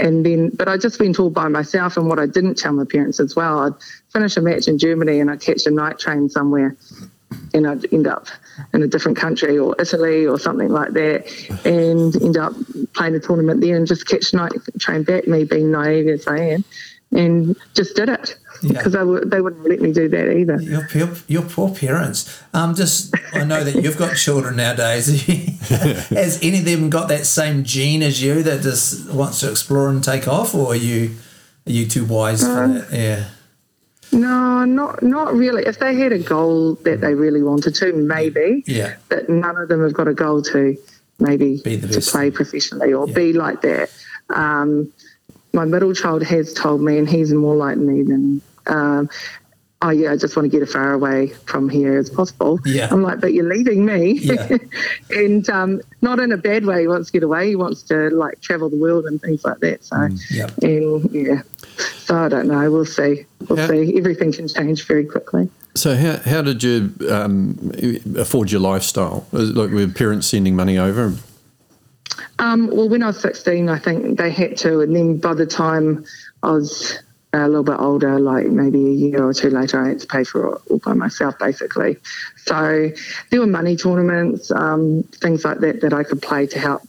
and 0.00 0.24
then, 0.24 0.48
but 0.50 0.66
I'd 0.66 0.80
just 0.80 0.98
went 0.98 1.20
all 1.20 1.30
by 1.30 1.48
myself. 1.48 1.96
And 1.96 2.08
what 2.08 2.18
I 2.18 2.26
didn't 2.26 2.56
tell 2.56 2.72
my 2.72 2.84
parents 2.84 3.20
as 3.20 3.36
well, 3.36 3.60
I'd 3.60 3.74
finish 4.12 4.36
a 4.36 4.40
match 4.40 4.66
in 4.66 4.78
Germany 4.78 5.20
and 5.20 5.30
I'd 5.30 5.40
catch 5.40 5.66
a 5.66 5.70
night 5.70 5.98
train 5.98 6.28
somewhere 6.28 6.76
and 7.54 7.66
I'd 7.66 7.92
end 7.92 8.06
up 8.06 8.26
in 8.72 8.82
a 8.82 8.86
different 8.86 9.16
country 9.16 9.58
or 9.58 9.76
Italy 9.78 10.26
or 10.26 10.38
something 10.38 10.68
like 10.68 10.92
that 10.94 11.26
and 11.64 12.16
end 12.22 12.36
up 12.36 12.52
playing 12.94 13.14
a 13.14 13.20
tournament 13.20 13.60
there 13.60 13.76
and 13.76 13.86
just 13.86 14.06
catch 14.06 14.32
night 14.32 14.52
train 14.78 15.02
back, 15.02 15.28
me 15.28 15.44
being 15.44 15.70
naive 15.70 16.08
as 16.08 16.26
I 16.26 16.38
am, 16.38 16.64
and 17.12 17.56
just 17.74 17.94
did 17.94 18.08
it 18.08 18.36
Yeah. 18.62 18.82
because 18.82 18.92
they, 18.92 19.28
they 19.28 19.40
wouldn't 19.40 19.66
let 19.68 19.80
me 19.80 19.92
do 19.92 20.08
that 20.08 20.36
either. 20.36 20.60
Your, 20.60 20.86
your, 20.94 21.08
your 21.28 21.42
poor 21.42 21.74
parents. 21.74 22.42
Um, 22.52 22.74
just 22.74 23.14
I 23.32 23.44
know 23.44 23.64
that 23.64 23.82
you've 23.82 23.96
got 23.96 24.16
children 24.16 24.56
nowadays. 24.56 25.06
Has 26.10 26.38
any 26.42 26.58
of 26.58 26.64
them 26.64 26.90
got 26.90 27.08
that 27.08 27.24
same 27.26 27.64
gene 27.64 28.02
as 28.02 28.22
you 28.22 28.42
that 28.42 28.62
just 28.62 29.10
wants 29.10 29.40
to 29.40 29.50
explore 29.50 29.88
and 29.88 30.02
take 30.04 30.28
off, 30.28 30.54
or 30.54 30.72
are 30.72 30.76
you 30.76 31.16
are 31.66 31.72
you 31.72 31.86
too 31.86 32.04
wise 32.04 32.42
for 32.42 32.64
Um, 32.64 32.74
that? 32.74 32.92
Yeah, 32.92 33.24
No, 34.12 34.64
not 34.64 35.02
not 35.02 35.34
really. 35.34 35.64
If 35.66 35.78
they 35.78 35.94
had 35.94 36.12
a 36.12 36.18
goal 36.18 36.74
that 36.84 37.00
they 37.00 37.14
really 37.14 37.42
wanted 37.42 37.74
to, 37.76 37.92
maybe. 37.92 38.64
yeah, 38.66 38.96
But 39.08 39.28
none 39.28 39.56
of 39.56 39.68
them 39.68 39.82
have 39.82 39.92
got 39.94 40.08
a 40.08 40.14
goal 40.14 40.42
to 40.42 40.76
maybe 41.18 41.58
to 41.60 42.00
play 42.00 42.30
professionally 42.30 42.92
or 42.92 43.06
be 43.06 43.32
like 43.32 43.62
that. 43.62 43.90
Um, 44.30 44.92
my 45.52 45.64
middle 45.64 45.92
child 45.94 46.22
has 46.22 46.54
told 46.54 46.80
me, 46.80 46.96
and 46.98 47.08
he's 47.08 47.32
more 47.32 47.56
like 47.56 47.76
me 47.76 48.02
than. 48.02 48.40
Um, 48.66 49.08
Oh 49.82 49.88
yeah, 49.88 50.12
I 50.12 50.16
just 50.18 50.36
want 50.36 50.44
to 50.44 50.50
get 50.50 50.62
as 50.62 50.74
far 50.74 50.92
away 50.92 51.28
from 51.46 51.70
here 51.70 51.96
as 51.96 52.10
possible. 52.10 52.60
Yeah. 52.66 52.88
I'm 52.90 53.00
like, 53.00 53.18
but 53.18 53.32
you're 53.32 53.48
leaving 53.48 53.86
me, 53.86 54.18
Yeah. 54.18 54.58
and 55.10 55.48
um, 55.48 55.80
not 56.02 56.20
in 56.20 56.32
a 56.32 56.36
bad 56.36 56.66
way. 56.66 56.82
He 56.82 56.86
wants 56.86 57.06
to 57.06 57.12
get 57.14 57.22
away. 57.22 57.48
He 57.48 57.56
wants 57.56 57.82
to 57.84 58.10
like 58.10 58.42
travel 58.42 58.68
the 58.68 58.76
world 58.76 59.06
and 59.06 59.18
things 59.22 59.42
like 59.42 59.60
that. 59.60 59.82
So, 59.82 60.08
yeah. 60.28 60.50
and 60.60 61.10
yeah, 61.10 61.40
so 61.96 62.14
I 62.14 62.28
don't 62.28 62.46
know. 62.48 62.70
We'll 62.70 62.84
see. 62.84 63.24
We'll 63.48 63.58
Yeah. 63.58 63.68
see. 63.68 63.96
Everything 63.96 64.32
can 64.32 64.48
change 64.48 64.86
very 64.86 65.06
quickly. 65.06 65.48
So 65.74 65.96
how, 65.96 66.18
how 66.26 66.42
did 66.42 66.62
you 66.62 66.92
um, 67.08 67.72
afford 68.18 68.52
your 68.52 68.60
lifestyle? 68.60 69.26
Like 69.32 69.70
were 69.70 69.88
parents 69.88 70.26
sending 70.26 70.54
money 70.54 70.76
over? 70.76 71.14
Um, 72.38 72.66
well, 72.66 72.90
when 72.90 73.02
I 73.02 73.06
was 73.06 73.20
16, 73.20 73.70
I 73.70 73.78
think 73.78 74.18
they 74.18 74.30
had 74.30 74.58
to. 74.58 74.80
And 74.80 74.94
then 74.94 75.16
by 75.16 75.32
the 75.32 75.46
time 75.46 76.04
I 76.42 76.50
was 76.50 76.98
a 77.32 77.46
little 77.46 77.62
bit 77.62 77.76
older, 77.78 78.18
like 78.18 78.46
maybe 78.46 78.84
a 78.86 78.90
year 78.90 79.24
or 79.24 79.32
two 79.32 79.50
later, 79.50 79.80
I 79.80 79.88
had 79.90 80.00
to 80.00 80.06
pay 80.06 80.24
for 80.24 80.54
it 80.54 80.62
all 80.68 80.78
by 80.78 80.94
myself, 80.94 81.38
basically. 81.38 81.96
So 82.44 82.90
there 83.30 83.40
were 83.40 83.46
money 83.46 83.76
tournaments, 83.76 84.50
um, 84.50 85.04
things 85.12 85.44
like 85.44 85.58
that, 85.60 85.80
that 85.82 85.92
I 85.92 86.02
could 86.02 86.22
play 86.22 86.46
to 86.48 86.58
help 86.58 86.82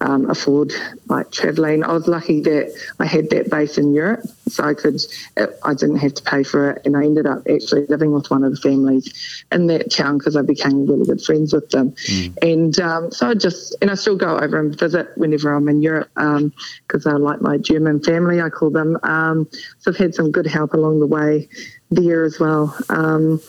um, 0.00 0.30
afford 0.30 0.72
like 1.06 1.30
traveling. 1.32 1.82
I 1.82 1.92
was 1.92 2.06
lucky 2.06 2.40
that 2.42 2.72
I 3.00 3.06
had 3.06 3.30
that 3.30 3.50
base 3.50 3.78
in 3.78 3.94
Europe, 3.94 4.20
so 4.48 4.64
I 4.64 4.74
could, 4.74 5.00
I 5.36 5.74
didn't 5.74 5.96
have 5.96 6.14
to 6.14 6.22
pay 6.22 6.44
for 6.44 6.70
it. 6.70 6.82
And 6.86 6.96
I 6.96 7.04
ended 7.04 7.26
up 7.26 7.42
actually 7.50 7.86
living 7.86 8.12
with 8.12 8.30
one 8.30 8.44
of 8.44 8.52
the 8.52 8.60
families 8.60 9.44
in 9.50 9.66
that 9.66 9.90
town 9.90 10.18
because 10.18 10.36
I 10.36 10.42
became 10.42 10.86
really 10.86 11.06
good 11.06 11.20
friends 11.22 11.52
with 11.52 11.70
them. 11.70 11.94
And 12.42 12.78
um, 12.80 13.10
so 13.10 13.30
I 13.30 13.34
just, 13.34 13.74
and 13.82 13.90
I 13.90 13.94
still 13.94 14.16
go 14.16 14.38
over 14.38 14.60
and 14.60 14.78
visit 14.78 15.08
whenever 15.16 15.52
I'm 15.52 15.68
in 15.68 15.82
Europe 15.82 16.10
because 16.14 17.06
I 17.06 17.12
like 17.12 17.40
my 17.40 17.58
German 17.58 18.00
family, 18.02 18.40
I 18.40 18.50
call 18.50 18.70
them. 18.70 18.98
Um, 19.02 19.48
so 19.78 19.90
I've 19.90 19.96
had 19.96 20.14
some 20.14 20.30
good 20.30 20.46
help 20.46 20.74
along 20.74 21.00
the 21.00 21.06
way 21.06 21.48
there 21.90 22.24
as 22.24 22.38
well. 22.38 22.76
Um, 22.88 23.40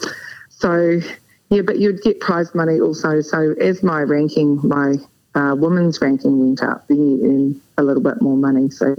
so, 0.50 1.00
yeah, 1.50 1.62
but 1.62 1.78
you'd 1.78 2.02
get 2.02 2.20
prize 2.20 2.56
money 2.56 2.80
also. 2.80 3.22
So 3.22 3.54
as 3.60 3.84
my 3.84 4.02
ranking, 4.02 4.60
my 4.68 4.96
uh, 5.36 5.56
women's 5.58 6.02
ranking 6.02 6.40
went 6.40 6.64
up, 6.64 6.88
then 6.88 6.98
you 6.98 7.26
earn 7.26 7.62
a 7.78 7.84
little 7.84 8.04
bit 8.04 8.22
more 8.22 8.38
money. 8.38 8.70
So 8.70 8.96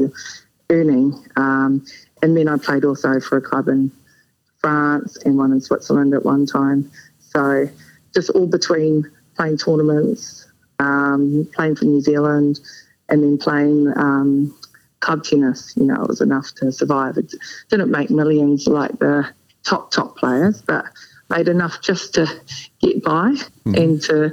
earning. 0.71 1.14
Um, 1.37 1.85
and 2.23 2.37
then 2.37 2.49
I 2.49 2.57
played 2.57 2.85
also 2.85 3.21
for 3.21 3.37
a 3.37 3.43
club 3.43 3.69
in 3.69 3.90
France 4.59 5.16
and 5.25 5.37
one 5.37 5.53
in 5.53 5.61
Switzerland 5.61 6.14
at 6.14 6.25
one 6.25 6.47
time. 6.47 6.90
So 7.19 7.69
just 8.14 8.31
all 8.31 8.47
between 8.47 9.11
playing 9.37 9.59
tournaments, 9.59 10.47
um, 10.79 11.49
playing 11.55 11.77
for 11.77 11.85
New 11.85 12.01
Zealand, 12.01 12.61
and 13.09 13.23
then 13.23 13.38
playing 13.38 13.93
um, 13.97 14.55
club 15.01 15.25
tennis. 15.25 15.75
You 15.77 15.85
know, 15.85 16.03
it 16.03 16.09
was 16.09 16.21
enough 16.21 16.53
to 16.57 16.73
survive. 16.73 17.16
It 17.16 17.35
didn't 17.69 17.90
make 17.90 18.11
millions 18.11 18.66
like 18.66 18.99
the 18.99 19.29
top 19.64 19.90
top 19.90 20.16
players, 20.16 20.62
but 20.62 20.85
made 21.29 21.49
enough 21.49 21.81
just 21.81 22.14
to 22.14 22.27
get 22.81 23.03
by 23.03 23.35
and 23.64 24.03
to 24.03 24.33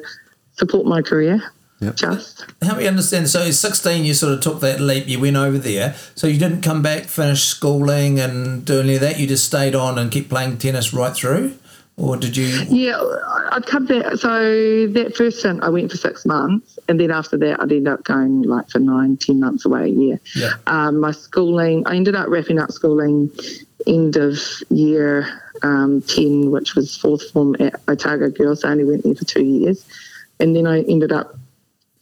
support 0.53 0.85
my 0.85 1.01
career. 1.01 1.41
Yep. 1.79 1.95
Just 1.95 2.45
Help 2.61 2.79
me 2.79 2.87
understand. 2.87 3.29
So, 3.29 3.45
at 3.45 3.53
16, 3.53 4.03
you 4.03 4.13
sort 4.13 4.33
of 4.33 4.41
took 4.41 4.61
that 4.61 4.79
leap. 4.79 5.07
You 5.07 5.19
went 5.19 5.35
over 5.37 5.57
there. 5.57 5.95
So, 6.15 6.25
you 6.25 6.39
didn't 6.39 6.61
come 6.61 6.81
back, 6.81 7.03
finish 7.03 7.43
schooling, 7.43 8.19
and 8.19 8.65
do 8.65 8.79
any 8.79 8.95
of 8.95 9.01
that. 9.01 9.19
You 9.19 9.27
just 9.27 9.45
stayed 9.45 9.75
on 9.75 9.99
and 9.99 10.11
kept 10.11 10.29
playing 10.29 10.57
tennis 10.57 10.93
right 10.93 11.15
through, 11.15 11.55
or 11.95 12.17
did 12.17 12.35
you? 12.35 12.45
Yeah, 12.69 12.99
I'd 13.51 13.65
come 13.67 13.85
back. 13.85 14.15
So 14.15 14.87
that 14.87 15.13
first 15.15 15.39
stint, 15.39 15.63
I 15.63 15.69
went 15.69 15.91
for 15.91 15.97
six 15.97 16.25
months, 16.25 16.79
and 16.87 16.99
then 16.99 17.11
after 17.11 17.37
that, 17.37 17.61
I'd 17.61 17.71
end 17.71 17.87
up 17.87 18.03
going 18.03 18.41
like 18.41 18.69
for 18.69 18.79
nine, 18.79 19.17
ten 19.17 19.39
months 19.39 19.65
away 19.65 19.83
a 19.83 19.87
year. 19.87 20.19
Yeah. 20.35 20.53
Um, 20.65 20.99
my 20.99 21.11
schooling, 21.11 21.85
I 21.85 21.95
ended 21.95 22.15
up 22.15 22.27
wrapping 22.27 22.57
up 22.57 22.71
schooling 22.71 23.31
end 23.85 24.15
of 24.15 24.39
year 24.69 25.41
um, 25.63 26.01
10, 26.01 26.51
which 26.51 26.75
was 26.75 26.95
fourth 26.95 27.29
form 27.31 27.55
at 27.59 27.75
Otago 27.87 28.29
Girls. 28.29 28.63
I 28.63 28.71
only 28.71 28.83
went 28.83 29.03
there 29.03 29.15
for 29.15 29.25
two 29.25 29.43
years. 29.43 29.85
And 30.39 30.55
then 30.55 30.67
I 30.67 30.81
ended 30.81 31.11
up 31.11 31.35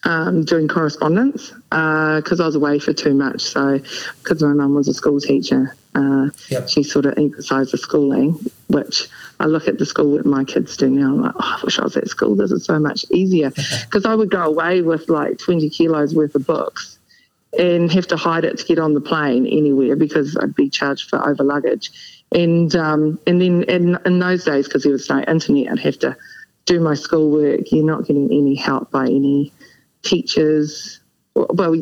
um, 0.06 0.46
doing 0.46 0.68
correspondence 0.68 1.52
because 1.70 2.40
I 2.40 2.46
was 2.46 2.56
away 2.56 2.80
for 2.80 2.94
too 2.94 3.14
much. 3.14 3.42
So, 3.42 3.80
because 4.24 4.42
my 4.42 4.54
mum 4.54 4.76
was 4.76 4.88
a 4.88 4.94
school 4.94 5.20
teacher, 5.20 5.76
uh, 5.96 6.30
Yep. 6.50 6.70
she 6.70 6.84
sort 6.84 7.06
of 7.06 7.18
emphasised 7.18 7.72
the 7.74 7.78
schooling, 7.78 8.40
which 8.68 9.08
I 9.40 9.46
look 9.48 9.68
at 9.68 9.80
the 9.80 9.86
school 9.86 10.16
that 10.18 10.26
my 10.26 10.44
kids 10.44 10.78
do 10.78 10.90
now. 10.90 11.08
I'm 11.08 11.22
like, 11.22 11.34
oh, 11.36 11.58
I 11.60 11.60
wish 11.64 11.80
I 11.80 11.84
was 11.84 11.98
at 11.98 12.08
school. 12.08 12.36
This 12.36 12.52
is 12.52 12.64
so 12.66 12.80
much 12.80 13.06
easier. 13.12 13.52
Because 13.86 14.06
I 14.06 14.16
would 14.16 14.30
go 14.30 14.44
away 14.44 14.82
with 14.82 15.10
like 15.10 15.38
20 15.40 15.70
kilos 15.70 16.14
worth 16.14 16.36
of 16.36 16.46
books 16.46 16.98
and 17.58 17.92
have 17.92 18.08
to 18.08 18.18
hide 18.18 18.44
it 18.44 18.58
to 18.58 18.66
get 18.66 18.78
on 18.80 18.94
the 18.94 19.02
plane 19.02 19.48
anywhere 19.48 19.96
because 19.96 20.36
I'd 20.38 20.56
be 20.56 20.70
charged 20.70 21.10
for 21.10 21.26
over 21.28 21.44
luggage. 21.44 21.92
And 22.32 22.76
um, 22.76 23.18
and 23.26 23.40
then 23.42 23.64
in, 23.64 23.98
in 24.06 24.20
those 24.20 24.44
days, 24.44 24.68
because 24.68 24.84
there 24.84 24.92
was 24.92 25.10
no 25.10 25.22
internet, 25.22 25.72
I'd 25.72 25.80
have 25.80 26.00
to 26.00 26.18
do 26.66 26.80
my 26.82 26.96
schoolwork. 26.96 27.72
You're 27.72 27.86
not 27.86 28.06
getting 28.06 28.26
any 28.32 28.56
help 28.56 28.92
by 28.92 29.06
any 29.06 29.54
teachers. 30.06 31.00
Well, 31.36 31.76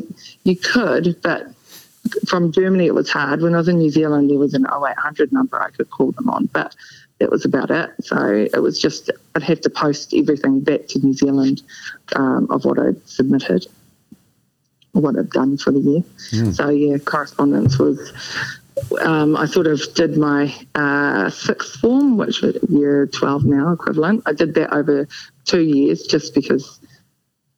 you 0.43 0.55
could, 0.55 1.21
but 1.21 1.47
from 2.27 2.51
Germany 2.51 2.87
it 2.87 2.95
was 2.95 3.09
hard. 3.09 3.41
When 3.41 3.53
I 3.53 3.57
was 3.57 3.67
in 3.67 3.77
New 3.77 3.89
Zealand, 3.89 4.29
there 4.29 4.37
was 4.37 4.53
an 4.53 4.65
0800 4.65 5.31
number 5.31 5.61
I 5.61 5.69
could 5.69 5.89
call 5.89 6.11
them 6.11 6.29
on, 6.29 6.47
but 6.47 6.75
that 7.19 7.29
was 7.29 7.45
about 7.45 7.71
it. 7.71 7.91
So 8.01 8.47
it 8.53 8.61
was 8.61 8.79
just 8.79 9.09
I'd 9.35 9.43
have 9.43 9.61
to 9.61 9.69
post 9.69 10.13
everything 10.13 10.61
back 10.61 10.87
to 10.89 10.99
New 10.99 11.13
Zealand 11.13 11.61
um, 12.15 12.47
of 12.49 12.65
what 12.65 12.79
I'd 12.79 13.07
submitted, 13.07 13.67
what 14.91 15.17
I'd 15.17 15.29
done 15.29 15.57
for 15.57 15.71
the 15.71 15.79
year. 15.79 16.03
So 16.53 16.69
yeah, 16.69 16.97
correspondence 16.97 17.77
was. 17.77 18.13
Um, 19.01 19.37
I 19.37 19.45
sort 19.45 19.67
of 19.67 19.81
did 19.93 20.17
my 20.17 20.53
uh, 20.73 21.29
sixth 21.29 21.79
form, 21.79 22.17
which 22.17 22.41
was 22.41 22.57
year 22.69 23.05
12 23.05 23.45
now 23.45 23.71
equivalent. 23.71 24.23
I 24.25 24.33
did 24.33 24.55
that 24.55 24.73
over 24.73 25.07
two 25.45 25.61
years 25.61 26.01
just 26.03 26.33
because 26.33 26.79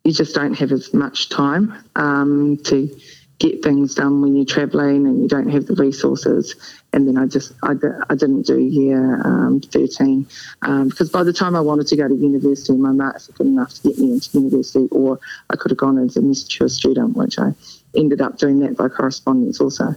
you 0.05 0.13
just 0.13 0.35
don't 0.35 0.53
have 0.53 0.71
as 0.71 0.93
much 0.93 1.29
time 1.29 1.73
um, 1.95 2.57
to 2.63 2.95
get 3.39 3.61
things 3.61 3.95
done 3.95 4.21
when 4.21 4.35
you're 4.35 4.45
travelling 4.45 5.05
and 5.07 5.21
you 5.21 5.27
don't 5.27 5.49
have 5.49 5.65
the 5.65 5.75
resources. 5.75 6.55
And 6.93 7.07
then 7.07 7.17
I 7.17 7.25
just 7.25 7.51
I, 7.63 7.73
I 8.09 8.15
didn't 8.15 8.43
do 8.43 8.59
year 8.59 9.21
um, 9.25 9.59
13 9.59 10.25
um, 10.61 10.89
because 10.89 11.09
by 11.09 11.23
the 11.23 11.33
time 11.33 11.55
I 11.55 11.59
wanted 11.59 11.87
to 11.87 11.97
go 11.97 12.07
to 12.07 12.15
university, 12.15 12.73
my 12.77 12.91
marks 12.91 13.27
were 13.27 13.33
good 13.33 13.47
enough 13.47 13.73
to 13.73 13.89
get 13.89 13.97
me 13.97 14.13
into 14.13 14.29
university, 14.39 14.87
or 14.91 15.19
I 15.49 15.55
could 15.57 15.71
have 15.71 15.77
gone 15.77 15.97
as 15.97 16.15
a 16.15 16.21
mature 16.21 16.69
student, 16.69 17.17
which 17.17 17.37
I 17.39 17.53
ended 17.95 18.21
up 18.21 18.37
doing 18.37 18.59
that 18.59 18.77
by 18.77 18.87
correspondence 18.87 19.59
also. 19.59 19.95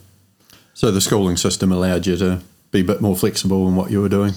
So 0.75 0.91
the 0.91 1.01
schooling 1.01 1.37
system 1.37 1.71
allowed 1.71 2.07
you 2.07 2.17
to 2.17 2.41
be 2.71 2.81
a 2.81 2.85
bit 2.85 3.01
more 3.01 3.15
flexible 3.15 3.69
in 3.69 3.77
what 3.77 3.91
you 3.91 4.01
were 4.01 4.09
doing. 4.09 4.33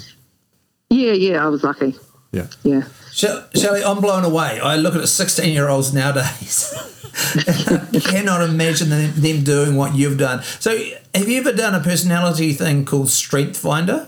Yeah, 0.89 1.13
yeah, 1.13 1.43
I 1.43 1.47
was 1.47 1.63
lucky. 1.63 1.95
Yeah. 2.31 2.47
Yeah. 2.63 2.83
Shall- 3.11 3.45
Shelley, 3.55 3.83
I'm 3.83 3.99
blown 4.01 4.23
away. 4.23 4.59
I 4.59 4.75
look 4.77 4.95
at 4.95 5.07
16 5.07 5.51
year 5.53 5.67
olds 5.67 5.93
nowadays. 5.93 6.73
I 7.13 7.99
cannot 7.99 8.41
imagine 8.49 8.89
them, 8.89 9.11
them 9.15 9.43
doing 9.43 9.75
what 9.75 9.95
you've 9.95 10.17
done. 10.17 10.41
So, 10.59 10.77
have 11.13 11.27
you 11.27 11.39
ever 11.39 11.51
done 11.51 11.75
a 11.75 11.81
personality 11.81 12.53
thing 12.53 12.85
called 12.85 13.09
Strength 13.09 13.57
Finder? 13.57 14.07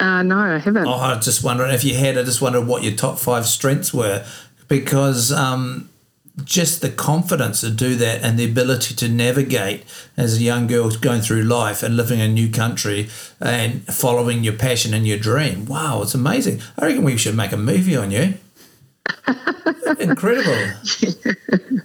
Uh, 0.00 0.24
no, 0.24 0.38
I 0.38 0.58
haven't. 0.58 0.86
Oh, 0.86 0.94
I 0.94 1.14
was 1.14 1.24
just 1.24 1.44
wondering 1.44 1.72
if 1.72 1.84
you 1.84 1.94
had. 1.94 2.18
I 2.18 2.24
just 2.24 2.40
wondered 2.42 2.66
what 2.66 2.82
your 2.82 2.94
top 2.96 3.18
five 3.20 3.46
strengths 3.46 3.94
were, 3.94 4.26
because 4.66 5.30
um, 5.30 5.88
just 6.42 6.80
the 6.80 6.90
confidence 6.90 7.60
to 7.60 7.70
do 7.70 7.94
that 7.94 8.22
and 8.22 8.38
the 8.38 8.44
ability 8.44 8.94
to 8.96 9.08
navigate 9.08 9.84
as 10.16 10.38
a 10.38 10.42
young 10.42 10.66
girl 10.66 10.90
going 10.90 11.20
through 11.20 11.42
life 11.42 11.82
and 11.82 11.96
living 11.96 12.18
in 12.18 12.30
a 12.30 12.32
new 12.32 12.50
country 12.50 13.08
and 13.40 13.86
following 13.86 14.42
your 14.42 14.54
passion 14.54 14.92
and 14.94 15.06
your 15.06 15.18
dream. 15.18 15.66
Wow, 15.66 16.02
it's 16.02 16.14
amazing. 16.14 16.60
I 16.78 16.86
reckon 16.86 17.04
we 17.04 17.16
should 17.16 17.36
make 17.36 17.52
a 17.52 17.56
movie 17.56 17.96
on 17.96 18.10
you. 18.10 18.34
Incredible. 19.98 20.72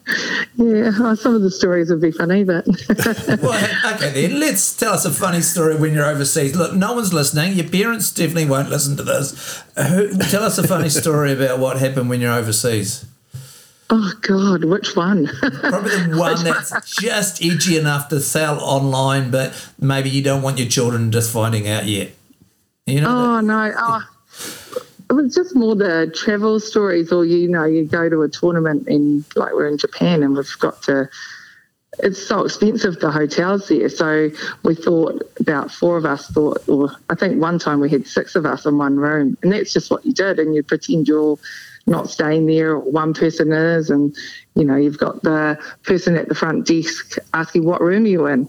Yeah, 0.55 0.91
oh, 0.99 1.15
some 1.15 1.35
of 1.35 1.41
the 1.41 1.51
stories 1.51 1.89
would 1.89 2.01
be 2.01 2.11
funny, 2.11 2.43
but 2.43 2.65
well, 3.41 3.93
okay, 3.95 4.09
then 4.11 4.41
let's 4.41 4.75
tell 4.75 4.91
us 4.91 5.05
a 5.05 5.11
funny 5.11 5.39
story 5.39 5.77
when 5.77 5.93
you're 5.93 6.05
overseas. 6.05 6.53
Look, 6.53 6.73
no 6.73 6.93
one's 6.93 7.13
listening. 7.13 7.53
Your 7.53 7.69
parents 7.69 8.11
definitely 8.11 8.47
won't 8.47 8.69
listen 8.69 8.97
to 8.97 9.03
this. 9.03 9.63
Who, 9.77 10.17
tell 10.17 10.43
us 10.43 10.57
a 10.57 10.67
funny 10.67 10.89
story 10.89 11.31
about 11.31 11.59
what 11.59 11.79
happened 11.79 12.09
when 12.09 12.19
you're 12.19 12.33
overseas. 12.33 13.05
Oh 13.89 14.13
god, 14.21 14.63
which 14.63 14.95
one? 14.95 15.27
Probably 15.27 15.97
the 16.07 16.17
one 16.17 16.43
that's 16.43 16.95
just 16.99 17.43
edgy 17.43 17.77
enough 17.77 18.09
to 18.09 18.19
sell 18.19 18.59
online, 18.61 19.31
but 19.31 19.69
maybe 19.79 20.09
you 20.09 20.23
don't 20.23 20.41
want 20.41 20.59
your 20.59 20.67
children 20.67 21.11
just 21.11 21.31
finding 21.31 21.67
out 21.67 21.85
yet. 21.85 22.11
You 22.85 23.01
know, 23.01 23.09
oh 23.09 23.41
no, 23.41 23.73
oh, 23.77 24.07
it 25.09 25.13
was 25.13 25.33
just 25.33 25.55
more 25.55 25.75
the 25.75 26.11
travel 26.15 26.59
stories, 26.59 27.11
or 27.11 27.25
you 27.25 27.47
know, 27.47 27.65
you 27.65 27.85
go 27.85 28.09
to 28.09 28.21
a 28.21 28.29
tournament 28.29 28.87
and 28.87 29.25
like 29.35 29.53
we're 29.53 29.67
in 29.67 29.77
Japan 29.77 30.23
and 30.23 30.35
we've 30.35 30.59
got 30.59 30.81
to. 30.83 31.09
It's 32.01 32.25
so 32.25 32.45
expensive 32.45 32.99
the 32.99 33.11
hotels 33.11 33.67
there, 33.67 33.89
so 33.89 34.29
we 34.63 34.75
thought 34.75 35.21
about 35.39 35.69
four 35.69 35.97
of 35.97 36.05
us 36.05 36.27
thought, 36.27 36.61
or 36.69 36.91
I 37.09 37.15
think 37.15 37.41
one 37.41 37.59
time 37.59 37.81
we 37.81 37.89
had 37.89 38.07
six 38.07 38.35
of 38.35 38.45
us 38.45 38.65
in 38.65 38.77
one 38.77 38.97
room, 38.97 39.37
and 39.41 39.51
that's 39.51 39.73
just 39.73 39.91
what 39.91 40.05
you 40.05 40.13
did, 40.13 40.39
and 40.39 40.55
you 40.55 40.63
pretend 40.63 41.07
you're 41.07 41.19
all 41.19 41.39
not 41.89 42.09
staying 42.09 42.45
there, 42.45 42.77
one 42.77 43.13
person 43.13 43.51
is, 43.51 43.89
and 43.89 44.15
you 44.55 44.63
know 44.63 44.75
you've 44.75 44.97
got 44.97 45.21
the 45.23 45.59
person 45.83 46.15
at 46.15 46.29
the 46.29 46.35
front 46.35 46.65
desk 46.65 47.17
asking 47.33 47.65
what 47.65 47.81
room 47.81 48.05
are 48.05 48.07
you 48.07 48.27
in, 48.27 48.47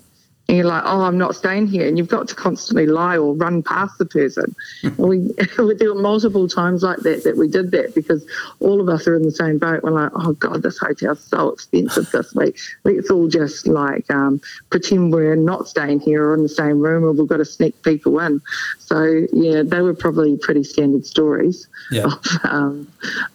and 0.51 0.57
you're 0.57 0.67
like, 0.67 0.83
oh, 0.85 1.03
I'm 1.03 1.17
not 1.17 1.37
staying 1.37 1.69
here. 1.69 1.87
And 1.87 1.97
you've 1.97 2.09
got 2.09 2.27
to 2.27 2.35
constantly 2.35 2.85
lie 2.85 3.17
or 3.17 3.35
run 3.35 3.63
past 3.63 3.99
the 3.99 4.05
person. 4.05 4.53
we, 4.97 5.19
there 5.79 5.95
were 5.95 6.03
multiple 6.03 6.49
times 6.49 6.83
like 6.83 6.99
that 6.99 7.23
that 7.23 7.37
we 7.37 7.47
did 7.47 7.71
that 7.71 7.95
because 7.95 8.27
all 8.59 8.81
of 8.81 8.89
us 8.89 9.07
are 9.07 9.15
in 9.15 9.23
the 9.23 9.31
same 9.31 9.59
boat. 9.59 9.85
We're 9.85 9.93
like, 9.93 10.11
oh, 10.17 10.33
God, 10.33 10.65
this 10.65 10.77
hotel's 10.77 11.23
so 11.23 11.51
expensive 11.51 12.11
this 12.11 12.35
week. 12.35 12.59
Let's 12.83 13.11
all 13.13 13.29
just 13.29 13.69
like 13.69 14.11
um, 14.11 14.41
pretend 14.71 15.13
we're 15.13 15.37
not 15.37 15.69
staying 15.69 16.01
here 16.01 16.27
or 16.27 16.35
in 16.35 16.43
the 16.43 16.49
same 16.49 16.81
room 16.81 17.05
or 17.05 17.13
we've 17.13 17.29
got 17.29 17.37
to 17.37 17.45
sneak 17.45 17.81
people 17.85 18.19
in. 18.19 18.43
So, 18.91 19.25
yeah, 19.33 19.63
they 19.65 19.83
were 19.83 19.95
probably 19.95 20.37
pretty 20.37 20.65
standard 20.65 21.07
stories 21.07 21.69
Yeah. 21.93 22.07
of, 22.07 22.19
um, 22.43 22.89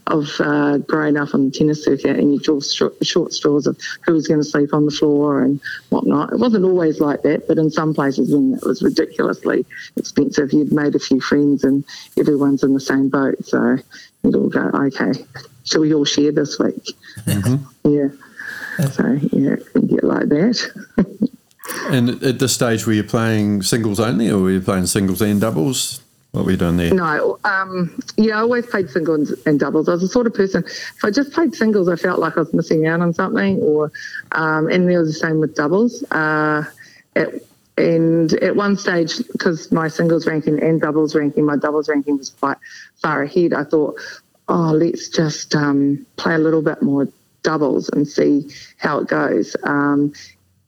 of 0.07 0.29
uh, 0.41 0.79
growing 0.79 1.15
up 1.15 1.33
on 1.33 1.45
the 1.45 1.51
tennis 1.51 1.85
circuit 1.85 2.19
and 2.19 2.33
you 2.33 2.41
draw 2.41 2.59
short 2.59 3.31
straws 3.33 3.65
of 3.65 3.77
who 4.05 4.11
was 4.11 4.27
going 4.27 4.41
to 4.41 4.43
sleep 4.43 4.73
on 4.73 4.83
the 4.83 4.91
floor 4.91 5.41
and 5.43 5.61
whatnot. 5.91 6.33
It 6.33 6.39
wasn't 6.39 6.65
always 6.65 6.99
like 6.99 7.21
that, 7.23 7.47
but 7.47 7.57
in 7.57 7.71
some 7.71 7.93
places 7.93 8.33
when 8.33 8.55
it 8.55 8.65
was 8.65 8.81
ridiculously 8.83 9.65
expensive, 9.95 10.51
you'd 10.51 10.73
made 10.73 10.93
a 10.93 10.99
few 10.99 11.21
friends 11.21 11.63
and 11.63 11.85
everyone's 12.19 12.61
in 12.61 12.73
the 12.73 12.81
same 12.81 13.07
boat. 13.07 13.45
So 13.45 13.77
you'd 14.23 14.35
all 14.35 14.49
go, 14.49 14.59
okay, 14.73 15.13
shall 15.63 15.79
we 15.81 15.93
all 15.93 16.03
share 16.03 16.33
this 16.33 16.59
week? 16.59 16.97
Yeah. 17.85 18.09
So, 18.91 19.07
yeah, 19.31 19.51
it 19.53 19.71
can 19.71 19.87
get 19.87 20.03
like 20.03 20.27
that. 20.27 21.29
And 21.87 22.23
at 22.23 22.39
this 22.39 22.53
stage, 22.53 22.85
were 22.85 22.93
you 22.93 23.03
playing 23.03 23.63
singles 23.63 23.99
only, 23.99 24.29
or 24.29 24.39
were 24.39 24.51
you 24.51 24.61
playing 24.61 24.85
singles 24.85 25.21
and 25.21 25.41
doubles? 25.41 26.01
What 26.31 26.45
were 26.45 26.51
you 26.51 26.57
doing 26.57 26.77
there? 26.77 26.93
No, 26.93 27.39
um, 27.45 27.97
yeah, 28.17 28.37
I 28.37 28.41
always 28.41 28.65
played 28.65 28.89
singles 28.89 29.33
and 29.45 29.57
doubles. 29.57 29.87
I 29.87 29.93
was 29.93 30.01
the 30.01 30.07
sort 30.09 30.27
of 30.27 30.33
person, 30.33 30.65
if 30.65 31.03
I 31.03 31.09
just 31.09 31.31
played 31.31 31.55
singles, 31.55 31.87
I 31.87 31.95
felt 31.95 32.19
like 32.19 32.35
I 32.35 32.41
was 32.41 32.53
missing 32.53 32.85
out 32.87 32.99
on 32.99 33.13
something, 33.13 33.59
or 33.59 33.91
um, 34.33 34.67
and 34.67 34.89
there 34.89 34.99
was 34.99 35.13
the 35.13 35.19
same 35.19 35.39
with 35.39 35.55
doubles. 35.55 36.03
Uh, 36.11 36.65
at, 37.15 37.29
and 37.77 38.33
at 38.33 38.55
one 38.55 38.75
stage, 38.75 39.17
because 39.31 39.71
my 39.71 39.87
singles 39.87 40.27
ranking 40.27 40.61
and 40.61 40.81
doubles 40.81 41.15
ranking, 41.15 41.45
my 41.45 41.55
doubles 41.55 41.87
ranking 41.89 42.17
was 42.17 42.29
quite 42.31 42.57
far 42.97 43.23
ahead, 43.23 43.53
I 43.53 43.63
thought, 43.63 43.95
oh, 44.47 44.71
let's 44.71 45.09
just 45.09 45.55
um, 45.55 46.05
play 46.17 46.35
a 46.35 46.39
little 46.39 46.61
bit 46.61 46.81
more 46.81 47.07
doubles 47.43 47.89
and 47.89 48.07
see 48.07 48.49
how 48.77 48.99
it 48.99 49.07
goes. 49.07 49.55
Um, 49.63 50.13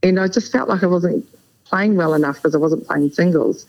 and 0.03 0.19
I 0.19 0.27
just 0.27 0.51
felt 0.51 0.69
like 0.69 0.83
I 0.83 0.87
wasn't 0.87 1.25
playing 1.65 1.95
well 1.95 2.13
enough 2.13 2.35
because 2.37 2.55
I 2.55 2.59
wasn't 2.59 2.87
playing 2.87 3.11
singles. 3.11 3.65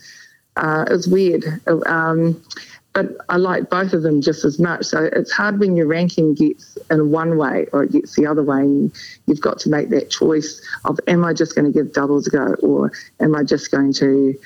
Uh, 0.57 0.85
it 0.89 0.93
was 0.93 1.09
weird. 1.09 1.45
Um, 1.87 2.43
but 2.95 3.17
I 3.29 3.37
like 3.37 3.71
both 3.71 3.93
of 3.93 4.03
them 4.03 4.21
just 4.21 4.45
as 4.45 4.59
much. 4.59 4.87
So 4.87 5.09
it's 5.13 5.31
hard 5.31 5.61
when 5.61 5.77
your 5.77 5.87
ranking 5.87 6.35
gets 6.35 6.77
in 6.91 7.11
one 7.11 7.37
way 7.37 7.67
or 7.73 7.85
it 7.85 7.93
gets 7.93 8.17
the 8.17 8.27
other 8.27 8.43
way. 8.43 8.61
And 8.61 8.93
you've 9.27 9.41
got 9.41 9.59
to 9.61 9.71
make 9.71 9.91
that 9.91 10.11
choice 10.11 10.61
of 10.85 10.99
am 11.07 11.25
I 11.25 11.33
just 11.33 11.55
going 11.55 11.67
to 11.67 11.73
give 11.73 11.93
doubles 11.93 12.27
a 12.27 12.31
go 12.31 12.55
or 12.55 12.91
am 13.21 13.37
I 13.37 13.45
just 13.45 13.71
going 13.71 13.93
to 13.95 14.37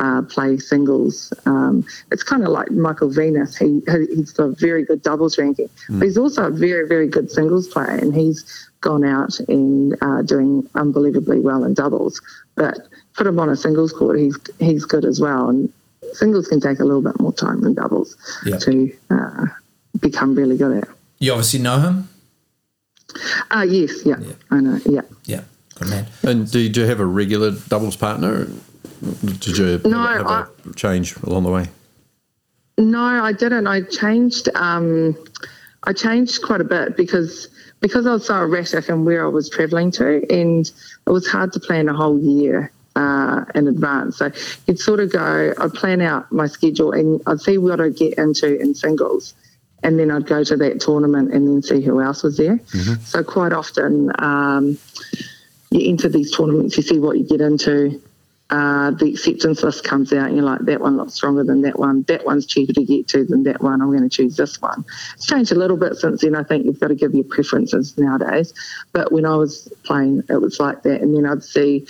uh, 0.00 0.22
play 0.22 0.56
singles? 0.58 1.32
Um, 1.46 1.84
it's 2.10 2.22
kind 2.22 2.42
of 2.42 2.48
like 2.48 2.70
Michael 2.70 3.10
Venus. 3.10 3.56
He, 3.56 3.80
he's 4.14 4.32
got 4.32 4.44
a 4.44 4.52
very 4.52 4.84
good 4.84 5.02
doubles 5.02 5.38
ranking, 5.38 5.68
but 5.90 6.02
he's 6.04 6.18
also 6.18 6.46
a 6.46 6.50
very, 6.50 6.88
very 6.88 7.06
good 7.08 7.30
singles 7.30 7.68
player 7.68 7.90
and 7.90 8.14
he's 8.14 8.38
gone 8.80 9.04
out 9.04 9.38
and 9.40 9.94
uh, 10.02 10.22
doing 10.22 10.68
unbelievably 10.74 11.40
well 11.40 11.64
in 11.64 11.74
doubles. 11.74 12.20
But 12.54 12.78
put 13.14 13.26
him 13.26 13.38
on 13.38 13.48
a 13.50 13.56
singles 13.56 13.92
court, 13.92 14.18
he's 14.18 14.36
he's 14.58 14.84
good 14.84 15.04
as 15.04 15.20
well. 15.20 15.48
And 15.50 15.72
singles 16.14 16.48
can 16.48 16.60
take 16.60 16.80
a 16.80 16.84
little 16.84 17.02
bit 17.02 17.18
more 17.20 17.32
time 17.32 17.60
than 17.60 17.74
doubles 17.74 18.16
Yeah. 18.44 18.56
to 18.58 18.92
uh, 19.10 19.46
become 20.00 20.34
really 20.34 20.56
good 20.56 20.78
at. 20.82 20.88
You 21.18 21.32
obviously 21.32 21.60
know 21.60 21.78
him. 21.80 22.08
Ah, 23.50 23.62
yes, 23.64 24.04
yeah, 24.06 24.16
Yeah. 24.20 24.32
I 24.50 24.60
know, 24.60 24.78
yeah. 24.86 25.00
Yeah, 25.24 25.42
good 25.74 25.88
man. 25.90 26.06
And 26.22 26.50
do 26.50 26.68
do 26.68 26.80
you 26.82 26.86
have 26.86 27.00
a 27.00 27.04
regular 27.06 27.50
doubles 27.68 27.96
partner? 27.96 28.46
Did 29.00 29.56
you 29.58 29.80
No, 29.84 29.98
have, 29.98 30.26
a- 30.26 30.48
change 30.74 31.16
along 31.22 31.44
the 31.44 31.50
way? 31.50 31.68
No, 32.78 33.00
I 33.02 33.32
didn't. 33.32 33.66
I 33.66 33.82
changed. 33.82 34.48
Um, 34.54 35.16
I 35.84 35.92
changed 35.92 36.42
quite 36.42 36.60
a 36.60 36.64
bit 36.64 36.96
because 36.96 37.48
because 37.80 38.06
I 38.06 38.12
was 38.12 38.26
so 38.26 38.42
erratic 38.42 38.88
and 38.88 39.04
where 39.06 39.24
I 39.24 39.28
was 39.28 39.48
travelling 39.48 39.90
to, 39.92 40.22
and 40.32 40.66
it 41.06 41.10
was 41.10 41.26
hard 41.26 41.52
to 41.54 41.60
plan 41.60 41.88
a 41.88 41.94
whole 41.94 42.18
year 42.18 42.70
uh, 42.96 43.44
in 43.54 43.68
advance. 43.68 44.18
So 44.18 44.30
you'd 44.66 44.78
sort 44.78 45.00
of 45.00 45.12
go. 45.12 45.54
I'd 45.58 45.74
plan 45.74 46.00
out 46.00 46.30
my 46.32 46.46
schedule 46.46 46.92
and 46.92 47.20
I'd 47.26 47.40
see 47.40 47.58
what 47.58 47.80
I'd 47.80 47.96
get 47.96 48.14
into 48.18 48.58
in 48.60 48.74
singles, 48.74 49.34
and 49.82 49.98
then 49.98 50.10
I'd 50.10 50.26
go 50.26 50.42
to 50.44 50.56
that 50.56 50.80
tournament 50.80 51.32
and 51.34 51.48
then 51.48 51.62
see 51.62 51.80
who 51.82 52.00
else 52.00 52.22
was 52.22 52.36
there. 52.36 52.60
So 53.04 53.22
quite 53.24 53.52
often. 53.52 54.10
Um, 54.18 54.78
you 55.72 55.88
enter 55.88 56.08
these 56.08 56.34
tournaments, 56.36 56.76
you 56.76 56.82
see 56.82 56.98
what 56.98 57.16
you 57.16 57.24
get 57.24 57.40
into. 57.40 58.02
Uh, 58.50 58.90
the 58.90 59.10
acceptance 59.10 59.62
list 59.62 59.84
comes 59.84 60.12
out, 60.12 60.26
and 60.26 60.36
you're 60.36 60.44
like, 60.44 60.60
that 60.60 60.80
one 60.80 60.96
looks 60.96 61.14
stronger 61.14 61.44
than 61.44 61.62
that 61.62 61.78
one. 61.78 62.02
That 62.08 62.26
one's 62.26 62.46
cheaper 62.46 62.72
to 62.72 62.84
get 62.84 63.06
to 63.08 63.24
than 63.24 63.44
that 63.44 63.62
one. 63.62 63.80
I'm 63.80 63.90
going 63.90 64.02
to 64.02 64.08
choose 64.08 64.36
this 64.36 64.60
one. 64.60 64.84
It's 65.14 65.26
changed 65.26 65.52
a 65.52 65.54
little 65.54 65.76
bit 65.76 65.94
since 65.94 66.22
then. 66.22 66.34
I 66.34 66.42
think 66.42 66.64
you've 66.64 66.80
got 66.80 66.88
to 66.88 66.96
give 66.96 67.14
your 67.14 67.24
preferences 67.24 67.96
nowadays. 67.96 68.52
But 68.92 69.12
when 69.12 69.24
I 69.24 69.36
was 69.36 69.72
playing, 69.84 70.24
it 70.28 70.40
was 70.40 70.58
like 70.58 70.82
that. 70.82 71.00
And 71.00 71.14
then 71.14 71.26
I'd 71.26 71.44
see 71.44 71.86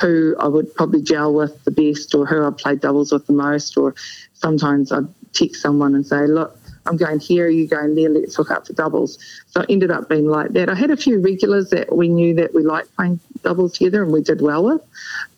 who 0.00 0.36
I 0.38 0.46
would 0.46 0.72
probably 0.74 1.02
gel 1.02 1.34
with 1.34 1.64
the 1.64 1.70
best 1.72 2.14
or 2.14 2.26
who 2.26 2.46
I 2.46 2.50
played 2.50 2.80
doubles 2.80 3.10
with 3.12 3.26
the 3.26 3.32
most. 3.32 3.76
Or 3.76 3.94
sometimes 4.34 4.92
I'd 4.92 5.08
text 5.32 5.62
someone 5.62 5.96
and 5.96 6.06
say, 6.06 6.26
look, 6.26 6.56
I'm 6.86 6.96
going 6.96 7.18
here, 7.18 7.48
you 7.48 7.66
going 7.66 7.94
there, 7.94 8.10
let's 8.10 8.36
hook 8.36 8.50
up 8.50 8.66
for 8.66 8.72
doubles. 8.72 9.18
So 9.48 9.62
it 9.62 9.70
ended 9.70 9.90
up 9.90 10.08
being 10.08 10.28
like 10.28 10.50
that. 10.50 10.68
I 10.68 10.74
had 10.74 10.90
a 10.90 10.96
few 10.96 11.20
regulars 11.20 11.70
that 11.70 11.96
we 11.96 12.08
knew 12.08 12.34
that 12.34 12.54
we 12.54 12.62
liked 12.62 12.94
playing 12.94 13.20
doubles 13.44 13.74
together 13.74 14.02
and 14.02 14.12
we 14.12 14.22
did 14.22 14.40
well 14.40 14.64
with. 14.64 14.82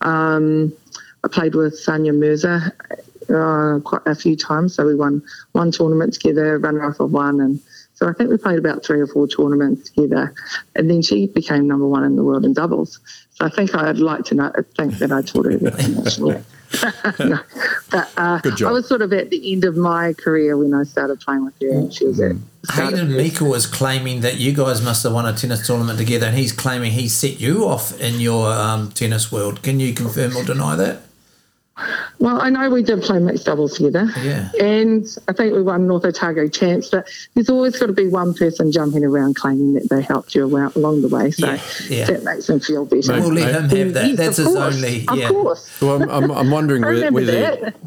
Um, 0.00 0.72
I 1.24 1.28
played 1.28 1.54
with 1.54 1.74
Sania 1.74 2.16
Mirza 2.16 2.72
uh, 3.28 3.80
quite 3.80 4.02
a 4.06 4.14
few 4.14 4.36
times, 4.36 4.74
so 4.74 4.86
we 4.86 4.94
won 4.94 5.22
one 5.52 5.72
tournament 5.72 6.14
together, 6.14 6.58
runner 6.58 6.84
up 6.84 7.00
of 7.00 7.12
one, 7.12 7.40
and 7.40 7.60
so 7.96 8.06
I 8.06 8.12
think 8.12 8.30
we 8.30 8.36
played 8.36 8.58
about 8.58 8.84
three 8.84 9.00
or 9.00 9.06
four 9.06 9.26
tournaments 9.26 9.88
together. 9.90 10.34
And 10.74 10.90
then 10.90 11.00
she 11.00 11.28
became 11.28 11.66
number 11.66 11.88
one 11.88 12.04
in 12.04 12.14
the 12.14 12.22
world 12.22 12.44
in 12.44 12.52
doubles. 12.52 13.00
So 13.32 13.46
I 13.46 13.48
think 13.48 13.74
I'd 13.74 13.98
like 13.98 14.24
to 14.26 14.34
know, 14.34 14.52
think 14.76 14.98
that 14.98 15.10
I 15.12 15.22
taught 15.22 15.46
her 15.46 15.56
that 15.56 16.04
nationally. 16.04 16.34
no, 16.34 16.44
but 17.90 18.10
uh, 18.16 18.40
Good 18.40 18.56
job. 18.56 18.68
I 18.68 18.72
was 18.72 18.88
sort 18.88 19.02
of 19.02 19.12
at 19.12 19.30
the 19.30 19.52
end 19.52 19.64
of 19.64 19.76
my 19.76 20.12
career 20.14 20.56
when 20.56 20.74
I 20.74 20.84
started 20.84 21.20
playing 21.20 21.44
with 21.44 21.54
her, 21.60 21.70
and 21.70 21.92
she 21.92 22.06
was 22.06 22.20
at. 22.20 22.36
Hayden 22.72 23.06
first. 23.06 23.16
Meikle 23.16 23.54
is 23.54 23.66
claiming 23.66 24.22
that 24.22 24.38
you 24.38 24.52
guys 24.52 24.82
must 24.82 25.04
have 25.04 25.12
won 25.12 25.24
a 25.24 25.32
tennis 25.32 25.66
tournament 25.66 25.98
together, 25.98 26.26
and 26.26 26.36
he's 26.36 26.52
claiming 26.52 26.92
he 26.92 27.08
set 27.08 27.38
you 27.38 27.64
off 27.64 27.98
in 28.00 28.20
your 28.20 28.52
um, 28.52 28.90
tennis 28.90 29.30
world. 29.30 29.62
Can 29.62 29.78
you 29.78 29.94
confirm 29.94 30.36
or 30.36 30.44
deny 30.44 30.74
that? 30.76 31.02
Well, 32.18 32.40
I 32.40 32.48
know 32.48 32.70
we 32.70 32.82
did 32.82 33.02
play 33.02 33.18
mixed 33.18 33.44
doubles 33.44 33.74
together. 33.76 34.08
Yeah. 34.22 34.50
And 34.60 35.06
I 35.28 35.32
think 35.34 35.54
we 35.54 35.62
won 35.62 35.86
North 35.86 36.04
Otago 36.06 36.48
champs, 36.48 36.88
but 36.88 37.06
there's 37.34 37.50
always 37.50 37.78
got 37.78 37.86
to 37.86 37.92
be 37.92 38.08
one 38.08 38.32
person 38.32 38.72
jumping 38.72 39.04
around 39.04 39.36
claiming 39.36 39.74
that 39.74 39.90
they 39.90 40.00
helped 40.00 40.34
you 40.34 40.44
along 40.44 41.02
the 41.02 41.08
way. 41.08 41.30
So 41.30 41.46
Yeah, 41.46 41.60
yeah. 41.90 42.04
that 42.06 42.24
makes 42.24 42.46
them 42.46 42.60
feel 42.60 42.86
better. 42.86 43.12
Mate, 43.12 43.20
We'll 43.20 43.32
let 43.34 43.54
him 43.54 43.68
have 43.68 43.92
that. 43.94 44.06
Yes, 44.08 44.16
That's 44.16 44.36
his 44.38 44.46
course, 44.46 44.74
only. 44.76 45.04
Of 45.06 45.28
course. 45.30 45.80
Well, 45.82 46.02
I'm, 46.02 46.10
I'm, 46.10 46.30
I'm 46.30 46.50
wondering 46.50 46.82
I 46.84 46.88
whether, 46.88 47.12
whether, 47.12 47.32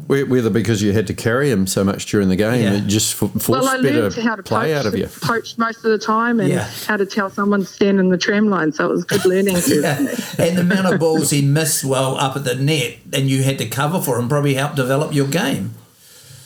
that. 0.06 0.28
whether 0.28 0.50
because 0.50 0.80
you 0.82 0.92
had 0.92 1.08
to 1.08 1.14
carry 1.14 1.50
him 1.50 1.66
so 1.66 1.82
much 1.82 2.06
during 2.06 2.28
the 2.28 2.36
game, 2.36 2.62
Yeah. 2.62 2.74
it 2.74 2.86
just 2.86 3.14
forced 3.14 3.48
Well, 3.48 3.66
I 3.66 3.82
better 3.82 4.02
learned 4.02 4.14
how 4.14 4.36
to 4.36 4.42
play 4.44 4.72
coach, 4.72 4.76
out 4.78 4.86
of 4.86 4.96
you. 4.96 5.08
coach 5.20 5.58
most 5.58 5.78
of 5.78 5.90
the 5.90 5.98
time 5.98 6.38
and 6.38 6.48
Yeah. 6.48 6.70
how 6.86 6.96
to 6.96 7.06
tell 7.06 7.28
someone 7.30 7.60
to 7.60 7.66
stand 7.66 7.98
in 7.98 8.10
the 8.10 8.18
tram 8.18 8.48
line. 8.50 8.70
So 8.72 8.86
it 8.86 8.90
was 8.92 9.04
good 9.04 9.24
learning. 9.26 9.56
Yeah. 9.66 9.96
And 10.38 10.56
the 10.58 10.60
amount 10.60 10.92
of 10.92 11.00
balls 11.00 11.30
he 11.30 11.42
missed 11.42 11.84
well 11.84 12.16
up 12.16 12.36
at 12.36 12.44
the 12.44 12.54
net, 12.54 12.98
and 13.12 13.28
you 13.28 13.42
had 13.42 13.58
to 13.58 13.66
cover 13.80 14.00
for 14.02 14.18
and 14.18 14.28
probably 14.28 14.54
help 14.54 14.74
develop 14.74 15.14
your 15.14 15.26
game. 15.26 15.74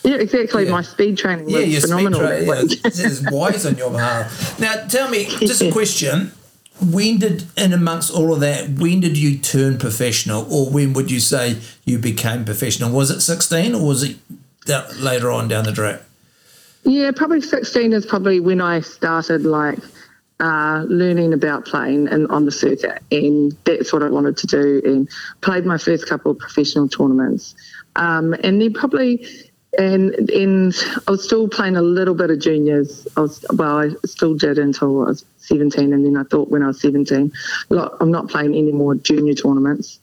Yeah, 0.04 0.16
exactly. 0.16 0.64
Yeah. 0.66 0.70
My 0.70 0.82
speed 0.82 1.18
training 1.18 1.46
was 1.46 1.54
Yeah, 1.54 1.60
your 1.60 1.80
phenomenal. 1.80 2.20
speed 2.20 2.28
that 2.30 2.44
tra- 2.46 2.62
week. 2.62 2.80
yeah, 2.82 2.90
it's 3.10 3.30
wise 3.30 3.66
on 3.66 3.76
your 3.76 3.90
behalf. 3.90 4.58
Now, 4.60 4.74
tell 4.86 5.08
me, 5.10 5.24
just 5.24 5.62
a 5.62 5.72
question. 5.72 6.32
When 6.80 7.18
did, 7.18 7.44
in 7.56 7.72
amongst 7.72 8.12
all 8.12 8.34
of 8.34 8.40
that, 8.40 8.68
when 8.68 9.00
did 9.00 9.16
you 9.16 9.38
turn 9.38 9.78
professional, 9.78 10.46
or 10.52 10.70
when 10.70 10.92
would 10.92 11.10
you 11.10 11.20
say 11.20 11.58
you 11.84 11.98
became 11.98 12.44
professional? 12.44 12.90
Was 12.90 13.10
it 13.10 13.20
16 13.20 13.74
or 13.74 13.86
was 13.86 14.02
it 14.02 14.16
later 15.00 15.30
on 15.30 15.48
down 15.48 15.64
the 15.64 15.72
track? 15.72 16.02
Yeah, 16.82 17.12
probably 17.12 17.40
16 17.40 17.92
is 17.92 18.04
probably 18.04 18.40
when 18.40 18.60
I 18.60 18.80
started 18.80 19.42
like 19.46 19.78
uh, 20.44 20.84
learning 20.88 21.32
about 21.32 21.64
playing 21.64 22.06
and 22.08 22.28
on 22.28 22.44
the 22.44 22.52
circuit, 22.52 23.02
and 23.10 23.56
that's 23.64 23.94
what 23.94 24.02
I 24.02 24.10
wanted 24.10 24.36
to 24.36 24.46
do. 24.46 24.82
And 24.84 25.08
played 25.40 25.64
my 25.64 25.78
first 25.78 26.06
couple 26.06 26.32
of 26.32 26.38
professional 26.38 26.86
tournaments, 26.86 27.54
um, 27.96 28.34
and 28.44 28.60
then 28.60 28.72
probably. 28.74 29.26
And 29.76 30.30
and 30.30 30.72
I 31.08 31.10
was 31.10 31.24
still 31.24 31.48
playing 31.48 31.74
a 31.74 31.82
little 31.82 32.14
bit 32.14 32.30
of 32.30 32.38
juniors. 32.38 33.08
I 33.16 33.22
was 33.22 33.44
well, 33.54 33.78
I 33.78 33.88
still 34.06 34.34
did 34.34 34.56
until 34.56 35.02
I 35.02 35.08
was 35.08 35.24
17, 35.38 35.92
and 35.92 36.04
then 36.06 36.16
I 36.16 36.22
thought 36.22 36.48
when 36.48 36.62
I 36.62 36.68
was 36.68 36.80
17, 36.80 37.32
look, 37.70 37.96
I'm 38.00 38.12
not 38.12 38.28
playing 38.28 38.54
any 38.54 38.70
more 38.70 38.94
junior 38.94 39.34
tournaments. 39.34 39.98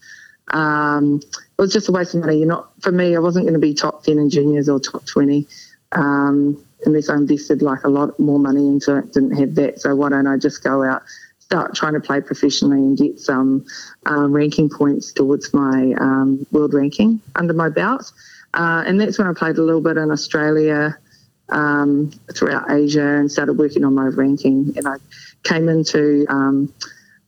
Um, 0.49 1.21
it 1.23 1.61
was 1.61 1.71
just 1.71 1.87
a 1.87 1.93
waste 1.93 2.15
of 2.15 2.19
money. 2.19 2.39
You're 2.39 2.47
not 2.47 2.69
for 2.81 2.91
me. 2.91 3.15
I 3.15 3.19
wasn't 3.19 3.45
going 3.45 3.53
to 3.53 3.65
be 3.65 3.73
top 3.73 4.03
10 4.03 4.17
in 4.17 4.29
juniors 4.29 4.67
or 4.67 4.77
top 4.77 5.05
20 5.05 5.47
um, 5.93 6.61
unless 6.86 7.09
I 7.09 7.15
invested 7.15 7.61
like 7.61 7.84
a 7.84 7.89
lot 7.89 8.19
more 8.19 8.39
money 8.39 8.67
into 8.67 8.97
it. 8.97 9.13
Didn't 9.13 9.38
have 9.38 9.55
that, 9.55 9.82
so 9.82 9.95
why 9.95 10.09
don't 10.09 10.27
I 10.27 10.38
just 10.38 10.63
go 10.63 10.84
out, 10.84 11.03
start 11.39 11.75
trying 11.75 11.93
to 11.93 11.99
play 11.99 12.21
professionally 12.21 12.77
and 12.77 12.97
get 12.97 13.19
some 13.19 13.65
um, 14.05 14.32
ranking 14.32 14.69
points 14.69 15.11
towards 15.11 15.53
my 15.53 15.93
um, 15.99 16.45
world 16.51 16.73
ranking 16.73 17.21
under 17.36 17.53
my 17.53 17.69
belt. 17.69 18.11
Uh, 18.53 18.84
and 18.86 18.99
that's 18.99 19.17
when 19.17 19.27
I 19.27 19.34
played 19.34 19.57
a 19.57 19.63
little 19.63 19.82
bit 19.82 19.97
in 19.97 20.11
Australia, 20.11 20.97
um, 21.49 22.11
throughout 22.36 22.69
Asia, 22.71 23.17
and 23.17 23.32
started 23.32 23.53
working 23.53 23.84
on 23.86 23.95
my 23.95 24.05
ranking. 24.05 24.73
And 24.75 24.88
I 24.88 24.95
came 25.43 25.69
into 25.69 26.25
um, 26.29 26.73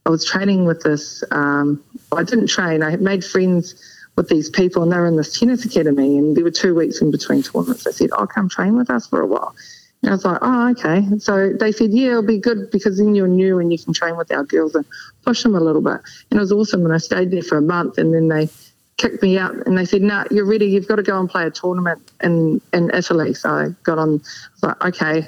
I 0.05 0.09
was 0.09 0.25
training 0.25 0.65
with 0.65 0.81
this. 0.81 1.23
Um, 1.31 1.83
I 2.11 2.23
didn't 2.23 2.47
train. 2.47 2.83
I 2.83 2.91
had 2.91 3.01
made 3.01 3.23
friends 3.23 3.75
with 4.15 4.29
these 4.29 4.49
people, 4.49 4.83
and 4.83 4.91
they 4.91 4.97
were 4.97 5.07
in 5.07 5.15
this 5.15 5.37
tennis 5.37 5.65
academy. 5.65 6.17
And 6.17 6.35
there 6.35 6.43
were 6.43 6.51
two 6.51 6.75
weeks 6.75 7.01
in 7.01 7.11
between 7.11 7.43
tournaments. 7.43 7.83
They 7.83 7.91
said, 7.91 8.09
"Oh, 8.13 8.27
come 8.27 8.49
train 8.49 8.77
with 8.77 8.89
us 8.89 9.07
for 9.07 9.21
a 9.21 9.27
while." 9.27 9.55
And 10.01 10.11
I 10.11 10.13
was 10.13 10.25
like, 10.25 10.39
"Oh, 10.41 10.69
okay." 10.71 11.05
So 11.19 11.53
they 11.53 11.71
said, 11.71 11.91
"Yeah, 11.91 12.09
it'll 12.09 12.21
be 12.23 12.37
good 12.37 12.69
because 12.71 12.97
then 12.97 13.15
you're 13.15 13.27
new 13.27 13.59
and 13.59 13.71
you 13.71 13.79
can 13.79 13.93
train 13.93 14.17
with 14.17 14.31
our 14.31 14.43
girls 14.43 14.75
and 14.75 14.85
push 15.23 15.43
them 15.43 15.55
a 15.55 15.59
little 15.59 15.81
bit." 15.81 15.99
And 16.29 16.37
it 16.37 16.39
was 16.39 16.51
awesome. 16.51 16.85
And 16.85 16.93
I 16.93 16.97
stayed 16.97 17.31
there 17.31 17.41
for 17.41 17.57
a 17.57 17.61
month, 17.61 17.97
and 17.97 18.13
then 18.13 18.27
they 18.27 18.49
kicked 18.97 19.23
me 19.23 19.37
out 19.37 19.55
and 19.65 19.77
they 19.77 19.85
said, 19.85 20.01
"No, 20.01 20.21
nah, 20.21 20.25
you're 20.29 20.45
ready. 20.45 20.67
You've 20.67 20.87
got 20.87 20.97
to 20.97 21.03
go 21.03 21.19
and 21.19 21.29
play 21.29 21.45
a 21.45 21.51
tournament 21.51 22.01
in 22.21 22.61
in 22.73 22.91
Italy." 22.93 23.33
So 23.33 23.49
I 23.49 23.69
got 23.83 23.97
on. 23.97 24.09
I 24.09 24.13
was 24.13 24.63
like, 24.63 24.85
"Okay." 24.85 25.27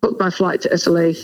Booked 0.00 0.20
my 0.20 0.30
flight 0.30 0.60
to 0.60 0.72
Italy 0.72 1.16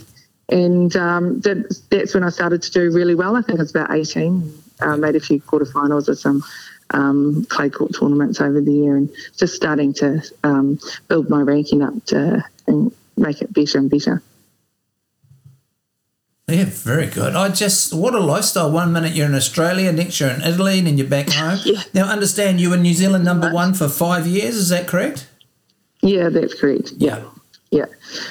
and 0.48 0.94
um, 0.96 1.40
that, 1.40 1.80
that's 1.90 2.14
when 2.14 2.22
I 2.22 2.28
started 2.28 2.62
to 2.62 2.70
do 2.70 2.90
really 2.90 3.14
well. 3.14 3.36
I 3.36 3.42
think 3.42 3.58
I 3.58 3.62
was 3.62 3.70
about 3.70 3.90
18. 3.90 4.52
Uh, 4.80 4.96
made 4.96 5.16
a 5.16 5.20
few 5.20 5.40
quarterfinals 5.40 6.08
or 6.08 6.14
some 6.14 6.42
um, 6.90 7.46
clay 7.48 7.70
court 7.70 7.94
tournaments 7.98 8.40
over 8.40 8.60
the 8.60 8.72
year, 8.72 8.96
and 8.96 9.10
just 9.36 9.54
starting 9.54 9.92
to 9.94 10.22
um, 10.42 10.78
build 11.08 11.30
my 11.30 11.40
ranking 11.40 11.82
up 11.82 12.04
to 12.06 12.44
and 12.66 12.92
make 13.16 13.42
it 13.42 13.52
better 13.52 13.78
and 13.78 13.90
better. 13.90 14.22
Yeah, 16.46 16.66
very 16.66 17.06
good. 17.06 17.34
I 17.34 17.48
just 17.48 17.94
what 17.94 18.14
a 18.14 18.20
lifestyle. 18.20 18.70
One 18.70 18.92
minute 18.92 19.14
you're 19.14 19.26
in 19.26 19.34
Australia, 19.34 19.90
next 19.92 20.20
you're 20.20 20.28
in 20.28 20.42
Italy, 20.42 20.78
and 20.78 20.86
then 20.86 20.98
you're 20.98 21.06
back 21.06 21.30
home. 21.32 21.58
Yeah. 21.64 21.82
Now, 21.94 22.04
understand 22.04 22.60
you 22.60 22.70
were 22.70 22.76
New 22.76 22.92
Zealand 22.92 23.24
number 23.24 23.50
one 23.50 23.72
for 23.72 23.88
five 23.88 24.26
years. 24.26 24.54
Is 24.56 24.68
that 24.68 24.86
correct? 24.86 25.26
Yeah, 26.02 26.28
that's 26.28 26.52
correct. 26.52 26.92
Yeah. 26.98 27.22
Yeah. 27.74 27.86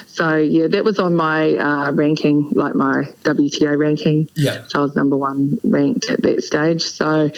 So, 0.07 0.37
yeah, 0.37 0.67
that 0.67 0.85
was 0.85 0.99
on 0.99 1.15
my 1.17 1.57
uh, 1.57 1.91
ranking, 1.91 2.49
like 2.51 2.75
my 2.75 3.03
WTA 3.23 3.77
ranking. 3.77 4.29
Yeah. 4.35 4.65
So 4.69 4.79
I 4.79 4.81
was 4.83 4.95
number 4.95 5.17
one 5.17 5.59
ranked 5.65 6.09
at 6.09 6.21
that 6.21 6.45
stage. 6.45 6.81
So 6.83 7.29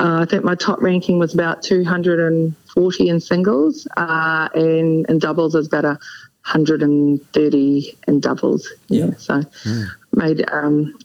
uh, 0.00 0.18
I 0.22 0.24
think 0.24 0.42
my 0.42 0.56
top 0.56 0.82
ranking 0.82 1.20
was 1.20 1.32
about 1.32 1.62
240 1.62 3.08
in 3.08 3.20
singles, 3.20 3.86
uh, 3.96 4.48
and 4.52 5.08
in 5.08 5.18
doubles 5.20 5.54
was 5.54 5.68
about 5.68 5.84
a 5.84 5.98
130 6.42 7.98
in 8.08 8.20
doubles. 8.20 8.68
Yeah. 8.88 9.10
So 9.18 9.42
made, 10.12 10.50
um, 10.50 10.98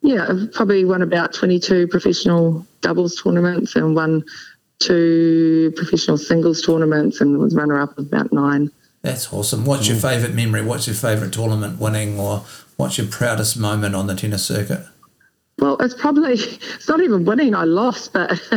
yeah, 0.00 0.28
I've 0.30 0.50
probably 0.54 0.86
won 0.86 1.02
about 1.02 1.34
22 1.34 1.88
professional 1.88 2.66
doubles 2.80 3.20
tournaments 3.20 3.76
and 3.76 3.94
won 3.94 4.24
two 4.78 5.74
professional 5.76 6.16
singles 6.16 6.62
tournaments 6.62 7.20
and 7.20 7.38
was 7.38 7.54
runner 7.54 7.78
up 7.78 7.98
of 7.98 8.06
about 8.06 8.32
nine. 8.32 8.70
That's 9.02 9.32
awesome. 9.32 9.64
What's 9.64 9.88
your 9.88 9.96
favourite 9.96 10.34
memory? 10.34 10.62
What's 10.62 10.86
your 10.86 10.96
favourite 10.96 11.32
tournament 11.32 11.80
winning, 11.80 12.18
or 12.18 12.44
what's 12.76 12.98
your 12.98 13.06
proudest 13.06 13.58
moment 13.58 13.94
on 13.94 14.06
the 14.06 14.14
tennis 14.14 14.44
circuit? 14.44 14.84
Well, 15.58 15.76
it's 15.80 15.94
probably 15.94 16.32
it's 16.34 16.88
not 16.88 17.00
even 17.00 17.24
winning. 17.24 17.54
I 17.54 17.64
lost, 17.64 18.12
but 18.12 18.30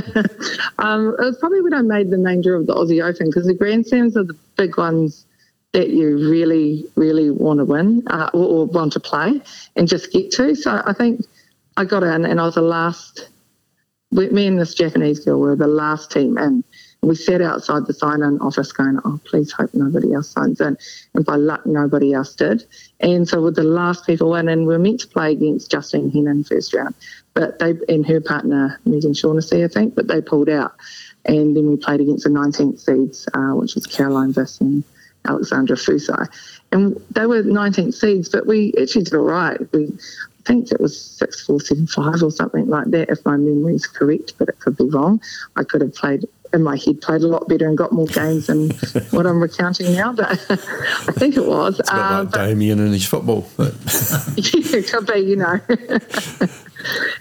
um, 0.79 1.15
it 1.19 1.23
was 1.23 1.37
probably 1.39 1.61
when 1.61 1.73
I 1.73 1.81
made 1.81 2.09
the 2.11 2.17
main 2.17 2.41
draw 2.41 2.59
of 2.59 2.67
the 2.67 2.73
Aussie 2.73 3.03
Open 3.03 3.27
because 3.27 3.45
the 3.47 3.53
Grand 3.53 3.87
Slams 3.87 4.17
are 4.17 4.23
the 4.23 4.37
big 4.57 4.77
ones 4.77 5.25
that 5.71 5.89
you 5.89 6.17
really, 6.29 6.85
really 6.95 7.31
want 7.31 7.57
to 7.59 7.65
win 7.65 8.03
uh, 8.07 8.29
or, 8.33 8.45
or 8.45 8.65
want 8.65 8.93
to 8.93 8.99
play 8.99 9.41
and 9.75 9.87
just 9.87 10.11
get 10.11 10.31
to. 10.31 10.55
So 10.55 10.81
I 10.85 10.93
think 10.93 11.25
I 11.77 11.85
got 11.85 12.03
in, 12.03 12.25
and 12.25 12.39
I 12.39 12.45
was 12.45 12.55
the 12.55 12.61
last. 12.61 13.29
we- 14.11 14.29
Me 14.29 14.45
and 14.47 14.59
this 14.59 14.73
Japanese 14.75 15.23
girl 15.23 15.39
were 15.39 15.55
the 15.55 15.67
last 15.67 16.11
team 16.11 16.37
in. 16.37 16.63
We 17.03 17.15
sat 17.15 17.41
outside 17.41 17.85
the 17.85 17.93
sign-in 17.93 18.39
office 18.39 18.71
going, 18.71 18.99
"Oh, 19.03 19.19
please 19.25 19.51
hope 19.51 19.73
nobody 19.73 20.13
else 20.13 20.29
signs 20.29 20.61
in." 20.61 20.77
And 21.13 21.25
by 21.25 21.35
luck, 21.35 21.65
nobody 21.65 22.13
else 22.13 22.33
did. 22.33 22.65
And 23.01 23.27
so, 23.27 23.41
with 23.41 23.55
the 23.55 23.63
last 23.63 24.05
people 24.05 24.35
in, 24.35 24.47
and 24.47 24.61
we 24.61 24.73
were 24.73 24.79
meant 24.79 25.01
to 25.01 25.07
play 25.07 25.33
against 25.33 25.69
Justine 25.69 26.11
Henin 26.11 26.47
first 26.47 26.73
round, 26.73 26.95
but 27.33 27.59
they 27.59 27.77
and 27.89 28.05
her 28.05 28.21
partner 28.21 28.79
Meghann 28.87 29.17
Shaughnessy, 29.17 29.63
I 29.63 29.67
think, 29.67 29.95
but 29.95 30.07
they 30.07 30.21
pulled 30.21 30.49
out. 30.49 30.73
And 31.25 31.55
then 31.55 31.67
we 31.69 31.77
played 31.77 32.01
against 32.01 32.23
the 32.23 32.29
19th 32.29 32.79
seeds, 32.79 33.27
uh, 33.33 33.51
which 33.51 33.75
was 33.75 33.85
Caroline 33.85 34.33
Vis 34.33 34.59
and 34.61 34.83
Alexandra 35.25 35.75
Fusai. 35.75 36.27
And 36.71 37.01
they 37.11 37.25
were 37.25 37.43
19th 37.43 37.93
seeds, 37.93 38.29
but 38.29 38.47
we 38.47 38.73
actually 38.81 39.03
did 39.03 39.13
all 39.13 39.23
right. 39.23 39.59
We, 39.73 39.85
I 39.85 40.41
think 40.45 40.71
it 40.71 40.81
was 40.81 40.99
6 40.99 41.45
4 41.45 41.59
7 41.59 41.87
5 41.87 42.23
or 42.23 42.31
something 42.31 42.67
like 42.67 42.87
that, 42.91 43.09
if 43.09 43.23
my 43.25 43.37
memory 43.37 43.75
is 43.75 43.87
correct, 43.87 44.33
but 44.37 44.49
it 44.49 44.59
could 44.59 44.77
be 44.77 44.89
wrong. 44.89 45.21
I 45.55 45.63
could 45.63 45.81
have 45.81 45.93
played 45.93 46.27
in 46.53 46.63
my 46.63 46.77
head, 46.77 47.01
played 47.01 47.21
a 47.21 47.27
lot 47.27 47.47
better 47.47 47.67
and 47.67 47.77
got 47.77 47.91
more 47.91 48.05
games 48.07 48.47
than 48.47 48.69
what 49.11 49.25
I'm 49.25 49.41
recounting 49.41 49.93
now, 49.93 50.13
but 50.13 50.29
I 50.49 51.11
think 51.13 51.35
it 51.35 51.45
was. 51.45 51.79
It's 51.79 51.89
a 51.89 51.93
bit 51.93 52.01
Uh, 52.01 52.23
like 52.23 52.31
Damien 52.31 52.79
and 52.79 52.93
his 52.93 53.05
football. 53.05 53.47
But 53.57 53.73
yeah, 54.37 54.77
it 54.77 54.87
could 54.91 55.07
be, 55.07 55.19
you 55.19 55.35
know. 55.35 55.59
yeah. 56.37 56.47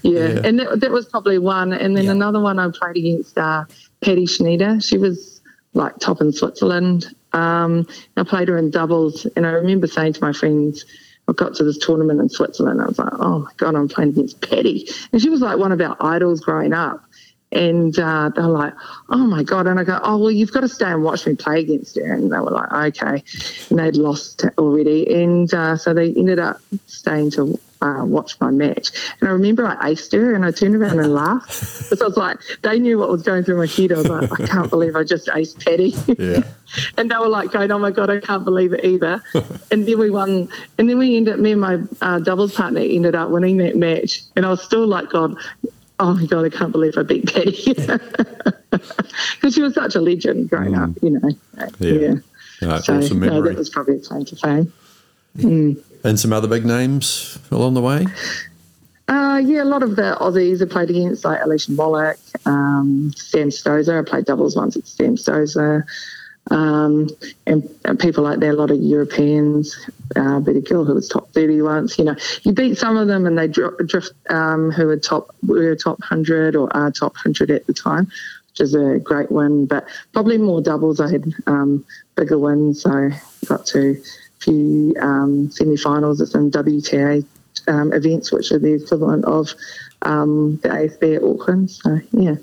Yeah. 0.03 0.41
and 0.45 0.59
that, 0.59 0.81
that 0.81 0.91
was 0.91 1.07
probably 1.07 1.39
one. 1.39 1.73
And 1.73 1.97
then 1.97 2.05
Yeah. 2.05 2.11
another 2.13 2.41
one 2.41 2.59
I 2.59 2.69
played 2.71 2.97
against 2.97 3.39
uh, 3.39 3.65
Patty 4.05 4.27
Schnyder. 4.27 4.81
She 4.81 4.99
was 4.99 5.41
like 5.75 5.99
top 5.99 6.21
in 6.21 6.33
Switzerland. 6.33 7.07
Um, 7.33 7.87
I 8.17 8.25
played 8.25 8.49
her 8.49 8.59
in 8.59 8.71
doubles, 8.71 9.27
and 9.37 9.47
I 9.47 9.51
remember 9.53 9.87
saying 9.87 10.13
to 10.15 10.21
my 10.21 10.33
friends, 10.33 10.85
I 11.29 11.33
got 11.33 11.55
to 11.55 11.65
this 11.65 11.79
tournament 11.79 12.21
in 12.21 12.29
Switzerland. 12.29 12.83
I 12.83 12.87
was 12.87 12.99
like, 12.99 13.13
oh 13.13 13.39
my 13.41 13.51
God, 13.57 13.75
I'm 13.77 13.89
playing 13.89 14.11
against 14.11 14.41
Patty. 14.43 14.89
And 15.13 15.23
she 15.23 15.31
was 15.31 15.41
like 15.41 15.57
one 15.57 15.73
of 15.73 15.81
our 15.81 15.97
idols 16.01 16.41
growing 16.41 16.73
up. 16.75 17.03
And 17.53 17.99
uh, 17.99 18.31
they're 18.35 18.47
like, 18.47 18.75
oh 19.11 19.27
my 19.27 19.43
God. 19.43 19.67
And 19.67 19.79
I 19.79 19.85
go, 19.85 20.01
oh, 20.03 20.19
well, 20.19 20.31
you've 20.31 20.53
got 20.53 20.61
to 20.61 20.69
stay 20.69 20.91
and 20.91 21.05
watch 21.05 21.27
me 21.27 21.35
play 21.35 21.61
against 21.61 21.97
her. 21.97 22.13
And 22.13 22.33
they 22.33 22.39
were 22.39 22.51
like, 22.51 22.73
okay. 22.73 23.23
And 23.71 23.79
they'd 23.79 23.97
lost 23.97 24.45
already. 24.59 25.23
And 25.23 25.53
uh, 25.53 25.77
so 25.77 25.93
they 25.95 26.13
ended 26.15 26.39
up 26.39 26.61
staying 26.87 27.31
to 27.33 27.59
uh, 27.83 28.05
watch 28.05 28.41
my 28.41 28.51
match. 28.51 28.91
And 29.21 29.29
I 29.29 29.33
remember 29.33 29.67
I 29.67 29.91
aced 29.91 30.13
her 30.13 30.35
and 30.35 30.45
I 30.45 30.53
turned 30.53 30.77
around 30.77 31.01
and 31.01 31.13
laughed. 31.13 31.91
Because 31.91 32.01
I 32.01 32.07
was 32.07 32.17
like, 32.17 32.39
they 32.63 32.79
knew 32.79 32.99
what 32.99 33.11
was 33.11 33.23
going 33.23 33.43
through 33.43 33.59
my 33.59 33.67
head. 33.67 33.93
I 33.93 33.97
was 33.97 34.09
like, 34.09 34.41
I 34.41 34.47
can't 34.47 34.71
believe 34.71 34.97
I 34.97 35.03
just 35.03 35.27
aced 35.27 35.65
Patty. 35.65 35.95
yeah, 36.21 36.45
and 36.97 37.11
they 37.11 37.17
were 37.17 37.29
like 37.29 37.51
going, 37.51 37.71
"Oh 37.71 37.79
my 37.79 37.91
god, 37.91 38.09
I 38.09 38.21
can't 38.21 38.45
believe 38.45 38.73
it 38.73 38.85
either." 38.85 39.23
and 39.71 39.87
then 39.87 39.99
we 39.99 40.11
won, 40.11 40.49
and 40.79 40.89
then 40.89 40.99
we 40.99 41.17
ended. 41.17 41.35
Up 41.35 41.41
me 41.41 41.53
and 41.53 41.61
my 41.61 41.81
uh, 42.01 42.19
doubles 42.21 42.55
partner 42.55 42.81
ended 42.81 43.15
up 43.15 43.31
winning 43.31 43.57
that 43.59 43.77
match, 43.77 44.23
and 44.37 44.47
I 44.47 44.51
was 44.51 44.63
still 44.63 44.87
like, 44.87 45.11
"God, 45.11 45.37
oh 46.03 46.15
my 46.15 46.27
god, 46.27 46.45
I 46.45 46.49
can't 46.51 46.73
believe 46.73 46.99
I 46.99 47.03
beat 47.05 47.33
Patty," 47.33 47.73
because 47.75 49.55
she 49.55 49.63
was 49.63 49.75
such 49.75 49.95
a 49.95 50.01
legend 50.01 50.51
growing 50.51 50.75
up, 50.75 50.91
you 51.01 51.11
know. 51.11 51.31
Yeah. 51.79 52.15
No, 52.61 52.79
So 52.79 52.99
awesome 52.99 53.21
no, 53.21 53.41
that 53.43 53.57
was 53.57 53.71
probably 53.71 53.97
a 53.97 54.01
claim 54.01 54.25
to 54.25 54.37
fame. 54.37 54.73
and 56.05 56.19
some 56.21 56.33
other 56.33 56.49
big 56.49 56.65
names 56.65 57.39
along 57.51 57.75
the 57.75 57.81
way. 57.81 58.07
Uh, 59.09 59.41
yeah, 59.45 59.63
a 59.63 59.65
lot 59.65 59.83
of 59.83 59.97
the 59.97 60.17
Aussies 60.21 60.63
I 60.63 60.71
played 60.71 60.91
against, 60.91 61.25
like 61.25 61.41
Alicia 61.43 61.73
Molik, 61.73 62.19
um, 62.47 63.13
Sam 63.15 63.49
Stosur. 63.49 64.01
I 64.01 64.09
played 64.09 64.25
doubles 64.25 64.57
once 64.57 64.77
at 64.77 64.87
Sam 64.87 65.17
Stosur. 65.17 65.85
Um, 66.51 67.09
and, 67.47 67.69
and 67.85 67.99
people 67.99 68.25
like 68.25 68.41
that, 68.41 68.51
a 68.51 68.57
lot 68.57 68.71
of 68.71 68.81
Europeans. 68.81 69.77
Uh, 70.17 70.41
beat 70.41 70.57
a 70.57 70.61
girl 70.61 70.85
who 70.85 70.95
was 70.95 71.09
top 71.09 71.31
30 71.33 71.63
once. 71.63 71.99
You 71.99 72.05
know, 72.05 72.17
you 72.43 72.53
beat 72.53 72.79
some 72.79 72.97
of 72.97 73.09
them 73.09 73.27
and 73.27 73.39
they 73.39 73.49
dri- 73.49 73.71
drift, 73.87 74.13
um, 74.31 74.71
who 74.71 74.87
were 74.87 74.99
top, 74.99 75.35
were 75.47 75.75
top 75.77 76.01
100 76.01 76.57
or 76.57 76.75
are 76.77 76.91
top 76.91 77.15
100 77.15 77.51
at 77.51 77.67
the 77.67 77.73
time. 77.73 78.11
which 78.51 78.61
is 78.61 78.75
a 78.75 78.99
great 78.99 79.31
win. 79.31 79.67
But 79.67 79.87
probably 80.13 80.39
more 80.39 80.61
doubles. 80.61 81.01
I 81.01 81.11
had 81.11 81.33
um, 81.47 81.85
bigger 82.17 82.39
wins. 82.39 82.83
So 82.83 83.11
got 83.47 83.67
to 83.67 83.93
a 83.93 84.41
few 84.41 84.95
um, 85.01 85.51
semi-finals 85.51 86.21
at 86.21 86.29
some 86.29 86.51
WTA 86.51 87.25
um, 87.69 87.93
events, 87.93 88.33
which 88.33 88.53
are 88.53 88.59
the 88.59 88.75
equivalent 88.75 89.25
of 89.25 89.55
um, 90.03 90.59
the 90.63 90.69
ASB 90.69 91.17
at 91.17 91.23
Auckland. 91.23 91.71
So 91.71 92.01
yeah. 92.13 92.37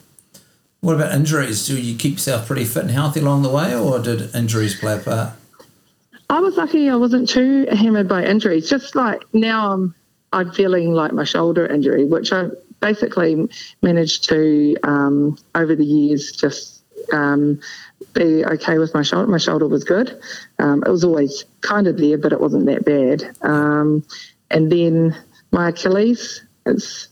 What 0.81 0.95
about 0.95 1.13
injuries? 1.13 1.67
Do 1.67 1.79
you 1.79 1.97
keep 1.97 2.13
yourself 2.13 2.47
pretty 2.47 2.63
fit 2.63 2.83
and 2.83 2.91
healthy 2.91 3.19
along 3.19 3.43
the 3.43 3.49
way, 3.49 3.75
or 3.75 3.99
did 3.99 4.33
injuries 4.33 4.79
play 4.79 4.95
a 4.95 4.99
part? 4.99 5.33
I 6.29 6.39
was 6.39 6.57
lucky; 6.57 6.89
I 6.89 6.95
wasn't 6.95 7.27
too 7.27 7.67
hammered 7.71 8.07
by 8.07 8.23
injuries. 8.23 8.69
Just 8.69 8.95
like 8.95 9.23
now, 9.33 9.73
I'm 9.73 9.95
I'm 10.31 10.51
feeling 10.51 10.93
like 10.93 11.11
my 11.11 11.23
shoulder 11.23 11.65
injury, 11.65 12.05
which 12.05 12.31
I 12.31 12.49
basically 12.79 13.49
managed 13.81 14.29
to 14.29 14.77
um, 14.83 15.37
over 15.55 15.75
the 15.75 15.85
years 15.85 16.31
just 16.31 16.83
um, 17.13 17.59
be 18.13 18.45
okay 18.45 18.77
with 18.77 18.93
my 18.93 19.01
shoulder. 19.01 19.29
My 19.29 19.37
shoulder 19.37 19.67
was 19.67 19.83
good. 19.83 20.19
Um, 20.59 20.83
it 20.85 20.89
was 20.89 21.03
always 21.03 21.45
kind 21.61 21.87
of 21.87 21.97
there, 21.97 22.17
but 22.17 22.31
it 22.31 22.39
wasn't 22.39 22.65
that 22.67 22.85
bad. 22.85 23.35
Um, 23.41 24.05
and 24.51 24.71
then 24.71 25.15
my 25.51 25.69
Achilles, 25.69 26.43
it's 26.65 27.07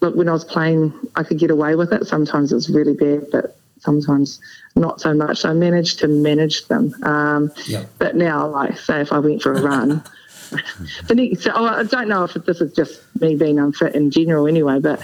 but 0.00 0.16
when 0.16 0.28
I 0.28 0.32
was 0.32 0.44
playing, 0.44 0.92
I 1.16 1.24
could 1.24 1.38
get 1.38 1.50
away 1.50 1.74
with 1.74 1.92
it. 1.92 2.06
Sometimes 2.06 2.52
it 2.52 2.54
was 2.54 2.70
really 2.70 2.94
bad, 2.94 3.26
but 3.32 3.56
sometimes 3.84 4.40
not 4.74 5.00
so 5.00 5.14
much. 5.14 5.44
I 5.44 5.52
managed 5.52 6.00
to 6.00 6.08
manage 6.08 6.66
them. 6.66 6.94
Um. 7.02 7.52
But 7.98 8.16
now, 8.16 8.48
like, 8.48 8.78
say 8.78 9.00
if 9.00 9.12
I 9.12 9.18
went 9.18 9.42
for 9.42 9.52
a 9.52 9.62
run, 9.62 10.02
the 11.06 11.14
next, 11.14 11.46
oh, 11.46 11.64
I 11.64 11.84
don't 11.84 12.08
know 12.08 12.24
if 12.24 12.34
this 12.34 12.60
is 12.60 12.72
just 12.72 13.00
me 13.20 13.36
being 13.36 13.58
unfit 13.58 13.94
in 13.94 14.10
general 14.10 14.46
anyway, 14.46 14.80
but 14.80 15.02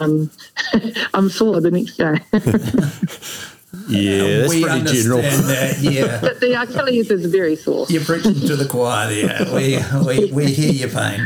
um, 0.00 0.30
I'm 1.14 1.28
sore 1.28 1.60
the 1.60 1.70
next 1.70 1.96
day. 1.96 2.20
Yeah, 3.88 4.38
that's 4.38 4.54
we 4.54 4.62
pretty 4.62 4.78
understand 4.78 5.02
general. 5.02 5.22
that. 5.22 5.78
Yeah. 5.80 6.20
but 6.22 6.40
the 6.40 6.60
Achilles 6.60 7.10
is 7.10 7.26
very 7.26 7.56
sore. 7.56 7.86
You're 7.88 8.04
preaching 8.04 8.34
to 8.34 8.56
the 8.56 8.66
choir 8.66 9.08
there. 9.08 9.46
We, 9.54 9.78
we, 10.06 10.32
we 10.32 10.46
hear 10.52 10.72
your 10.72 10.88
pain. 10.88 11.20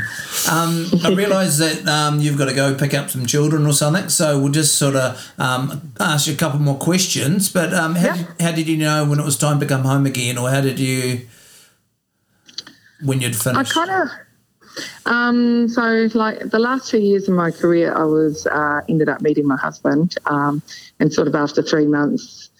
Um, 0.51 0.87
I 1.05 1.11
realise 1.15 1.59
that 1.59 1.87
um, 1.87 2.21
you've 2.21 2.39
got 2.39 2.47
to 2.47 2.55
go 2.55 2.75
pick 2.75 2.95
up 2.95 3.11
some 3.11 3.27
children 3.27 3.67
or 3.67 3.73
something, 3.73 4.09
so 4.09 4.39
we'll 4.39 4.53
just 4.53 4.77
sort 4.77 4.97
of 4.97 5.33
um, 5.39 5.93
ask 6.01 6.27
you 6.27 6.35
a 6.35 6.37
couple 6.37 6.59
more 6.61 6.79
questions. 6.79 7.51
But 7.53 7.75
um, 7.75 7.95
how, 7.97 8.07
Yeah. 8.15 8.17
did, 8.17 8.41
how 8.41 8.53
did 8.53 8.69
you 8.69 8.77
know 8.77 9.05
when 9.05 9.19
it 9.19 9.25
was 9.25 9.37
time 9.37 9.61
to 9.61 9.67
come 9.67 9.83
home 9.83 10.07
again, 10.07 10.39
or 10.39 10.49
how 10.51 10.61
did 10.61 10.79
you, 10.79 11.27
when 13.05 13.21
you'd 13.21 13.37
finished? 13.37 13.77
I 13.77 13.87
kind 13.87 13.91
of. 14.03 14.09
Um, 15.07 15.69
so, 15.69 16.09
like 16.15 16.51
the 16.51 16.59
last 16.59 16.91
two 16.91 17.01
years 17.01 17.29
of 17.29 17.35
my 17.35 17.51
career, 17.51 17.95
I 17.95 18.05
was 18.05 18.47
uh, 18.47 18.81
ended 18.89 19.09
up 19.09 19.21
meeting 19.23 19.47
my 19.47 19.57
husband, 19.57 20.17
um, 20.27 20.63
and 21.01 21.13
sort 21.13 21.29
of 21.29 21.35
after 21.35 21.63
three 21.63 21.87
months, 21.87 22.51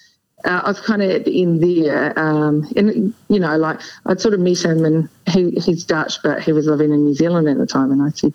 uh, 0.45 0.63
I 0.65 0.69
was 0.69 0.81
kind 0.81 1.03
of 1.03 1.27
in 1.27 1.61
there. 1.61 2.19
Um, 2.19 2.67
and 2.77 3.13
you 3.29 3.41
know, 3.41 3.57
like 3.57 3.81
I'd 4.07 4.21
sort 4.21 4.35
of 4.35 4.41
meet 4.41 4.65
him, 4.65 4.85
and 4.85 5.09
he, 5.27 5.51
he's 5.51 5.85
Dutch, 5.85 6.23
but 6.23 6.43
he 6.43 6.53
was 6.53 6.67
living 6.67 6.93
in 6.93 7.05
New 7.05 7.15
Zealand 7.15 7.49
at 7.49 7.59
the 7.59 7.67
time, 7.67 7.91
and 7.91 8.03
I 8.03 8.11
said, 8.11 8.33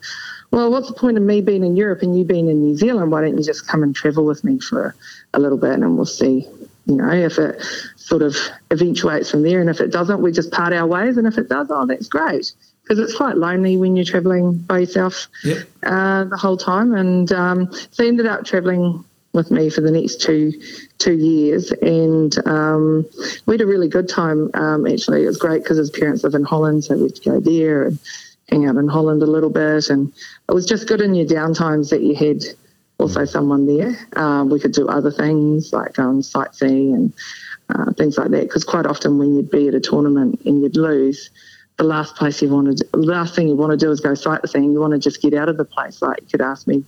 "Well, 0.52 0.70
what's 0.70 0.88
the 0.88 0.94
point 0.94 1.18
of 1.18 1.24
me 1.24 1.42
being 1.42 1.64
in 1.64 1.76
Europe 1.78 2.02
and 2.02 2.18
you 2.18 2.26
being 2.26 2.50
in 2.50 2.62
New 2.62 2.76
Zealand? 2.76 3.12
Why 3.12 3.22
don't 3.22 3.38
you 3.38 3.44
just 3.44 3.68
come 3.68 3.84
and 3.84 3.96
travel 3.96 4.26
with 4.26 4.44
me 4.44 4.60
for 4.60 4.96
a 5.34 5.40
little 5.40 5.58
bit, 5.58 5.72
and 5.72 5.96
we'll 5.96 6.06
see." 6.06 6.48
You 6.86 6.98
know, 6.98 7.10
if 7.10 7.40
it 7.40 7.64
sort 7.96 8.22
of 8.22 8.36
eventuates 8.70 9.32
from 9.32 9.44
there, 9.44 9.62
and 9.62 9.70
if 9.70 9.80
it 9.80 9.90
doesn't, 9.90 10.22
we 10.22 10.34
just 10.34 10.52
part 10.52 10.74
our 10.74 10.86
ways. 10.86 11.16
And 11.16 11.26
if 11.26 11.38
it 11.38 11.48
does, 11.48 11.68
oh, 11.70 11.86
that's 11.86 12.10
great 12.10 12.54
because 12.84 13.00
it's 13.00 13.16
quite 13.16 13.38
lonely 13.38 13.78
when 13.78 13.96
you're 13.96 14.06
traveling 14.06 14.58
by 14.58 14.80
yourself 14.80 15.28
Yep. 15.44 15.68
uh, 15.84 16.24
the 16.26 16.38
whole 16.38 16.58
time. 16.58 16.94
And 16.94 17.32
um, 17.32 17.72
so 17.92 18.04
he 18.04 18.10
ended 18.10 18.26
up 18.28 18.46
traveling 18.46 19.04
with 19.32 19.50
me 19.50 19.70
for 19.70 19.82
the 19.82 19.90
next 19.92 20.22
two 20.22 20.54
two 21.00 21.14
years, 21.14 21.72
and 21.72 22.38
um, 22.48 23.06
we 23.48 23.56
had 23.56 23.62
a 23.62 23.66
really 23.66 23.88
good 23.88 24.08
time. 24.08 24.52
Um, 24.54 24.86
actually, 24.86 25.24
it 25.24 25.28
was 25.28 25.38
great 25.38 25.64
because 25.64 25.78
his 25.78 25.90
parents 25.90 26.24
live 26.24 26.36
in 26.36 26.44
Holland, 26.44 26.84
so 26.86 26.96
we 26.96 27.04
had 27.04 27.16
to 27.16 27.30
go 27.30 27.40
there 27.40 27.88
and 27.88 27.98
hang 28.50 28.68
out 28.68 28.76
in 28.76 28.88
Holland 28.88 29.24
a 29.24 29.26
little 29.26 29.50
bit, 29.50 29.90
and 29.90 30.14
it 30.48 30.54
was 30.54 30.68
just 30.68 30.88
good 30.88 31.02
in 31.02 31.16
your 31.16 31.26
downtimes 31.26 31.90
that 31.90 32.02
you 32.02 32.14
had 32.14 32.44
also 33.00 33.26
someone 33.26 33.66
there. 33.66 33.98
Um, 34.16 34.50
we 34.50 34.60
could 34.60 34.74
do 34.74 34.88
other 34.88 35.12
things 35.12 35.74
like 35.74 35.98
um, 35.98 36.22
sightseeing 36.22 36.94
and 36.94 37.14
uh, 37.70 37.92
things 37.94 38.20
like 38.20 38.30
that. 38.30 38.44
Because 38.44 38.64
quite 38.64 38.86
often 38.86 39.18
when 39.18 39.36
you'd 39.36 39.50
be 39.50 39.68
at 39.68 39.74
a 39.74 39.80
tournament 39.80 40.42
and 40.46 40.62
you'd 40.62 40.78
lose, 40.78 41.32
the 41.78 41.84
last 41.84 42.16
place 42.16 42.42
you 42.42 42.50
wanted, 42.50 42.82
the 42.92 42.98
last 42.98 43.36
thing 43.36 43.48
you 43.48 43.56
want 43.56 43.72
to 43.72 43.78
do 43.78 43.92
is 43.92 44.00
go 44.00 44.14
sightseeing. 44.14 44.72
You 44.72 44.80
want 44.80 44.94
to 44.94 45.00
just 45.00 45.22
get 45.22 45.34
out 45.34 45.50
of 45.50 45.58
the 45.58 45.66
place. 45.66 46.02
Like 46.02 46.22
you 46.22 46.28
could 46.28 46.42
ask 46.42 46.68
me, 46.68 46.84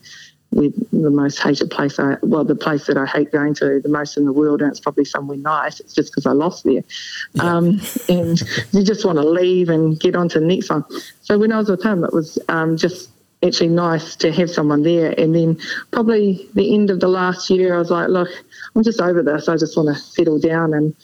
with 0.52 0.74
the 0.92 1.10
most 1.10 1.40
hated 1.42 1.70
place 1.70 2.00
I, 2.00 2.18
well, 2.22 2.46
the 2.46 2.56
place 2.56 2.88
that 2.88 2.98
I 2.98 3.06
hate 3.06 3.32
going 3.32 3.54
to 3.56 3.82
the 3.82 3.90
most 3.90 4.16
in 4.16 4.26
the 4.26 4.32
world, 4.32 4.62
and 4.62 4.72
it's 4.72 4.80
probably 4.80 5.04
somewhere 5.06 5.38
nice. 5.38 5.80
It's 5.80 5.94
just 5.94 6.12
because 6.12 6.26
I 6.26 6.32
lost 6.32 6.64
there, 6.64 6.84
um, 7.40 7.82
and 8.08 8.42
you 8.72 8.84
just 8.84 9.06
want 9.06 9.18
to 9.18 9.28
leave 9.28 9.70
and 9.70 10.00
get 10.00 10.16
on 10.16 10.30
to 10.30 10.40
the 10.40 10.46
next 10.46 10.70
one. 10.70 10.86
So 11.22 11.38
when 11.38 11.52
I 11.52 11.58
was 11.58 11.70
with 11.70 11.84
him, 11.84 12.04
it 12.04 12.14
was 12.14 12.40
um, 12.48 12.78
just 12.78 13.10
actually 13.44 13.70
nice 13.70 14.16
to 14.18 14.32
have 14.32 14.50
someone 14.50 14.84
there. 14.84 15.14
And 15.20 15.36
then 15.36 15.60
probably 15.92 16.48
the 16.54 16.74
end 16.74 16.90
of 16.90 17.00
the 17.00 17.08
last 17.08 17.50
year, 17.50 17.76
I 17.76 17.80
was 17.80 17.92
like, 17.92 18.10
look, 18.10 18.30
I'm 18.76 18.84
just 18.84 19.02
over 19.02 19.22
this. 19.22 19.50
I 19.50 19.58
just 19.58 19.76
want 19.76 19.90
to 19.90 19.96
settle 19.96 20.40
down 20.40 20.74
and 20.74 20.96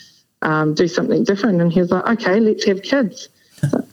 um, 0.42 0.74
do 0.74 0.88
something 0.88 1.24
different. 1.24 1.62
And 1.62 1.72
he 1.72 1.82
was 1.82 1.92
like, 1.92 2.08
okay, 2.08 2.40
let's 2.40 2.66
have 2.66 2.82
kids. 2.82 3.30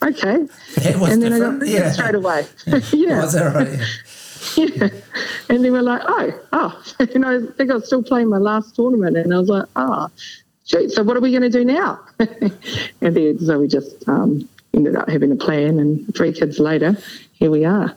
Okay. 0.01 0.47
That 0.77 0.97
was 0.97 1.11
and 1.11 1.21
then 1.21 1.33
I 1.33 1.39
got 1.39 1.59
different, 1.59 1.71
yeah. 1.71 1.91
straight 1.91 2.15
away. 2.15 2.47
yeah. 2.91 3.21
Was 3.21 3.33
that 3.33 3.53
right? 3.53 3.79
yeah. 4.55 4.89
And 5.49 5.63
they 5.63 5.69
were 5.69 5.81
like, 5.81 6.01
oh, 6.05 6.39
oh. 6.53 6.83
And 7.13 7.25
I 7.25 7.39
think 7.57 7.71
I 7.71 7.75
was 7.75 7.85
still 7.85 8.03
playing 8.03 8.29
my 8.29 8.37
last 8.37 8.75
tournament. 8.75 9.17
And 9.17 9.33
I 9.33 9.39
was 9.39 9.49
like, 9.49 9.65
oh, 9.75 10.09
shoot, 10.65 10.91
so 10.91 11.03
what 11.03 11.17
are 11.17 11.19
we 11.19 11.31
going 11.31 11.43
to 11.43 11.49
do 11.49 11.65
now? 11.65 11.99
and 12.19 13.15
then, 13.15 13.39
so 13.39 13.59
we 13.59 13.67
just 13.67 14.07
um, 14.07 14.47
ended 14.73 14.95
up 14.95 15.09
having 15.09 15.31
a 15.31 15.35
plan. 15.35 15.79
And 15.79 16.15
three 16.15 16.31
kids 16.31 16.59
later, 16.59 16.97
here 17.33 17.51
we 17.51 17.65
are. 17.65 17.95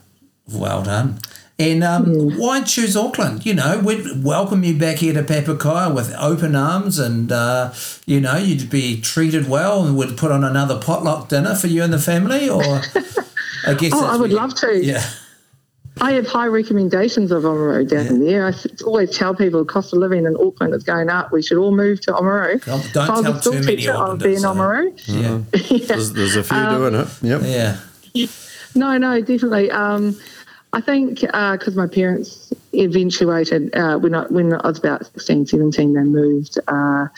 Well 0.52 0.82
done. 0.82 1.18
And 1.62 1.84
um, 1.84 2.38
why 2.38 2.62
choose 2.62 2.96
Auckland? 2.96 3.46
You 3.46 3.54
know, 3.54 3.78
we'd 3.78 4.24
welcome 4.24 4.64
you 4.64 4.76
back 4.76 4.96
here 4.96 5.12
to 5.14 5.22
Papakaio 5.22 5.94
with 5.94 6.12
open 6.18 6.56
arms, 6.56 6.98
and 6.98 7.30
uh, 7.30 7.72
you 8.04 8.20
know 8.20 8.36
you'd 8.36 8.68
be 8.68 9.00
treated 9.00 9.48
well, 9.48 9.84
and 9.86 9.96
we'd 9.96 10.16
put 10.16 10.32
on 10.32 10.42
another 10.42 10.78
potluck 10.80 11.28
dinner 11.28 11.54
for 11.54 11.68
you 11.68 11.82
and 11.84 11.92
the 11.92 11.98
family. 12.00 12.48
Or 12.48 12.62
I 13.66 13.74
guess 13.74 13.92
Oh, 13.94 14.04
I 14.06 14.16
would 14.16 14.30
where- 14.32 14.40
love 14.40 14.54
to. 14.56 14.84
Yeah, 14.84 15.04
I 16.00 16.12
have 16.12 16.26
high 16.26 16.46
recommendations 16.46 17.30
of 17.30 17.44
Oamaru 17.44 17.88
down 17.88 18.18
there. 18.20 18.48
I 18.48 18.52
always 18.84 19.16
tell 19.16 19.34
people 19.34 19.60
the 19.64 19.70
cost 19.72 19.92
of 19.92 20.00
living 20.00 20.24
in 20.26 20.36
Auckland 20.36 20.74
is 20.74 20.82
going 20.82 21.10
up. 21.10 21.30
We 21.32 21.42
should 21.42 21.58
all 21.58 21.70
move 21.76 22.00
to 22.02 22.12
Oamaru. 22.12 22.64
Don't- 22.64 22.92
don't 22.92 23.08
I 23.08 23.12
was 23.12 23.22
tell 23.22 23.36
a 23.36 23.40
school 23.40 23.52
too 23.52 23.60
many 23.60 23.76
teacher, 23.76 23.94
I 23.94 24.08
would 24.08 24.18
be 24.18 24.34
in 24.34 24.42
Aucklanders, 24.42 25.04
Oamaru. 25.06 25.48
yeah, 25.70 25.86
There's, 25.86 26.12
there's 26.12 26.34
a 26.36 26.42
few 26.42 26.56
Um, 26.62 26.76
doing 26.90 26.94
it. 26.94 27.08
Yep. 27.22 27.40
yeah. 27.44 28.26
No, 28.74 28.96
no, 28.96 29.20
definitely. 29.20 29.70
Um, 29.70 30.18
I 30.72 30.80
think 30.80 31.20
because 31.20 31.76
my 31.76 31.86
parents 31.86 32.52
eventuated 32.72 33.74
uh, 33.74 33.98
when 33.98 34.14
I 34.14 34.24
when 34.28 34.54
I 34.54 34.66
was 34.66 34.78
about 34.78 35.04
16, 35.04 35.46
17, 35.46 35.92
they 35.92 36.00
moved 36.00 36.58
uh, 36.66 37.08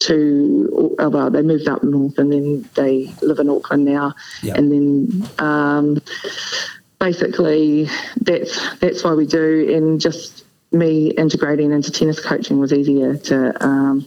to 0.00 0.96
uh, 0.98 1.08
well, 1.08 1.30
they 1.30 1.42
moved 1.42 1.68
up 1.68 1.84
north, 1.84 2.18
and 2.18 2.32
then 2.32 2.68
they 2.74 3.12
live 3.22 3.38
in 3.38 3.48
Auckland 3.48 3.84
now. 3.84 4.14
Yeah. 4.42 4.54
And 4.56 4.72
then 4.72 5.28
um, 5.38 6.02
basically, 6.98 7.88
that's 8.20 8.76
that's 8.78 9.04
why 9.04 9.14
we 9.14 9.26
do, 9.26 9.72
and 9.72 10.00
just 10.00 10.45
me 10.72 11.10
integrating 11.12 11.72
into 11.72 11.90
tennis 11.90 12.20
coaching 12.20 12.58
was 12.58 12.72
easier 12.72 13.16
to. 13.16 13.64
Um, 13.64 14.06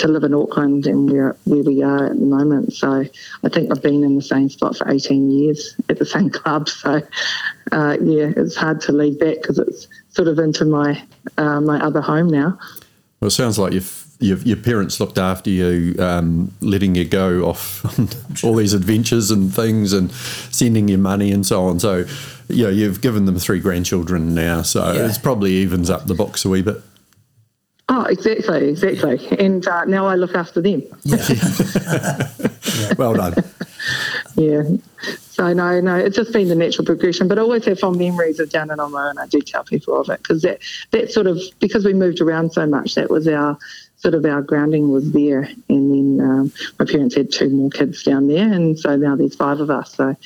to 0.00 0.08
live 0.08 0.24
in 0.24 0.32
Auckland 0.32 0.86
and 0.86 1.10
where 1.10 1.36
where 1.44 1.62
we 1.62 1.82
are 1.82 2.06
at 2.06 2.18
the 2.18 2.24
moment, 2.24 2.72
so 2.72 3.04
I 3.44 3.48
think 3.50 3.70
I've 3.70 3.82
been 3.82 4.02
in 4.02 4.16
the 4.16 4.22
same 4.22 4.48
spot 4.48 4.76
for 4.76 4.90
18 4.90 5.30
years 5.30 5.76
at 5.90 5.98
the 5.98 6.06
same 6.16 6.30
club. 6.30 6.70
So 6.70 7.02
uh, 7.70 7.96
yeah, 8.02 8.32
it's 8.34 8.56
hard 8.56 8.80
to 8.82 8.92
leave 8.92 9.18
that 9.18 9.42
because 9.42 9.58
it's 9.58 9.88
sort 10.08 10.28
of 10.28 10.38
into 10.38 10.64
my 10.64 11.02
uh, 11.36 11.60
my 11.60 11.78
other 11.84 12.00
home 12.00 12.28
now. 12.28 12.58
Well, 13.20 13.26
it 13.26 13.32
sounds 13.32 13.58
like 13.58 13.74
you've, 13.74 13.99
you've, 14.20 14.46
your 14.46 14.56
parents 14.56 15.00
looked 15.00 15.18
after 15.18 15.50
you, 15.50 15.94
um, 15.98 16.52
letting 16.60 16.94
you 16.94 17.04
go 17.04 17.44
off 17.44 17.84
on 17.98 18.08
all 18.44 18.54
these 18.56 18.72
adventures 18.74 19.30
and 19.30 19.52
things, 19.52 19.92
and 19.92 20.12
sending 20.12 20.88
you 20.88 20.98
money 20.98 21.32
and 21.32 21.44
so 21.44 21.64
on. 21.64 21.80
So, 21.80 22.04
you 22.48 22.64
know, 22.64 22.70
you've 22.70 23.00
given 23.00 23.24
them 23.24 23.38
three 23.38 23.60
grandchildren 23.60 24.34
now, 24.34 24.62
so 24.62 24.92
Yeah. 24.92 25.06
it's 25.06 25.18
probably 25.18 25.52
evens 25.52 25.90
up 25.90 26.06
the 26.06 26.14
books 26.14 26.44
a 26.44 26.48
wee 26.48 26.62
bit. 26.62 26.80
Oh, 27.92 28.04
exactly, 28.04 28.68
exactly. 28.68 29.18
And 29.38 29.66
uh, 29.66 29.84
now 29.86 30.06
I 30.06 30.14
look 30.14 30.34
after 30.36 30.60
them. 30.60 30.82
Well 32.96 33.14
done. 33.14 33.34
Yeah. 34.36 34.62
So 35.30 35.52
no, 35.52 35.80
no, 35.80 35.96
it's 35.96 36.16
just 36.16 36.32
been 36.32 36.48
the 36.48 36.54
natural 36.54 36.84
progression. 36.84 37.28
But 37.28 37.38
I 37.38 37.42
always 37.42 37.64
have 37.64 37.78
fond 37.78 37.98
memories 37.98 38.38
of 38.40 38.50
down 38.50 38.70
in 38.70 38.78
Oma, 38.78 39.08
and 39.10 39.18
I 39.18 39.26
do 39.26 39.40
tell 39.40 39.64
people 39.64 39.98
of 40.00 40.08
it 40.08 40.18
because 40.22 40.42
that 40.42 40.60
that 40.90 41.10
sort 41.10 41.26
of 41.26 41.40
because 41.60 41.84
we 41.84 41.94
moved 41.94 42.20
around 42.20 42.52
so 42.52 42.66
much, 42.66 42.94
that 42.94 43.10
was 43.10 43.26
our 43.26 43.58
sort 44.00 44.14
of 44.14 44.24
our 44.24 44.42
grounding 44.42 44.90
was 44.90 45.12
there. 45.12 45.42
And 45.68 46.18
then 46.18 46.26
um, 46.26 46.52
my 46.78 46.84
parents 46.84 47.14
had 47.14 47.30
two 47.30 47.50
more 47.50 47.70
kids 47.70 48.02
down 48.02 48.28
there, 48.28 48.52
and 48.52 48.78
so 48.78 48.96
now 48.96 49.14
there's 49.16 49.36
five 49.36 49.60
of 49.60 49.70
us. 49.70 49.94
So 49.94 50.16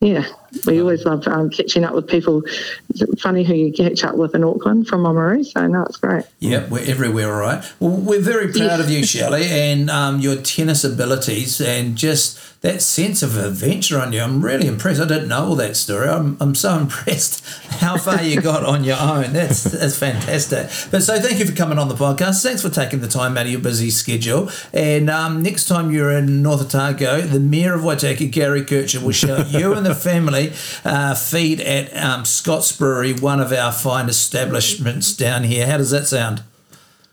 yeah, 0.00 0.26
we 0.66 0.80
always 0.80 1.04
love 1.04 1.26
um, 1.26 1.50
catching 1.50 1.84
up 1.84 1.94
with 1.94 2.08
people. 2.08 2.42
It's 2.90 3.22
funny 3.22 3.44
who 3.44 3.54
you 3.54 3.72
catch 3.72 4.04
up 4.04 4.16
with 4.16 4.34
in 4.34 4.44
Auckland 4.44 4.86
from 4.86 5.04
Oamaru, 5.04 5.44
so 5.44 5.66
no, 5.66 5.82
it's 5.84 5.96
great. 5.96 6.24
Yep, 6.40 6.68
we're 6.70 6.84
everywhere, 6.90 7.32
all 7.32 7.40
right. 7.40 7.72
Well, 7.80 7.96
we're 7.96 8.20
very 8.20 8.52
proud 8.52 8.80
of 8.80 8.90
you, 8.90 9.04
Shelley, 9.04 9.44
and 9.44 9.90
um, 9.90 10.20
your 10.20 10.36
tennis 10.36 10.84
abilities 10.84 11.60
and 11.60 11.96
just 11.96 12.38
that 12.62 12.80
sense 12.80 13.24
of 13.24 13.36
adventure 13.36 13.98
on 13.98 14.12
you. 14.12 14.20
I'm 14.20 14.42
really 14.42 14.68
impressed. 14.68 15.00
I 15.00 15.06
didn't 15.06 15.28
know 15.28 15.46
all 15.46 15.56
that 15.56 15.76
story. 15.76 16.08
I'm, 16.08 16.36
I'm 16.40 16.54
so 16.54 16.78
impressed 16.78 17.44
how 17.80 17.96
far 17.98 18.22
you 18.22 18.40
got 18.40 18.64
on 18.64 18.84
your 18.84 18.98
own. 18.98 19.32
That's 19.32 19.64
that's 19.64 19.98
fantastic. 19.98 20.70
But 20.90 21.02
so 21.02 21.20
thank 21.20 21.38
you 21.38 21.44
for 21.44 21.52
coming 21.52 21.78
on 21.78 21.88
the 21.88 21.94
podcast. 21.94 22.42
Thanks 22.42 22.62
for 22.62 22.70
taking 22.70 23.00
the 23.00 23.08
time 23.08 23.36
out 23.36 23.46
of 23.46 23.52
your 23.52 23.60
busy 23.60 23.90
schedule. 23.90 24.48
And 24.72 25.10
um, 25.10 25.42
next 25.42 25.66
time 25.66 25.90
you're 25.90 26.12
in 26.12 26.42
North 26.42 26.62
Otago, 26.62 27.22
the 27.22 27.40
Mayor 27.40 27.74
of 27.74 27.82
Waitaki, 27.82 28.30
Gary 28.30 28.64
Kircher, 28.64 29.00
will 29.00 29.12
show 29.12 29.38
you 29.38 29.74
and 29.74 29.84
the 29.84 29.94
family 29.94 30.41
uh, 30.84 31.14
feed 31.14 31.60
at 31.60 31.94
um, 31.96 32.24
Scott's 32.24 32.72
Brewery, 32.76 33.12
one 33.14 33.40
of 33.40 33.52
our 33.52 33.72
fine 33.72 34.08
establishments 34.08 35.14
down 35.14 35.44
here. 35.44 35.66
How 35.66 35.76
does 35.78 35.90
that 35.90 36.06
sound? 36.06 36.42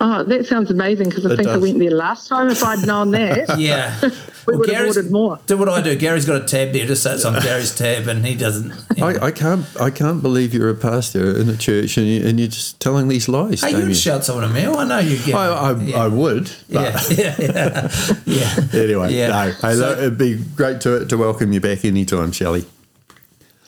Oh, 0.01 0.23
that 0.23 0.45
sounds 0.45 0.71
amazing 0.71 1.09
because 1.09 1.25
I 1.25 1.32
It 1.34 1.36
think 1.38 1.49
I 1.49 1.57
went 1.57 1.77
there 1.77 1.91
last 1.91 2.30
time. 2.30 2.47
If 2.49 2.63
I'd 2.63 2.88
known 2.88 3.11
that, 3.11 3.59
Yeah. 3.59 3.99
we 4.47 4.55
would 4.55 4.69
have 4.69 4.88
ordered 4.88 5.11
more. 5.11 5.39
Do 5.45 5.57
what 5.57 5.67
I 5.67 5.82
do. 5.82 5.93
Gary's 5.97 6.25
got 6.25 6.41
a 6.41 6.45
tab 6.45 6.71
there. 6.71 6.86
Just 6.88 7.03
say 7.03 7.13
it's 7.15 7.25
on 7.25 7.34
Gary's 7.41 7.75
tab, 7.75 8.07
and 8.07 8.25
he 8.25 8.34
doesn't. 8.34 8.71
I, 9.01 9.25
I 9.25 9.32
can't 9.32 9.65
I 9.77 9.89
can't 9.89 10.21
believe 10.21 10.53
you're 10.53 10.69
a 10.69 10.73
pastor 10.75 11.38
in 11.38 11.49
a 11.49 11.57
church 11.57 11.97
and, 11.97 12.07
you, 12.07 12.25
and 12.25 12.39
you're 12.39 12.47
just 12.47 12.80
telling 12.80 13.09
these 13.09 13.27
lies. 13.27 13.59
Hey, 13.61 13.71
you 13.77 13.88
would 13.88 13.97
shout 13.97 14.23
someone 14.23 14.45
a 14.45 14.53
meal. 14.53 14.77
I 14.77 14.86
know 14.86 14.99
you 14.99 15.17
get. 15.17 15.36
I, 15.36 15.47
I, 15.49 15.75
yeah. 15.82 15.97
I 16.03 16.07
would, 16.07 16.49
but 16.71 17.11
yeah, 17.17 17.36
yeah, 17.38 17.51
yeah, 17.51 17.89
yeah. 18.25 18.80
anyway, 18.82 19.13
Yeah. 19.13 19.27
no. 19.27 19.51
Hey, 19.51 19.75
So- 19.75 19.91
it'd 19.97 20.17
be 20.17 20.38
great 20.55 20.80
to 20.82 21.05
to 21.05 21.17
welcome 21.17 21.51
you 21.51 21.59
back 21.59 21.84
anytime, 21.84 22.32
Shelley. 22.32 22.63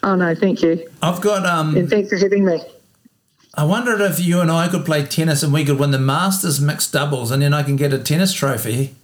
Oh 0.04 0.16
no, 0.16 0.34
thank 0.36 0.62
you, 0.62 0.90
I've 1.02 1.22
got. 1.22 1.46
Um, 1.46 1.76
and 1.76 1.90
thanks 1.90 2.10
for 2.10 2.18
having 2.18 2.46
me. 2.46 2.62
I 3.54 3.66
wondered 3.66 4.00
if 4.02 4.20
you 4.20 4.40
and 4.40 4.50
I 4.50 4.68
could 4.70 4.86
play 4.86 5.04
tennis 5.06 5.44
and 5.44 5.52
we 5.52 5.66
could 5.66 5.78
win 5.78 5.92
the 5.92 6.00
Masters 6.00 6.62
mixed 6.62 6.94
doubles, 6.94 7.32
and 7.32 7.42
then 7.42 7.54
I 7.54 7.64
can 7.64 7.76
get 7.76 7.94
a 7.94 8.00
tennis 8.00 8.34
trophy. 8.34 8.96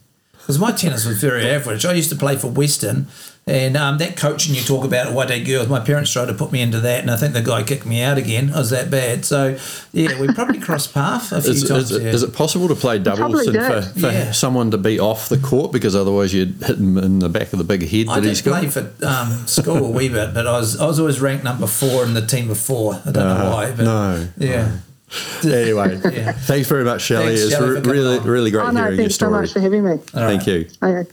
Because 0.48 0.60
my 0.60 0.72
tennis 0.72 1.06
was 1.06 1.20
very 1.20 1.46
average. 1.50 1.86
I 1.86 1.92
used 1.92 2.10
to 2.10 2.16
play 2.16 2.38
for 2.38 2.48
Western, 2.48 3.08
and 3.46 3.76
um, 3.76 3.98
that 3.98 4.16
coaching 4.16 4.56
you 4.56 4.62
talk 4.62 4.86
about 4.86 5.08
at 5.08 5.14
Waitaki 5.14 5.46
Girls, 5.46 5.68
my 5.68 5.82
parents 5.82 6.10
tried 6.14 6.28
to 6.28 6.34
put 6.34 6.54
me 6.54 6.62
into 6.62 6.80
that, 6.80 7.02
and 7.02 7.12
I 7.12 7.18
think 7.18 7.34
the 7.34 7.42
guy 7.42 7.64
kicked 7.64 7.86
me 7.86 8.02
out 8.02 8.18
again. 8.18 8.54
I 8.54 8.60
was 8.60 8.70
that 8.70 8.90
bad. 8.90 9.26
So, 9.26 9.58
yeah, 9.92 10.18
we 10.22 10.30
probably 10.30 10.60
crossed 10.62 10.94
path 10.94 11.34
a 11.34 11.42
few 11.42 11.52
Is, 11.52 11.68
times. 11.68 11.92
is, 11.92 12.24
it, 12.24 12.30
it 12.30 12.34
possible 12.34 12.70
to 12.70 12.76
play 12.76 12.98
doubles 12.98 13.46
and 13.46 13.58
for, 13.58 13.82
for 14.00 14.08
yeah. 14.10 14.32
someone 14.32 14.72
to 14.72 14.78
be 14.78 15.02
off 15.02 15.28
the 15.28 15.38
court 15.38 15.74
because 15.74 15.98
otherwise 15.98 16.34
you'd 16.34 16.64
hit 16.64 16.78
him 16.78 16.98
in 16.98 17.20
the 17.20 17.28
back 17.28 17.52
of 17.52 17.60
the 17.60 17.66
big 17.66 17.86
head 17.86 18.08
I 18.08 18.16
that 18.16 18.22
did 18.22 18.30
he's 18.30 18.42
got? 18.42 18.62
play 18.62 18.70
for 18.70 18.90
um, 19.06 19.46
school 19.48 19.86
a 19.86 19.90
wee 19.92 20.08
bit, 20.08 20.34
but 20.34 20.48
I 20.48 20.58
was 20.58 20.80
I 20.80 20.86
was 20.86 20.98
always 20.98 21.20
ranked 21.20 21.44
number 21.44 21.68
four 21.68 22.06
in 22.06 22.14
the 22.14 22.26
team 22.26 22.50
of 22.50 22.58
four. 22.58 22.94
I 23.06 23.12
don't 23.12 23.16
know 23.16 23.48
Uh, 23.48 23.52
why, 23.52 23.72
but 23.74 23.84
no, 23.84 24.28
yeah. 24.38 24.78
Anyway, 25.44 26.00
Yeah. 26.04 26.32
thanks 26.34 26.68
very 26.68 26.84
much, 26.84 27.02
Shelley. 27.02 27.28
Thanks, 27.28 27.42
it's 27.44 27.52
Shelley, 27.52 27.68
for 27.68 27.74
re- 27.76 27.82
coming 27.82 27.98
really, 27.98 28.18
on. 28.20 28.28
really 28.28 28.52
great 28.52 28.64
Oh 28.66 28.72
no, 28.72 28.82
hearing 28.82 28.94
your 28.96 29.04
thanks 29.04 29.16
so 29.16 29.30
much 29.30 29.54
for 29.54 29.60
having 29.60 29.84
me. 29.84 29.92
All 29.92 29.98
Thank 29.98 30.40
right. 30.42 30.48
you. 30.48 30.68
Okay, 30.84 31.10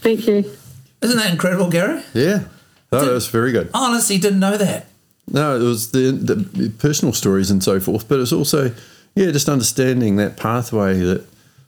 thank 0.00 0.26
you. 0.26 0.52
Isn't 1.00 1.16
that 1.16 1.30
incredible, 1.30 1.70
Gary? 1.70 2.02
Yeah, 2.12 2.44
oh, 2.92 3.04
that 3.04 3.12
was 3.12 3.28
very 3.28 3.52
good. 3.52 3.70
Honestly 3.72 4.18
didn't 4.18 4.40
know 4.40 4.56
that. 4.56 4.86
No, 5.30 5.56
it 5.56 5.62
was 5.62 5.92
the, 5.92 6.10
the 6.12 6.70
personal 6.78 7.12
stories 7.12 7.50
and 7.50 7.62
so 7.62 7.80
forth, 7.80 8.08
but 8.08 8.18
it's 8.20 8.32
also, 8.32 8.74
yeah, 9.14 9.30
just 9.30 9.48
understanding 9.48 10.16
that 10.16 10.36
pathway 10.36 10.98
that 11.00 11.24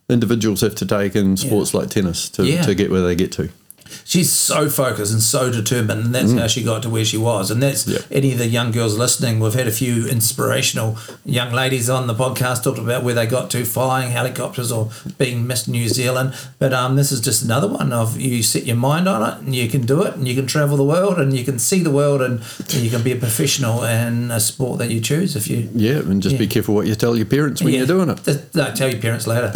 individuals 0.09 0.63
have 0.63 0.75
to 0.77 0.87
take 0.87 1.15
in 1.15 1.37
sports 1.37 1.73
like 1.75 1.89
tennis 1.91 2.29
to, 2.31 2.45
Yeah. 2.45 2.63
to 2.63 2.75
get 2.75 2.91
where 2.91 3.03
they 3.03 3.15
get 3.15 3.33
to. 3.33 3.49
She's 4.05 4.31
so 4.31 4.69
focused 4.69 5.13
and 5.13 5.23
so 5.23 5.51
determined, 5.51 6.05
and 6.07 6.15
that's 6.15 6.33
how 6.33 6.47
she 6.47 6.63
got 6.63 6.83
to 6.83 6.91
where 6.91 7.05
she 7.05 7.17
was. 7.17 7.51
And 7.51 7.63
that's 7.63 7.87
Yeah. 7.87 7.99
any 8.11 8.33
of 8.33 8.39
the 8.39 8.47
young 8.49 8.71
girls 8.73 8.97
listening. 8.97 9.41
We've 9.41 9.55
had 9.55 9.67
a 9.69 9.73
few 9.73 10.07
inspirational 10.07 10.97
young 11.25 11.53
ladies 11.53 11.89
on 11.91 12.07
the 12.07 12.15
podcast 12.15 12.63
talked 12.65 12.79
about 12.79 13.05
where 13.05 13.15
they 13.15 13.27
got 13.27 13.51
to 13.51 13.65
flying 13.65 14.11
helicopters 14.11 14.71
or 14.73 14.91
being 15.19 15.47
Miss 15.47 15.67
New 15.69 15.89
Zealand. 15.89 16.35
But 16.59 16.73
um, 16.73 16.97
this 16.97 17.13
is 17.13 17.21
just 17.21 17.43
another 17.43 17.69
one 17.69 17.93
of 17.93 18.21
you 18.21 18.43
set 18.43 18.65
your 18.67 18.77
mind 18.77 19.09
on 19.09 19.23
it, 19.29 19.39
and 19.45 19.55
you 19.55 19.69
can 19.69 19.83
do 19.87 20.03
it, 20.03 20.15
and 20.15 20.27
you 20.29 20.35
can 20.35 20.47
travel 20.47 20.77
the 20.77 20.85
world, 20.85 21.19
and 21.19 21.37
you 21.37 21.45
can 21.45 21.59
see 21.59 21.81
the 21.83 21.91
world, 21.91 22.21
and 22.23 22.41
you 22.71 22.91
can 22.91 23.03
be 23.03 23.13
a 23.13 23.17
professional 23.17 23.83
in 23.85 24.31
a 24.31 24.41
sport 24.41 24.79
that 24.79 24.91
you 24.91 25.01
choose 25.01 25.37
if 25.37 25.49
you 25.49 25.69
Yeah, 25.75 25.99
and 25.99 26.23
just 26.23 26.39
be 26.39 26.47
careful 26.47 26.75
what 26.75 26.87
you 26.87 26.95
tell 26.95 27.17
your 27.17 27.27
parents 27.27 27.63
when 27.63 27.73
Yeah. 27.73 27.79
you're 27.81 27.87
doing 27.87 28.11
it. 28.11 28.55
No, 28.55 28.73
tell 28.75 28.89
your 28.91 29.01
parents 29.01 29.27
later. 29.27 29.53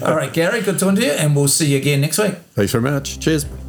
All 0.04 0.14
right, 0.16 0.32
Gary, 0.32 0.60
good 0.62 0.78
talking 0.78 0.96
to 0.96 1.04
you, 1.04 1.12
and 1.12 1.34
we'll 1.36 1.48
see 1.48 1.66
you 1.66 1.76
again 1.78 2.00
next 2.00 2.18
week. 2.18 2.34
Thanks 2.58 2.72
very 2.72 2.82
much. 2.82 3.20
Cheers. 3.20 3.67